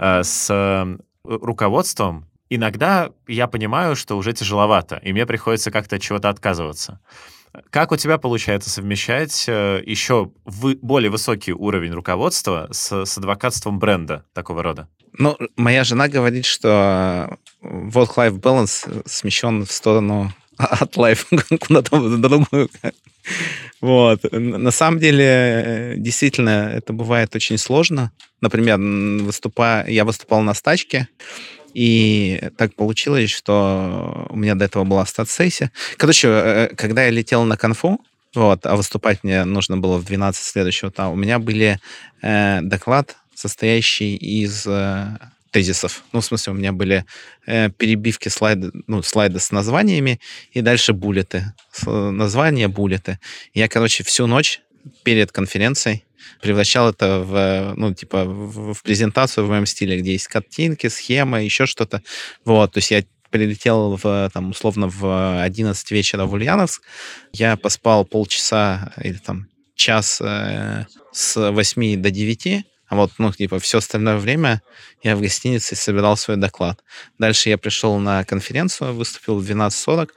с 0.00 0.98
руководством 1.22 2.28
иногда 2.50 3.10
я 3.26 3.46
понимаю, 3.46 3.96
что 3.96 4.16
уже 4.16 4.32
тяжеловато, 4.32 5.00
и 5.02 5.12
мне 5.12 5.26
приходится 5.26 5.70
как-то 5.70 5.96
от 5.96 6.02
чего-то 6.02 6.28
отказываться. 6.28 7.00
Как 7.70 7.92
у 7.92 7.96
тебя 7.96 8.18
получается 8.18 8.68
совмещать 8.70 9.46
э, 9.48 9.82
еще 9.86 10.30
вы, 10.44 10.78
более 10.82 11.10
высокий 11.10 11.52
уровень 11.52 11.92
руководства 11.92 12.68
с, 12.70 13.04
с 13.04 13.18
адвокатством 13.18 13.78
бренда 13.78 14.24
такого 14.34 14.62
рода? 14.62 14.88
Ну, 15.18 15.36
моя 15.56 15.84
жена 15.84 16.08
говорит, 16.08 16.44
что 16.44 17.38
work-life 17.62 18.40
balance 18.40 19.02
смещен 19.06 19.64
в 19.64 19.72
сторону 19.72 20.32
от 20.56 20.96
life 20.96 21.24
куда-то 21.58 21.96
в 21.96 22.20
другую. 22.20 22.68
Вот. 23.80 24.20
На 24.32 24.70
самом 24.70 25.00
деле, 25.00 25.94
действительно, 25.96 26.70
это 26.74 26.92
бывает 26.92 27.34
очень 27.34 27.58
сложно. 27.58 28.12
Например, 28.40 28.78
выступая, 28.78 29.88
я 29.88 30.04
выступал 30.04 30.42
на 30.42 30.54
стачке, 30.54 31.08
и 31.76 32.40
так 32.56 32.74
получилось, 32.74 33.28
что 33.28 34.26
у 34.30 34.36
меня 34.36 34.54
до 34.54 34.64
этого 34.64 34.84
была 34.84 35.04
стат-сессия. 35.04 35.70
Короче, 35.98 36.28
э, 36.28 36.68
когда 36.74 37.04
я 37.04 37.10
летел 37.10 37.44
на 37.44 37.58
конфу, 37.58 38.00
вот, 38.34 38.64
а 38.64 38.76
выступать 38.76 39.22
мне 39.22 39.44
нужно 39.44 39.76
было 39.76 39.98
в 39.98 40.04
12 40.06 40.42
следующего 40.42 40.90
там, 40.90 41.12
у 41.12 41.16
меня 41.16 41.38
были 41.38 41.78
э, 42.22 42.60
доклад, 42.62 43.16
состоящий 43.34 44.16
из 44.16 44.66
э, 44.66 45.18
тезисов. 45.50 46.02
Ну, 46.12 46.22
в 46.22 46.24
смысле, 46.24 46.54
у 46.54 46.56
меня 46.56 46.72
были 46.72 47.04
э, 47.46 47.68
перебивки 47.68 48.30
слайды, 48.30 48.70
ну, 48.86 49.02
слайды 49.02 49.38
с 49.38 49.50
названиями, 49.50 50.18
и 50.52 50.62
дальше 50.62 50.94
буллеты. 50.94 51.52
Названия, 51.84 52.68
буллеты. 52.68 53.18
Я, 53.52 53.68
короче, 53.68 54.02
всю 54.02 54.26
ночь 54.26 54.62
перед 55.02 55.30
конференцией 55.30 56.06
превращал 56.40 56.90
это 56.90 57.20
в, 57.20 57.74
ну, 57.76 57.94
типа, 57.94 58.24
в, 58.24 58.82
презентацию 58.82 59.46
в 59.46 59.48
моем 59.48 59.66
стиле, 59.66 59.98
где 59.98 60.12
есть 60.12 60.28
картинки, 60.28 60.88
схемы, 60.88 61.42
еще 61.42 61.66
что-то. 61.66 62.02
Вот, 62.44 62.72
то 62.72 62.78
есть 62.78 62.90
я 62.90 63.04
прилетел 63.30 63.98
в, 64.02 64.30
там, 64.32 64.50
условно 64.50 64.88
в 64.88 65.42
11 65.42 65.90
вечера 65.90 66.24
в 66.24 66.32
Ульяновск, 66.32 66.82
я 67.32 67.56
поспал 67.56 68.04
полчаса 68.04 68.92
или 69.02 69.18
там 69.18 69.48
час 69.74 70.20
э, 70.22 70.86
с 71.12 71.50
8 71.50 72.00
до 72.00 72.10
9, 72.10 72.64
а 72.88 72.96
вот, 72.96 73.12
ну, 73.18 73.32
типа, 73.32 73.58
все 73.58 73.78
остальное 73.78 74.16
время 74.16 74.62
я 75.02 75.16
в 75.16 75.20
гостинице 75.20 75.74
собирал 75.74 76.16
свой 76.16 76.36
доклад. 76.36 76.82
Дальше 77.18 77.48
я 77.48 77.58
пришел 77.58 77.98
на 77.98 78.24
конференцию, 78.24 78.94
выступил 78.94 79.38
в 79.38 79.50
12.40 79.50 80.10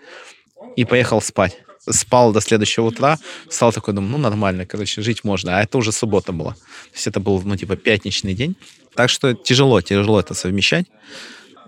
и 0.76 0.86
поехал 0.86 1.22
спать 1.22 1.58
спал 1.90 2.34
до 2.34 2.42
следующего 2.42 2.86
утра, 2.86 3.18
встал 3.50 3.72
такой, 3.72 3.94
думаю, 3.94 4.12
ну, 4.12 4.18
нормально, 4.18 4.66
короче, 4.66 5.02
жить 5.02 5.24
можно. 5.24 5.58
А 5.58 5.62
это 5.62 5.78
уже 5.78 5.92
суббота 5.92 6.32
была. 6.32 6.54
То 6.54 6.96
есть 6.96 7.08
это 7.08 7.20
был, 7.20 7.42
ну, 7.44 7.56
типа, 7.56 7.76
пятничный 7.76 8.34
день. 8.34 8.56
Так 8.96 9.10
что 9.10 9.34
тяжело, 9.34 9.82
тяжело 9.82 10.20
это 10.20 10.34
совмещать. 10.34 10.86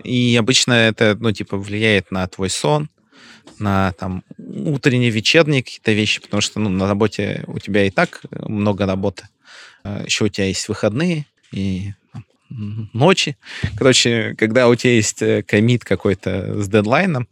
И 0.03 0.35
обычно 0.39 0.73
это, 0.73 1.15
ну, 1.19 1.31
типа, 1.31 1.57
влияет 1.57 2.11
на 2.11 2.27
твой 2.27 2.49
сон, 2.49 2.89
на 3.59 3.93
там 3.93 4.23
утренний, 4.37 5.09
вечерний 5.09 5.61
какие-то 5.61 5.91
вещи, 5.91 6.21
потому 6.21 6.41
что 6.41 6.59
ну, 6.59 6.69
на 6.69 6.87
работе 6.87 7.43
у 7.47 7.59
тебя 7.59 7.85
и 7.85 7.89
так 7.89 8.21
много 8.31 8.85
работы. 8.85 9.27
А 9.83 10.03
Еще 10.03 10.25
у 10.25 10.29
тебя 10.29 10.47
есть 10.47 10.67
выходные 10.67 11.25
и 11.51 11.93
ночи. 12.49 13.37
Короче, 13.77 14.35
когда 14.37 14.67
у 14.67 14.75
тебя 14.75 14.93
есть 14.93 15.21
э, 15.21 15.43
комит 15.43 15.85
какой-то 15.85 16.61
с 16.61 16.67
дедлайном, 16.67 17.27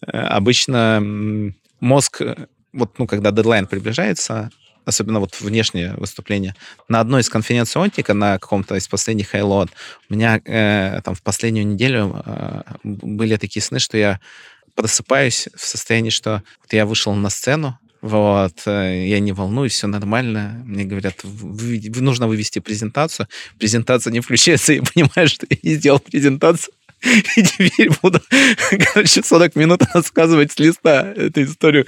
э, 0.00 0.16
обычно 0.16 1.52
мозг, 1.82 2.22
э, 2.22 2.46
вот, 2.72 2.98
ну, 2.98 3.06
когда 3.06 3.30
дедлайн 3.30 3.66
приближается, 3.66 4.50
особенно 4.84 5.20
вот 5.20 5.40
внешнее 5.40 5.94
выступление. 5.96 6.54
На 6.88 7.00
одной 7.00 7.20
из 7.20 7.28
конференций 7.28 7.82
Онтика, 7.82 8.14
на 8.14 8.38
каком-то 8.38 8.76
из 8.76 8.88
последних 8.88 9.34
Halo, 9.34 9.68
у 10.08 10.14
меня 10.14 10.40
э, 10.44 11.00
там 11.04 11.14
в 11.14 11.22
последнюю 11.22 11.66
неделю 11.66 12.22
э, 12.24 12.62
были 12.82 13.36
такие 13.36 13.62
сны, 13.62 13.78
что 13.78 13.98
я 13.98 14.20
просыпаюсь 14.74 15.48
в 15.54 15.66
состоянии, 15.66 16.10
что 16.10 16.42
вот 16.62 16.72
я 16.72 16.86
вышел 16.86 17.12
на 17.14 17.28
сцену, 17.28 17.78
вот, 18.02 18.62
э, 18.66 19.06
я 19.06 19.20
не 19.20 19.32
волнуюсь, 19.32 19.74
все 19.74 19.86
нормально. 19.86 20.60
Мне 20.66 20.84
говорят, 20.84 21.22
вы, 21.22 21.80
нужно 22.00 22.26
вывести 22.26 22.58
презентацию. 22.58 23.28
Презентация 23.58 24.12
не 24.12 24.18
включается, 24.18 24.72
я 24.72 24.82
понимаю, 24.82 25.28
что 25.28 25.46
я 25.48 25.56
не 25.62 25.74
сделал 25.74 26.00
презентацию. 26.00 26.74
И 27.36 27.42
теперь 27.42 27.90
буду, 28.00 28.20
короче, 28.92 29.22
40 29.22 29.56
минут 29.56 29.82
рассказывать 29.94 30.52
с 30.52 30.58
листа 30.58 31.12
эту 31.12 31.42
историю. 31.42 31.86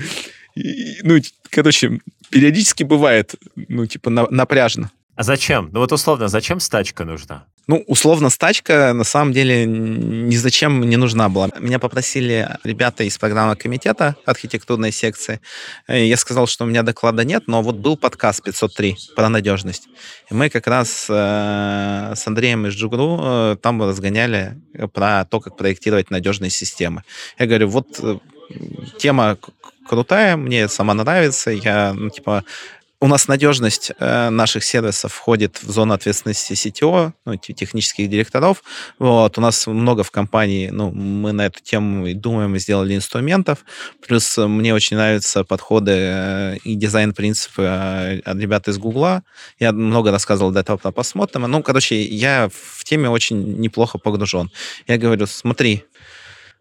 И, 0.57 0.99
ну, 1.03 1.19
короче, 1.51 2.01
периодически 2.31 2.83
бывает, 2.83 3.35
ну, 3.55 3.87
типа, 3.87 4.11
на, 4.11 4.27
напряжно. 4.31 4.91
А 5.17 5.23
зачем? 5.23 5.71
Ну 5.73 5.81
вот 5.81 5.93
условно, 5.93 6.29
зачем 6.29 6.61
стачка 6.61 7.05
нужна? 7.05 7.45
Ну, 7.67 7.83
условно, 7.87 8.29
стачка 8.29 8.93
на 8.93 9.05
самом 9.05 9.33
деле 9.33 9.65
ни 9.65 10.37
зачем 10.37 10.83
не 10.83 10.97
нужна 10.97 11.29
была. 11.31 11.49
Меня 11.59 11.79
попросили 11.79 12.49
ребята 12.63 13.05
из 13.05 13.17
программы 13.17 13.57
комитета 13.57 14.17
архитектурной 14.27 14.93
секции. 14.93 15.41
Я 15.89 16.17
сказал, 16.19 16.47
что 16.47 16.65
у 16.65 16.67
меня 16.67 16.83
доклада 16.83 17.25
нет, 17.25 17.45
но 17.47 17.63
вот 17.63 17.77
был 17.77 17.97
подкаст 17.97 18.43
503 18.43 18.97
про 19.17 19.31
надежность. 19.31 19.89
И 20.31 20.35
мы 20.35 20.51
как 20.51 20.67
раз 20.67 21.07
э, 21.09 22.13
с 22.15 22.27
Андреем 22.27 22.67
из 22.67 22.75
Джугру 22.75 23.19
э, 23.23 23.57
там 23.63 23.83
разгоняли 23.83 24.61
про 24.93 25.25
то, 25.25 25.41
как 25.41 25.57
проектировать 25.57 26.11
надежные 26.11 26.51
системы. 26.51 27.03
Я 27.39 27.47
говорю, 27.47 27.69
вот 27.69 27.99
э, 28.03 28.19
тема 28.99 29.39
крутая, 29.89 30.37
мне 30.37 30.69
сама 30.69 30.93
нравится, 30.93 31.51
я, 31.51 31.95
ну, 31.95 32.11
типа, 32.11 32.45
у 33.05 33.07
нас 33.07 33.29
надежность 33.29 33.93
э, 33.99 34.31
наших 34.31 34.65
сервисов 34.65 35.13
входит 35.13 35.63
в 35.63 35.71
зону 35.71 35.93
ответственности 35.93 36.55
CTO, 36.55 37.13
ну, 37.27 37.37
технических 37.37 38.09
директоров. 38.09 38.63
Вот, 38.99 39.37
у 39.37 39.43
нас 39.43 39.67
много 39.67 40.03
в 40.03 40.11
компании, 40.11 40.71
ну, 40.71 40.91
мы 40.91 41.33
на 41.33 41.45
эту 41.45 41.61
тему 41.61 42.07
и 42.07 42.15
думаем, 42.15 42.57
и 42.57 42.59
сделали 42.59 42.97
инструментов. 42.97 43.59
Плюс 44.09 44.39
мне 44.39 44.73
очень 44.73 44.97
нравятся 44.97 45.45
подходы 45.45 45.93
э, 45.93 46.57
и 46.65 46.77
дизайн-принципы 46.77 47.63
э, 47.63 48.21
от 48.21 48.39
ребят 48.39 48.69
из 48.69 48.79
Гугла. 48.79 49.23
Я 49.61 49.73
много 49.73 50.11
рассказывал 50.11 50.51
до 50.51 50.61
этого, 50.61 50.79
посмотрим. 50.79 51.43
Ну, 51.43 51.63
короче, 51.63 52.03
я 52.03 52.49
в 52.49 52.85
теме 52.85 53.11
очень 53.11 53.61
неплохо 53.61 53.99
погружен. 53.99 54.51
Я 54.87 54.97
говорю, 54.97 55.27
смотри, 55.27 55.85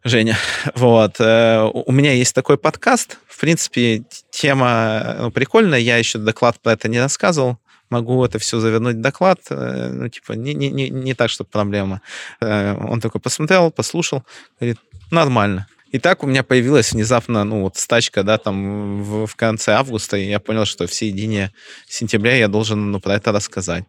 Женя. 0.04 0.38
Вот. 0.76 1.16
Э, 1.20 1.70
у 1.74 1.92
меня 1.92 2.14
есть 2.14 2.36
такой 2.36 2.58
подкаст. 2.58 3.18
В 3.28 3.40
принципе, 3.40 4.04
тема 4.32 5.16
ну, 5.20 5.32
прикольная. 5.32 5.80
Я 5.80 5.98
еще 5.98 6.20
доклад 6.20 6.60
про 6.62 6.74
это 6.74 6.88
не 6.88 7.00
рассказывал. 7.00 7.58
Могу 7.90 8.24
это 8.26 8.40
все 8.40 8.60
завернуть 8.60 8.98
в 8.98 9.02
доклад. 9.02 9.40
Э, 9.50 9.90
ну, 9.92 10.10
типа, 10.10 10.34
не, 10.34 10.54
не, 10.54 10.70
не, 10.70 10.90
не 10.90 11.14
так, 11.14 11.30
чтобы 11.30 11.50
проблема. 11.50 12.02
Э, 12.42 12.76
он 12.76 13.00
такой 13.02 13.22
посмотрел, 13.22 13.72
послушал, 13.72 14.24
говорит, 14.60 14.80
нормально. 15.12 15.68
И 15.92 16.00
так 16.00 16.24
у 16.24 16.28
меня 16.28 16.44
появилась 16.44 16.92
внезапно, 16.92 17.44
ну, 17.44 17.62
вот 17.62 17.78
стачка, 17.78 18.24
да, 18.24 18.40
там 18.40 19.04
в, 19.04 19.28
в 19.28 19.36
конце 19.36 19.74
августа, 19.74 20.18
и 20.18 20.28
я 20.28 20.40
понял, 20.40 20.66
что 20.66 20.88
в 20.88 20.94
середине 20.94 21.52
сентября 21.88 22.36
я 22.36 22.48
должен, 22.48 22.92
ну, 22.92 23.00
про 23.00 23.14
это 23.16 23.32
рассказать. 23.32 23.84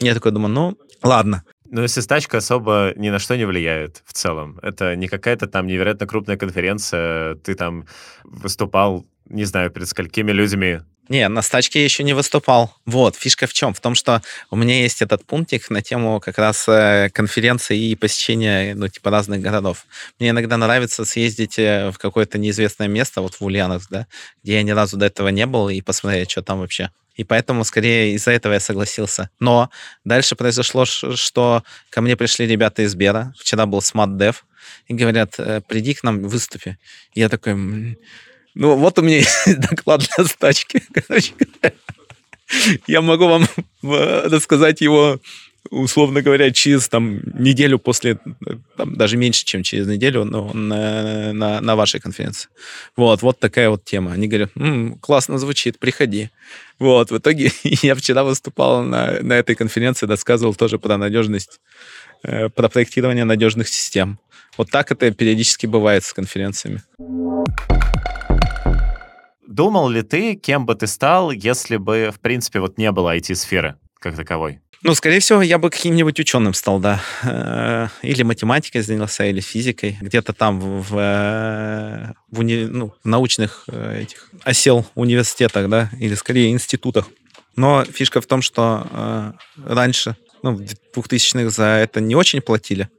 Я 0.00 0.12
такой 0.12 0.32
думаю, 0.32 0.52
ну, 0.52 0.78
ладно. 1.02 1.44
Ну, 1.70 1.82
если 1.82 2.00
стачка 2.00 2.38
особо 2.38 2.92
ни 2.96 3.08
на 3.10 3.18
что 3.18 3.36
не 3.36 3.44
влияет 3.44 4.02
в 4.06 4.12
целом. 4.12 4.58
Это 4.62 4.96
не 4.96 5.08
какая-то 5.08 5.46
там 5.46 5.66
невероятно 5.66 6.06
крупная 6.06 6.36
конференция, 6.36 7.36
ты 7.36 7.54
там 7.54 7.86
выступал, 8.24 9.06
не 9.28 9.44
знаю, 9.44 9.70
перед 9.70 9.88
сколькими 9.88 10.32
людьми. 10.32 10.80
Не, 11.08 11.28
на 11.28 11.40
стачке 11.42 11.80
я 11.80 11.84
еще 11.84 12.02
не 12.02 12.14
выступал. 12.14 12.74
Вот, 12.84 13.14
фишка 13.14 13.46
в 13.46 13.52
чем? 13.52 13.72
В 13.72 13.80
том, 13.80 13.94
что 13.94 14.22
у 14.50 14.56
меня 14.56 14.82
есть 14.82 15.02
этот 15.02 15.24
пунктик 15.24 15.70
на 15.70 15.80
тему 15.80 16.18
как 16.18 16.38
раз 16.38 16.66
э, 16.68 17.10
конференции 17.12 17.78
и 17.78 17.94
посещения, 17.94 18.74
ну, 18.74 18.88
типа, 18.88 19.10
разных 19.10 19.40
городов. 19.40 19.86
Мне 20.18 20.30
иногда 20.30 20.56
нравится 20.56 21.04
съездить 21.04 21.60
э, 21.60 21.90
в 21.92 21.98
какое-то 21.98 22.38
неизвестное 22.38 22.88
место, 22.88 23.20
вот 23.20 23.34
в 23.34 23.42
Ульяновск, 23.42 23.88
да, 23.88 24.06
где 24.42 24.54
я 24.54 24.62
ни 24.64 24.72
разу 24.72 24.96
до 24.96 25.06
этого 25.06 25.28
не 25.28 25.46
был, 25.46 25.68
и 25.68 25.80
посмотреть, 25.80 26.32
что 26.32 26.42
там 26.42 26.58
вообще. 26.58 26.90
И 27.16 27.24
поэтому, 27.24 27.64
скорее, 27.64 28.14
из-за 28.14 28.30
этого 28.30 28.52
я 28.52 28.60
согласился. 28.60 29.30
Но 29.40 29.70
дальше 30.04 30.36
произошло, 30.36 30.84
что 30.84 31.62
ко 31.90 32.00
мне 32.00 32.16
пришли 32.16 32.46
ребята 32.46 32.82
из 32.82 32.94
Бера. 32.94 33.34
Вчера 33.38 33.66
был 33.66 33.80
Dev. 33.80 34.36
И 34.88 34.94
говорят, 34.94 35.34
«Э, 35.38 35.60
приди 35.60 35.94
к 35.94 36.02
нам, 36.02 36.22
выступи. 36.22 36.76
И 37.14 37.20
я 37.20 37.28
такой, 37.28 37.54
ну, 38.54 38.76
вот 38.76 38.98
у 38.98 39.02
меня 39.02 39.16
есть 39.46 39.58
доклад 39.58 40.00
для 40.16 40.24
стачки. 40.24 40.82
Короче, 40.92 41.32
я 42.86 43.00
могу 43.00 43.28
вам 43.28 43.44
э, 43.82 44.28
рассказать 44.28 44.80
его 44.80 45.20
условно 45.70 46.22
говоря, 46.22 46.50
через 46.50 46.88
там 46.88 47.20
неделю 47.38 47.78
после, 47.78 48.18
там, 48.76 48.96
даже 48.96 49.16
меньше, 49.16 49.44
чем 49.44 49.62
через 49.62 49.86
неделю 49.86 50.24
но 50.24 50.52
на, 50.52 51.32
на, 51.32 51.60
на 51.60 51.76
вашей 51.76 52.00
конференции. 52.00 52.48
Вот, 52.96 53.22
вот 53.22 53.38
такая 53.38 53.70
вот 53.70 53.84
тема. 53.84 54.12
Они 54.12 54.28
говорят, 54.28 54.50
М, 54.56 54.98
классно 54.98 55.38
звучит, 55.38 55.78
приходи. 55.78 56.30
Вот, 56.78 57.10
в 57.10 57.18
итоге 57.18 57.50
я 57.62 57.94
вчера 57.94 58.24
выступал 58.24 58.82
на, 58.82 59.20
на 59.22 59.34
этой 59.34 59.54
конференции, 59.54 60.06
рассказывал 60.06 60.54
тоже 60.54 60.78
про 60.78 60.96
надежность, 60.96 61.60
э, 62.22 62.48
про 62.48 62.68
проектирование 62.68 63.24
надежных 63.24 63.68
систем. 63.68 64.18
Вот 64.56 64.70
так 64.70 64.90
это 64.90 65.10
периодически 65.10 65.66
бывает 65.66 66.04
с 66.04 66.12
конференциями. 66.12 66.82
Думал 69.46 69.88
ли 69.88 70.02
ты, 70.02 70.34
кем 70.34 70.66
бы 70.66 70.74
ты 70.74 70.86
стал, 70.86 71.30
если 71.30 71.76
бы, 71.76 72.10
в 72.14 72.20
принципе, 72.20 72.60
вот 72.60 72.78
не 72.78 72.90
было 72.92 73.16
IT-сферы 73.16 73.76
как 74.00 74.16
таковой? 74.16 74.60
Ну, 74.82 74.94
скорее 74.94 75.20
всего, 75.20 75.42
я 75.42 75.58
бы 75.58 75.70
каким-нибудь 75.70 76.20
ученым 76.20 76.52
стал, 76.54 76.78
да. 76.78 77.00
Э, 77.22 77.88
или 78.02 78.22
математикой 78.22 78.82
занялся, 78.82 79.24
или 79.24 79.40
физикой. 79.40 79.96
Где-то 80.00 80.32
там 80.32 80.60
в, 80.60 80.90
в, 80.90 82.38
уни... 82.38 82.66
ну, 82.66 82.92
в 83.02 83.08
научных 83.08 83.64
э, 83.68 84.02
этих 84.02 84.30
осел 84.44 84.86
университетах, 84.94 85.68
да, 85.68 85.90
или 85.98 86.14
скорее 86.14 86.50
институтах. 86.50 87.08
Но 87.56 87.84
фишка 87.84 88.20
в 88.20 88.26
том, 88.26 88.42
что 88.42 88.86
э, 88.90 89.32
раньше, 89.64 90.16
ну, 90.42 90.52
в 90.54 90.60
2000-х 90.60 91.48
за 91.50 91.64
это 91.64 92.00
не 92.00 92.14
очень 92.14 92.42
платили, 92.42 92.90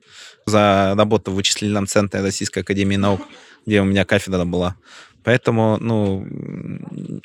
за 0.46 0.96
работу 0.98 1.32
в 1.32 1.36
вычислительном 1.36 1.86
центре 1.86 2.22
Российской 2.22 2.60
Академии 2.60 2.96
Наук, 2.96 3.22
где 3.68 3.82
у 3.82 3.86
меня 3.86 4.04
кафедра 4.04 4.46
была. 4.46 4.76
Поэтому, 5.24 5.78
ну, 5.80 6.26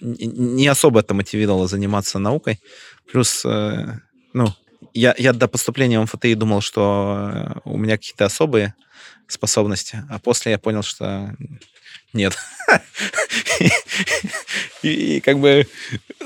не 0.00 0.66
особо 0.66 1.00
это 1.00 1.14
мотивировало 1.14 1.68
заниматься 1.68 2.18
наукой. 2.18 2.60
Плюс 3.10 3.46
ну, 4.32 4.54
я, 4.94 5.14
я 5.18 5.32
до 5.32 5.48
поступления 5.48 5.98
в 5.98 6.02
МФТИ 6.04 6.34
думал, 6.34 6.60
что 6.60 7.30
э, 7.32 7.60
у 7.64 7.78
меня 7.78 7.96
какие-то 7.96 8.24
особые 8.24 8.74
способности, 9.26 10.04
а 10.10 10.18
после 10.18 10.52
я 10.52 10.58
понял, 10.58 10.82
что 10.82 11.34
нет. 12.12 12.36
И 14.82 15.20
как 15.20 15.38
бы 15.38 15.66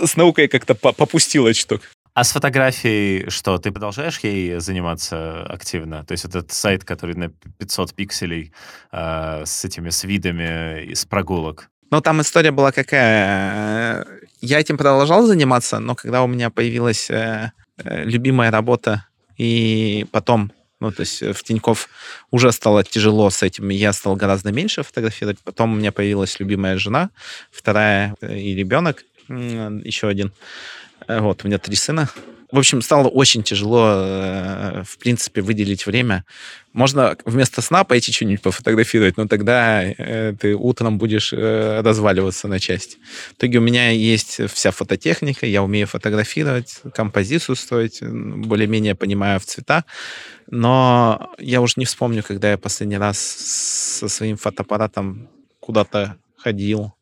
с 0.02 0.16
наукой 0.16 0.48
как-то 0.48 0.74
попустило 0.74 1.52
чуток. 1.54 1.82
А 2.14 2.24
с 2.24 2.32
фотографией 2.32 3.28
что? 3.28 3.58
Ты 3.58 3.70
продолжаешь 3.70 4.18
ей 4.20 4.58
заниматься 4.58 5.42
активно? 5.44 6.04
То 6.04 6.12
есть 6.12 6.24
этот 6.24 6.50
сайт, 6.50 6.82
который 6.82 7.14
на 7.14 7.28
500 7.28 7.94
пикселей 7.94 8.52
э, 8.90 9.42
с 9.44 9.64
этими 9.64 9.90
с 9.90 10.02
видами 10.04 10.84
из 10.84 11.04
прогулок. 11.04 11.68
Ну, 11.90 12.00
там 12.00 12.20
история 12.20 12.50
была 12.50 12.72
какая. 12.72 14.06
Я 14.40 14.58
этим 14.58 14.76
продолжал 14.76 15.26
заниматься, 15.26 15.78
но 15.78 15.94
когда 15.94 16.22
у 16.24 16.26
меня 16.26 16.50
появилась 16.50 17.10
э, 17.10 17.52
Э, 17.56 17.65
любимая 17.84 18.50
работа, 18.50 19.06
и 19.36 20.06
потом, 20.12 20.52
ну, 20.80 20.90
то 20.90 21.00
есть 21.00 21.22
в 21.22 21.42
Тиньков 21.42 21.88
уже 22.30 22.52
стало 22.52 22.84
тяжело 22.84 23.30
с 23.30 23.42
этим, 23.42 23.68
я 23.68 23.92
стал 23.92 24.16
гораздо 24.16 24.52
меньше 24.52 24.82
фотографировать, 24.82 25.38
потом 25.44 25.72
у 25.72 25.76
меня 25.76 25.92
появилась 25.92 26.40
любимая 26.40 26.78
жена, 26.78 27.10
вторая 27.50 28.14
э, 28.20 28.38
и 28.38 28.54
ребенок, 28.54 29.04
еще 29.28 30.08
один. 30.08 30.32
Э, 31.08 31.20
вот, 31.20 31.44
у 31.44 31.48
меня 31.48 31.58
три 31.58 31.76
сына. 31.76 32.08
В 32.52 32.58
общем, 32.58 32.80
стало 32.80 33.08
очень 33.08 33.42
тяжело, 33.42 33.92
э, 33.96 34.82
в 34.86 34.98
принципе, 34.98 35.40
выделить 35.40 35.84
время. 35.84 36.24
Можно 36.72 37.16
вместо 37.24 37.60
сна 37.60 37.82
пойти 37.82 38.12
что-нибудь 38.12 38.42
пофотографировать, 38.42 39.16
но 39.16 39.26
тогда 39.26 39.82
э, 39.82 40.34
ты 40.38 40.54
утром 40.54 40.98
будешь 40.98 41.32
э, 41.32 41.80
разваливаться 41.80 42.46
на 42.46 42.60
части. 42.60 42.98
В 43.32 43.34
итоге 43.34 43.58
у 43.58 43.62
меня 43.62 43.90
есть 43.90 44.40
вся 44.52 44.70
фототехника, 44.70 45.46
я 45.46 45.62
умею 45.62 45.88
фотографировать, 45.88 46.80
композицию 46.94 47.56
строить, 47.56 48.00
более-менее 48.02 48.94
понимаю 48.94 49.40
в 49.40 49.44
цветах, 49.44 49.84
но 50.48 51.32
я 51.38 51.60
уже 51.60 51.74
не 51.76 51.84
вспомню, 51.84 52.22
когда 52.22 52.50
я 52.50 52.58
последний 52.58 52.98
раз 52.98 53.18
со 53.18 54.08
своим 54.08 54.36
фотоаппаратом 54.36 55.28
куда-то 55.58 56.16
ходил 56.36 56.92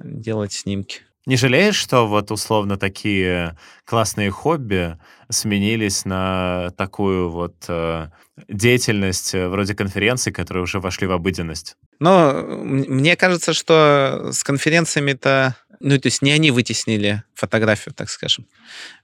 делать 0.00 0.52
снимки. 0.52 1.02
Не 1.28 1.36
жалеешь, 1.36 1.76
что 1.76 2.06
вот 2.06 2.30
условно 2.30 2.78
такие 2.78 3.54
классные 3.84 4.30
хобби 4.30 4.96
сменились 5.28 6.06
на 6.06 6.70
такую 6.78 7.28
вот 7.28 7.66
э, 7.68 8.08
деятельность 8.48 9.34
э, 9.34 9.46
вроде 9.46 9.74
конференций, 9.74 10.32
которые 10.32 10.62
уже 10.62 10.80
вошли 10.80 11.06
в 11.06 11.12
обыденность? 11.12 11.76
Ну, 12.00 12.46
мне 12.64 13.14
кажется, 13.14 13.52
что 13.52 14.30
с 14.32 14.42
конференциями-то, 14.42 15.54
ну, 15.80 15.98
то 15.98 16.06
есть 16.06 16.22
не 16.22 16.32
они 16.32 16.50
вытеснили 16.50 17.22
фотографию, 17.34 17.94
так 17.94 18.08
скажем, 18.08 18.46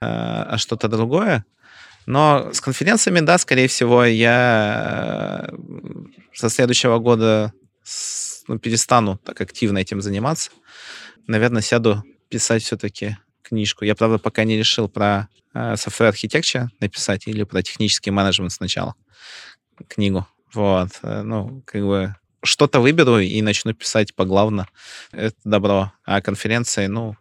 э, 0.01 0.07
а 0.07 0.57
что-то 0.57 0.89
другое. 0.89 1.45
Но 2.07 2.55
с 2.55 2.63
конференциями, 2.63 3.21
да, 3.21 3.37
скорее 3.37 3.69
всего, 3.69 4.03
я 4.07 5.45
э, 5.47 5.57
со 6.33 6.49
следующего 6.49 6.99
года 7.01 7.53
ну, 8.49 8.59
перестану 8.59 9.19
так 9.19 9.43
активно 9.43 9.77
этим 9.77 10.01
заниматься. 10.01 10.53
Наверное, 11.27 11.61
сяду 11.61 12.03
писать 12.35 12.65
все-таки 12.65 13.17
книжку. 13.43 13.85
Я, 13.85 13.95
правда, 13.95 14.19
пока 14.19 14.43
не 14.43 14.57
решил 14.57 14.89
про 14.89 15.29
э, 15.55 15.75
software 15.75 16.13
architecture 16.13 16.67
написать 16.81 17.29
или 17.29 17.45
про 17.45 17.63
технический 17.63 18.11
менеджмент 18.11 18.51
сначала 18.51 18.97
книгу. 19.87 20.27
Вот. 20.53 20.89
Э, 21.05 21.23
ну, 21.23 21.63
как 21.65 21.83
бы 21.83 22.17
что-то 22.43 22.81
выберу 22.81 23.21
и 23.21 23.41
начну 23.41 23.73
писать 23.73 24.17
поглавно. 24.17 24.67
Это 25.13 25.37
добро. 25.45 25.93
А 26.05 26.21
конференции, 26.21 26.89
ну, 26.89 27.17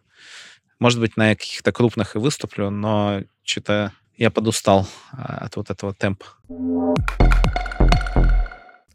может 0.80 0.98
быть, 0.98 1.16
на 1.16 1.36
каких-то 1.36 1.70
крупных 1.70 2.16
и 2.16 2.18
выступлю, 2.18 2.70
но 2.70 3.22
что-то 3.44 3.92
я 4.16 4.32
подустал 4.32 4.88
а, 5.12 5.44
от 5.44 5.54
вот 5.54 5.70
этого 5.70 5.94
темпа. 5.94 6.26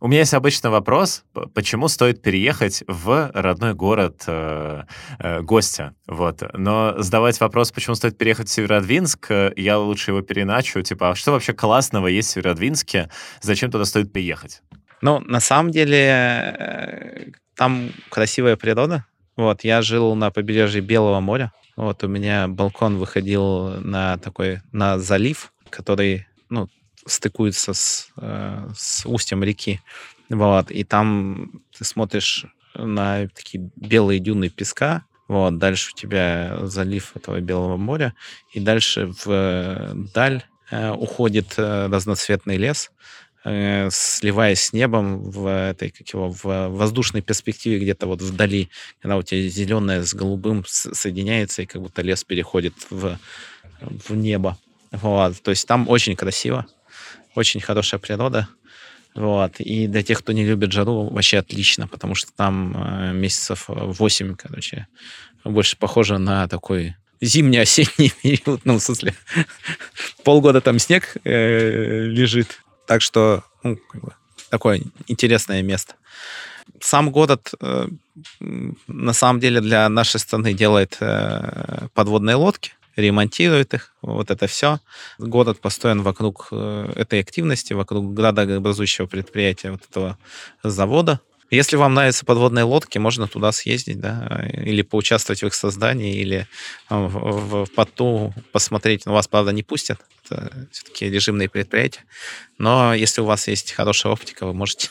У 0.02 0.08
меня 0.08 0.20
есть 0.20 0.34
обычный 0.34 0.70
вопрос, 0.70 1.26
почему 1.54 1.90
стоит 1.90 2.22
переехать 2.22 2.86
в 2.88 3.32
родной 3.34 3.74
город 3.74 4.24
э, 4.28 4.84
э, 5.20 5.42
гостя, 5.42 5.94
вот. 6.08 6.42
Но 6.54 6.96
сдавать 7.02 7.38
вопрос, 7.42 7.74
почему 7.74 7.96
стоит 7.96 8.18
переехать 8.18 8.48
в 8.48 8.52
Северодвинск, 8.52 9.30
э, 9.30 9.54
я 9.58 9.78
лучше 9.78 10.12
его 10.12 10.22
переначу, 10.22 10.82
типа, 10.82 11.10
а 11.10 11.16
что 11.16 11.34
вообще 11.34 11.52
классного 11.52 12.08
есть 12.08 12.30
в 12.30 12.32
Северодвинске, 12.32 13.10
зачем 13.42 13.72
туда 13.72 13.84
стоит 13.84 14.14
приехать? 14.14 14.62
Ну, 15.02 15.20
на 15.20 15.42
самом 15.42 15.72
деле, 15.72 15.98
э, 15.98 17.32
там 17.58 17.90
красивая 18.10 18.56
природа. 18.56 19.06
Вот, 19.36 19.66
я 19.66 19.82
жил 19.82 20.16
на 20.16 20.32
побережье 20.32 20.82
Белого 20.82 21.20
моря. 21.20 21.52
Вот, 21.76 22.06
у 22.06 22.08
меня 22.08 22.48
балкон 22.48 22.98
выходил 22.98 23.82
на 23.82 24.18
такой, 24.18 24.62
на 24.72 24.98
залив, 24.98 25.52
который, 25.70 26.26
ну, 26.50 26.70
стыкуется 27.10 27.74
с, 27.74 28.10
э, 28.18 28.70
с 28.76 29.06
устьем 29.06 29.44
реки. 29.44 29.82
Вот, 30.30 30.72
и 30.72 30.84
там 30.84 31.64
ты 31.78 31.84
смотришь 31.84 32.46
на 32.76 33.28
такие 33.30 33.70
белые 33.76 34.20
дюны 34.20 34.50
песка, 34.50 35.06
вот, 35.28 35.58
дальше 35.58 35.92
у 35.94 35.98
тебя 35.98 36.60
залив 36.64 37.16
этого 37.16 37.40
Белого 37.40 37.78
моря, 37.78 38.14
и 38.54 38.60
дальше 38.60 39.08
в 39.08 39.28
э, 39.28 39.94
даль 40.14 40.44
э, 40.72 40.92
уходит 40.92 41.56
разноцветный 41.58 42.58
лес, 42.58 42.92
сливаясь 43.42 44.62
с 44.62 44.74
небом 44.74 45.24
в 45.24 45.48
этой, 45.48 45.92
как 45.92 46.10
его, 46.10 46.30
в 46.30 46.68
воздушной 46.68 47.22
перспективе 47.22 47.80
где-то 47.80 48.06
вот 48.06 48.22
вдали, 48.22 48.70
когда 49.02 49.16
у 49.16 49.24
тебя 49.24 49.48
зеленое 49.48 50.04
с 50.04 50.14
голубым 50.14 50.66
соединяется, 50.68 51.62
и 51.62 51.66
как 51.66 51.82
будто 51.82 52.02
лес 52.02 52.26
переходит 52.26 52.74
в, 52.90 53.18
в 53.80 54.14
небо. 54.14 54.58
Вот, 54.92 55.42
то 55.42 55.52
есть 55.52 55.66
там 55.68 55.88
очень 55.88 56.18
красиво. 56.18 56.66
Очень 57.40 57.62
хорошая 57.62 58.02
природа. 58.02 58.50
Вот. 59.16 59.62
И 59.62 59.88
для 59.88 60.04
тех, 60.04 60.20
кто 60.20 60.34
не 60.34 60.46
любит 60.46 60.74
жару, 60.74 61.08
вообще 61.10 61.38
отлично, 61.38 61.88
потому 61.88 62.14
что 62.14 62.34
там 62.34 62.76
э, 62.76 63.14
месяцев 63.14 63.64
8, 63.70 64.36
короче, 64.36 64.88
больше 65.46 65.78
похоже 65.78 66.18
на 66.18 66.50
такой 66.50 66.98
зимний-осенний 67.22 68.12
период, 68.22 68.60
ну, 68.66 68.78
в 68.78 68.82
смысле, 68.82 69.16
полгода 70.26 70.60
там 70.60 70.80
снег 70.80 71.16
э, 71.24 72.08
лежит. 72.08 72.62
Так 72.86 73.02
что, 73.02 73.46
ну, 73.64 73.78
как 73.78 74.02
бы, 74.02 74.12
такое 74.50 74.82
интересное 75.08 75.62
место. 75.62 75.94
Сам 76.82 77.10
город, 77.10 77.54
э, 77.62 77.88
на 78.88 79.14
самом 79.14 79.40
деле, 79.40 79.62
для 79.62 79.88
нашей 79.88 80.20
страны 80.20 80.54
делает 80.54 80.98
э, 81.00 81.88
подводные 81.94 82.36
лодки 82.36 82.74
ремонтирует 83.00 83.74
их, 83.74 83.94
вот 84.02 84.32
это 84.32 84.48
все. 84.48 84.80
Город 85.18 85.60
построен 85.60 86.02
вокруг 86.02 86.50
э, 86.52 86.94
этой 86.96 87.20
активности, 87.20 87.74
вокруг 87.74 88.14
градообразующего 88.14 89.06
предприятия, 89.06 89.72
вот 89.72 89.82
этого 89.90 90.18
завода. 90.64 91.20
Если 91.52 91.78
вам 91.78 91.96
нравятся 91.96 92.26
подводные 92.26 92.64
лодки, 92.64 93.00
можно 93.00 93.28
туда 93.28 93.52
съездить, 93.52 94.00
да, 94.00 94.48
или 94.54 94.84
поучаствовать 94.84 95.42
в 95.42 95.48
их 95.48 95.56
создании, 95.56 96.16
или 96.16 96.48
в, 96.90 97.66
в 97.66 97.74
порту 97.74 98.36
посмотреть. 98.52 99.08
Но 99.08 99.14
вас, 99.14 99.28
правда, 99.28 99.52
не 99.52 99.64
пустят. 99.64 100.00
Это 100.26 100.68
все-таки 100.72 101.10
режимные 101.10 101.50
предприятия. 101.50 102.02
Но 102.60 102.94
если 102.94 103.22
у 103.22 103.26
вас 103.26 103.48
есть 103.48 103.72
хорошая 103.72 104.14
оптика, 104.14 104.46
вы 104.46 104.54
можете 104.54 104.90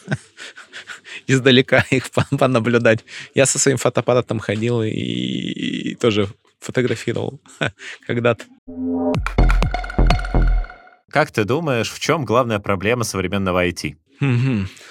издалека 1.29 1.85
их 1.91 2.11
понаблюдать. 2.39 3.05
Я 3.37 3.47
со 3.47 3.61
своим 3.61 3.79
фотоаппаратом 3.79 4.41
ходил 4.41 4.83
и, 4.83 4.91
и 4.91 5.95
тоже 5.95 6.29
фотографировал 6.61 7.41
когда-то. 8.07 8.45
Как 11.11 11.31
ты 11.31 11.45
думаешь, 11.45 11.91
в 11.91 11.99
чем 11.99 12.25
главная 12.25 12.59
проблема 12.59 13.05
современного 13.05 13.67
IT? 13.67 13.97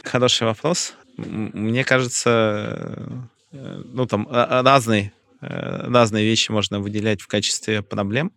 Хороший 0.03 0.47
вопрос. 0.47 0.95
Мне 1.17 1.83
кажется, 1.83 3.19
э, 3.51 3.81
ну 3.85 4.05
там 4.05 4.27
а, 4.29 4.59
а, 4.59 4.63
разные, 4.63 5.13
э, 5.41 5.89
разные 5.89 6.25
вещи 6.25 6.51
можно 6.51 6.79
выделять 6.79 7.21
в 7.21 7.27
качестве 7.27 7.81
проблем. 7.81 8.31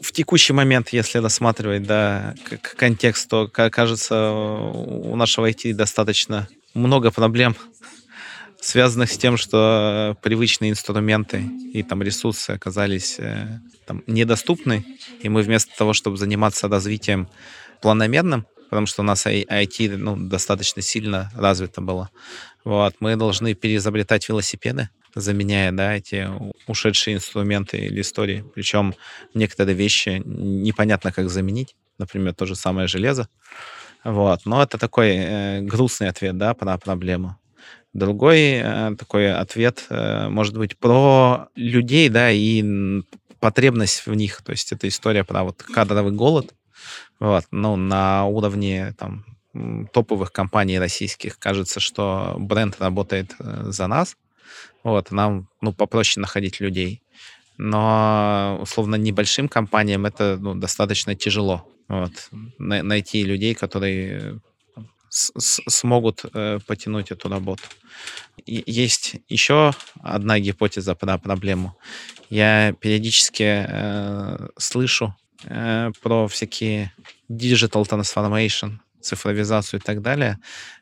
В 0.00 0.12
текущий 0.12 0.52
момент, 0.52 0.90
если 0.90 1.18
рассматривать 1.18 1.84
да, 1.84 2.34
контекст, 2.76 3.28
то, 3.28 3.46
кажется, 3.48 4.30
у 4.32 5.14
нашего 5.14 5.48
IT 5.48 5.74
достаточно 5.74 6.48
много 6.74 7.10
проблем, 7.10 7.56
связанных 8.60 9.10
с 9.10 9.18
тем, 9.18 9.36
что 9.36 10.16
привычные 10.22 10.70
инструменты 10.70 11.42
и 11.72 11.82
там 11.82 12.02
ресурсы 12.02 12.50
оказались 12.50 13.16
э, 13.18 13.60
там, 13.86 14.02
недоступны, 14.06 14.84
и 15.20 15.28
мы 15.28 15.42
вместо 15.42 15.76
того, 15.76 15.92
чтобы 15.92 16.16
заниматься 16.16 16.68
развитием 16.68 17.28
планомерным, 17.80 18.46
потому 18.70 18.86
что 18.86 19.02
у 19.02 19.04
нас 19.04 19.26
IT 19.26 19.96
ну, 19.96 20.16
достаточно 20.16 20.82
сильно 20.82 21.30
развито 21.34 21.80
было, 21.80 22.10
вот, 22.64 22.96
мы 22.98 23.14
должны 23.14 23.54
переизобретать 23.54 24.28
велосипеды, 24.28 24.90
заменяя 25.14 25.72
да, 25.72 25.94
эти 25.94 26.28
ушедшие 26.66 27.16
инструменты 27.16 27.78
или 27.78 28.00
истории. 28.00 28.44
Причем 28.54 28.94
некоторые 29.34 29.76
вещи 29.76 30.20
непонятно, 30.24 31.12
как 31.12 31.30
заменить. 31.30 31.76
Например, 31.98 32.34
то 32.34 32.44
же 32.44 32.54
самое 32.54 32.88
железо. 32.88 33.28
Вот. 34.04 34.40
Но 34.44 34.62
это 34.62 34.78
такой 34.78 35.10
э, 35.14 35.60
грустный 35.62 36.08
ответ 36.08 36.36
да, 36.36 36.54
про 36.54 36.76
проблему. 36.76 37.38
Другой 37.96 38.60
э, 38.62 38.94
такой 38.98 39.32
ответ 39.32 39.86
э, 39.88 40.28
может 40.28 40.54
быть 40.54 40.76
про 40.76 41.48
людей, 41.56 42.10
да, 42.10 42.30
и 42.30 42.62
потребность 43.40 44.06
в 44.06 44.14
них. 44.14 44.42
То 44.42 44.52
есть 44.52 44.70
это 44.70 44.86
история 44.86 45.24
про 45.24 45.44
вот 45.44 45.62
кадровый 45.62 46.12
голод. 46.12 46.54
Вот, 47.18 47.44
ну, 47.50 47.76
на 47.76 48.26
уровне 48.26 48.94
там 48.98 49.24
топовых 49.94 50.30
компаний 50.30 50.78
российских 50.78 51.38
кажется, 51.38 51.80
что 51.80 52.36
бренд 52.38 52.78
работает 52.80 53.34
э, 53.38 53.64
за 53.68 53.86
нас. 53.86 54.16
Вот, 54.84 55.10
нам, 55.10 55.48
ну, 55.62 55.72
попроще 55.72 56.20
находить 56.20 56.60
людей. 56.60 57.00
Но, 57.56 58.58
условно, 58.60 58.96
небольшим 58.96 59.48
компаниям 59.48 60.04
это 60.04 60.36
ну, 60.38 60.54
достаточно 60.54 61.14
тяжело. 61.14 61.66
Вот, 61.88 62.12
найти 62.58 63.22
людей, 63.22 63.54
которые 63.54 64.40
смогут 65.16 66.24
э, 66.32 66.58
потянуть 66.66 67.10
эту 67.10 67.28
работу. 67.28 67.62
И 68.44 68.62
есть 68.66 69.16
еще 69.28 69.72
одна 70.02 70.38
гипотеза 70.38 70.94
про 70.94 71.18
проблему. 71.18 71.76
Я 72.30 72.74
периодически 72.80 73.66
э, 73.68 74.48
слышу 74.58 75.16
э, 75.44 75.90
про 76.02 76.28
всякие 76.28 76.92
digital 77.30 77.84
transformation, 77.84 78.78
цифровизацию 79.00 79.80
и 79.80 79.82
так 79.82 80.02
далее, 80.02 80.38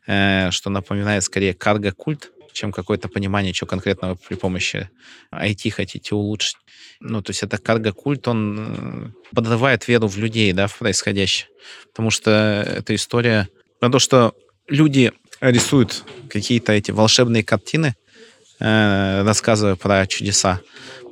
э, 0.07 0.51
что 0.51 0.70
напоминает 0.70 1.22
скорее 1.22 1.55
карго-культ, 1.55 2.30
чем 2.53 2.72
какое-то 2.72 3.09
понимание, 3.09 3.53
что 3.53 3.66
конкретно 3.66 4.11
вы 4.11 4.16
при 4.16 4.37
помощи 4.37 4.89
IT 5.32 5.70
хотите 5.70 6.14
улучшить. 6.14 6.57
Ну, 7.01 7.20
то 7.22 7.30
есть 7.30 7.43
это 7.43 7.59
карго-культ, 7.59 8.28
он 8.28 8.59
э, 8.59 9.35
подрывает 9.35 9.87
веру 9.89 10.09
в 10.09 10.16
людей, 10.16 10.53
да, 10.53 10.66
в 10.66 10.78
происходящее. 10.78 11.49
Потому 11.91 12.11
что 12.11 12.30
эта 12.30 12.95
история 12.95 13.49
про 13.85 13.91
то, 13.91 13.99
что 13.99 14.32
люди 14.66 15.12
рисуют 15.43 16.05
какие-то 16.30 16.72
эти 16.72 16.91
волшебные 16.91 17.45
картины, 17.45 17.95
э, 18.59 19.22
рассказывая 19.22 19.76
про 19.76 20.07
чудеса, 20.07 20.61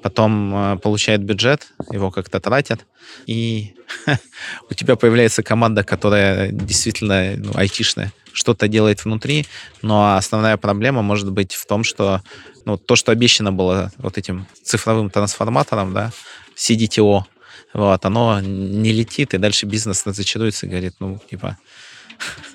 потом 0.03 0.55
э, 0.55 0.79
получают 0.79 1.21
бюджет, 1.21 1.67
его 1.91 2.11
как-то 2.11 2.41
тратят, 2.41 2.87
и 3.27 3.75
у 4.71 4.73
тебя 4.73 4.97
появляется 4.97 5.43
команда, 5.43 5.85
которая 5.85 6.51
действительно 6.51 7.35
ну, 7.37 7.53
айтишная, 7.57 8.11
что-то 8.33 8.69
делает 8.69 9.05
внутри, 9.05 9.47
но 9.83 10.17
основная 10.17 10.57
проблема 10.57 11.03
может 11.03 11.31
быть 11.31 11.53
в 11.53 11.67
том, 11.67 11.85
что 11.85 12.23
ну, 12.65 12.79
то, 12.79 12.97
что 12.97 13.13
обещано 13.13 13.53
было 13.53 13.93
вот 13.99 14.17
этим 14.17 14.47
цифровым 14.63 15.11
трансформатором, 15.11 15.93
да, 15.93 16.11
CDTO, 16.57 17.25
вот, 17.75 18.05
оно 18.07 18.41
не 18.41 18.93
летит, 18.93 19.35
и 19.35 19.39
дальше 19.39 19.67
бизнес 19.67 20.05
зачаруется 20.07 20.65
и 20.65 20.71
говорит, 20.71 20.95
ну, 21.01 21.21
типа, 21.31 21.59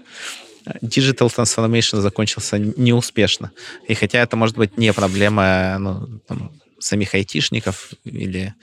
digital 0.81 1.29
transformation 1.29 2.01
закончился 2.01 2.57
неуспешно. 2.59 3.51
И 3.87 3.93
хотя 3.93 4.19
это 4.19 4.35
может 4.35 4.57
быть 4.57 4.77
не 4.77 4.93
проблема 4.93 5.77
ну, 5.79 6.19
там, 6.27 6.51
самих 6.79 7.13
айтишников 7.15 7.91
или 8.03 8.53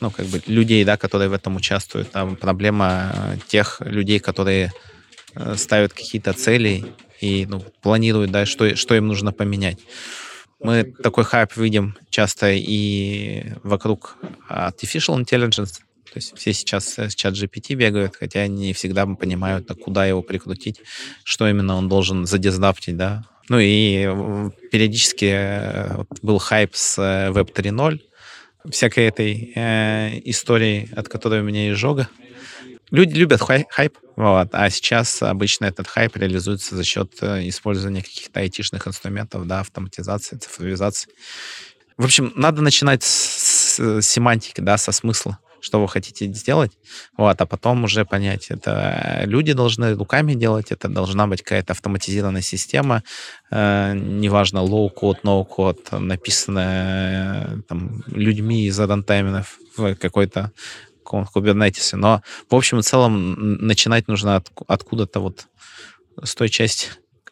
ну, 0.00 0.10
как 0.10 0.26
бы 0.26 0.40
людей, 0.46 0.84
да, 0.84 0.96
которые 0.96 1.28
в 1.28 1.32
этом 1.32 1.56
участвуют, 1.56 2.10
а 2.12 2.26
проблема 2.34 3.36
тех 3.48 3.80
людей, 3.80 4.20
которые 4.20 4.72
э, 5.34 5.56
ставят 5.56 5.92
какие-то 5.92 6.32
цели 6.32 6.84
и 7.20 7.46
ну, 7.46 7.60
планируют, 7.82 8.30
да, 8.30 8.46
что, 8.46 8.76
что 8.76 8.94
им 8.94 9.08
нужно 9.08 9.32
поменять. 9.32 9.78
Мы 10.60 10.84
такой 11.02 11.24
хайп 11.24 11.56
видим 11.56 11.96
часто 12.10 12.50
и 12.52 13.52
вокруг 13.62 14.16
artificial 14.48 15.20
intelligence, 15.20 15.80
то 16.18 16.20
есть 16.20 16.36
все 16.36 16.52
сейчас 16.52 16.98
с 16.98 17.14
чат 17.14 17.34
GPT 17.34 17.74
бегают, 17.74 18.16
хотя 18.16 18.48
не 18.48 18.72
всегда 18.72 19.06
понимают, 19.06 19.70
куда 19.84 20.04
его 20.04 20.20
прикрутить, 20.20 20.80
что 21.22 21.48
именно 21.48 21.76
он 21.76 21.88
должен 21.88 22.26
задиздаптить, 22.26 22.96
да. 22.96 23.24
Ну 23.48 23.60
и 23.60 24.50
периодически 24.72 25.30
э, 25.32 26.04
был 26.20 26.38
хайп 26.38 26.74
с 26.74 26.98
э, 26.98 27.30
Web 27.30 27.54
3.0, 27.54 28.00
всякой 28.72 29.04
этой 29.06 29.52
э, 29.54 30.20
истории, 30.24 30.90
от 30.96 31.08
которой 31.08 31.40
у 31.40 31.44
меня 31.44 31.70
изжога. 31.70 32.08
Люди 32.90 33.14
любят 33.14 33.40
хай- 33.40 33.66
хайп, 33.70 33.96
вот, 34.16 34.48
а 34.50 34.68
сейчас 34.70 35.22
обычно 35.22 35.66
этот 35.66 35.86
хайп 35.86 36.16
реализуется 36.16 36.74
за 36.74 36.82
счет 36.82 37.12
э, 37.20 37.48
использования 37.48 38.02
каких-то 38.02 38.40
айтишных 38.40 38.88
инструментов, 38.88 39.46
да, 39.46 39.60
автоматизации, 39.60 40.36
цифровизации. 40.36 41.10
В 41.96 42.04
общем, 42.04 42.32
надо 42.34 42.60
начинать 42.60 43.04
с, 43.04 43.78
с 43.78 44.02
семантики, 44.02 44.60
да, 44.60 44.78
со 44.78 44.90
смысла 44.90 45.38
что 45.60 45.80
вы 45.80 45.88
хотите 45.88 46.26
сделать, 46.32 46.72
вот, 47.16 47.40
а 47.40 47.46
потом 47.46 47.84
уже 47.84 48.04
понять, 48.04 48.50
это 48.50 49.22
люди 49.24 49.52
должны 49.52 49.94
руками 49.94 50.34
делать, 50.34 50.72
это 50.72 50.88
должна 50.88 51.26
быть 51.26 51.42
какая-то 51.42 51.72
автоматизированная 51.72 52.42
система, 52.42 53.02
э, 53.50 53.94
неважно, 53.94 54.58
low-code, 54.58 55.22
no-code, 55.22 55.98
написанная 55.98 57.62
там, 57.68 58.02
людьми 58.06 58.66
из 58.66 58.78
рантайминов 58.78 59.58
в 59.76 59.94
какой-то 59.94 60.52
кубернетисе, 61.04 61.96
но 61.96 62.22
в 62.50 62.54
общем 62.54 62.80
и 62.80 62.82
целом 62.82 63.66
начинать 63.66 64.08
нужно 64.08 64.36
от, 64.36 64.50
откуда-то 64.66 65.20
вот 65.20 65.46
с 66.22 66.34
той 66.34 66.48
части, 66.48 66.88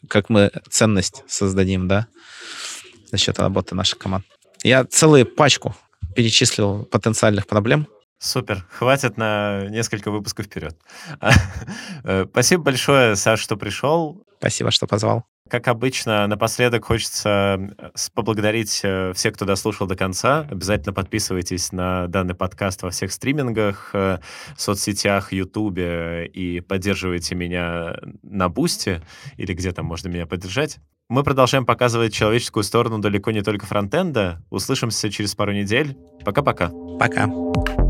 как 0.08 0.30
мы 0.30 0.50
ценность 0.70 1.24
создадим, 1.26 1.88
да, 1.88 2.06
за 3.10 3.18
счет 3.18 3.38
работы 3.38 3.74
нашей 3.74 3.98
команды. 3.98 4.26
Я 4.62 4.84
целую 4.84 5.26
пачку 5.26 5.76
перечислил 6.14 6.84
потенциальных 6.84 7.46
проблем, 7.46 7.86
Супер. 8.18 8.64
Хватит 8.70 9.18
на 9.18 9.66
несколько 9.68 10.10
выпусков 10.10 10.46
вперед. 10.46 10.76
Э, 12.08 12.24
спасибо 12.30 12.62
большое, 12.62 13.16
Саш, 13.16 13.40
что 13.40 13.56
пришел. 13.56 14.22
Спасибо, 14.38 14.70
что 14.70 14.86
позвал. 14.86 15.24
Как 15.50 15.66
обычно, 15.66 16.26
напоследок 16.28 16.84
хочется 16.84 17.74
э, 17.78 17.88
поблагодарить 18.14 18.80
э, 18.84 19.12
всех, 19.12 19.34
кто 19.34 19.44
дослушал 19.44 19.88
до 19.88 19.96
конца. 19.96 20.46
Обязательно 20.48 20.92
подписывайтесь 20.92 21.72
на 21.72 22.06
данный 22.06 22.36
подкаст 22.36 22.82
во 22.82 22.90
всех 22.90 23.10
стримингах, 23.10 23.92
соцсетях, 24.56 25.32
Ютубе 25.32 26.26
и 26.26 26.60
поддерживайте 26.60 27.34
меня 27.34 27.96
на 28.22 28.48
Бусте 28.48 29.02
или 29.36 29.52
где 29.52 29.72
там 29.72 29.86
можно 29.86 30.06
меня 30.08 30.26
поддержать. 30.26 30.78
Мы 31.08 31.24
продолжаем 31.24 31.66
показывать 31.66 32.14
человеческую 32.14 32.62
сторону 32.62 33.00
далеко 33.00 33.32
не 33.32 33.42
только 33.42 33.66
фронтенда. 33.66 34.44
Услышимся 34.50 35.10
через 35.10 35.34
пару 35.34 35.52
недель. 35.52 35.96
Пока-пока. 36.24 36.70
Пока. 37.00 37.26
-пока. 37.26 37.52
Пока. 37.52 37.85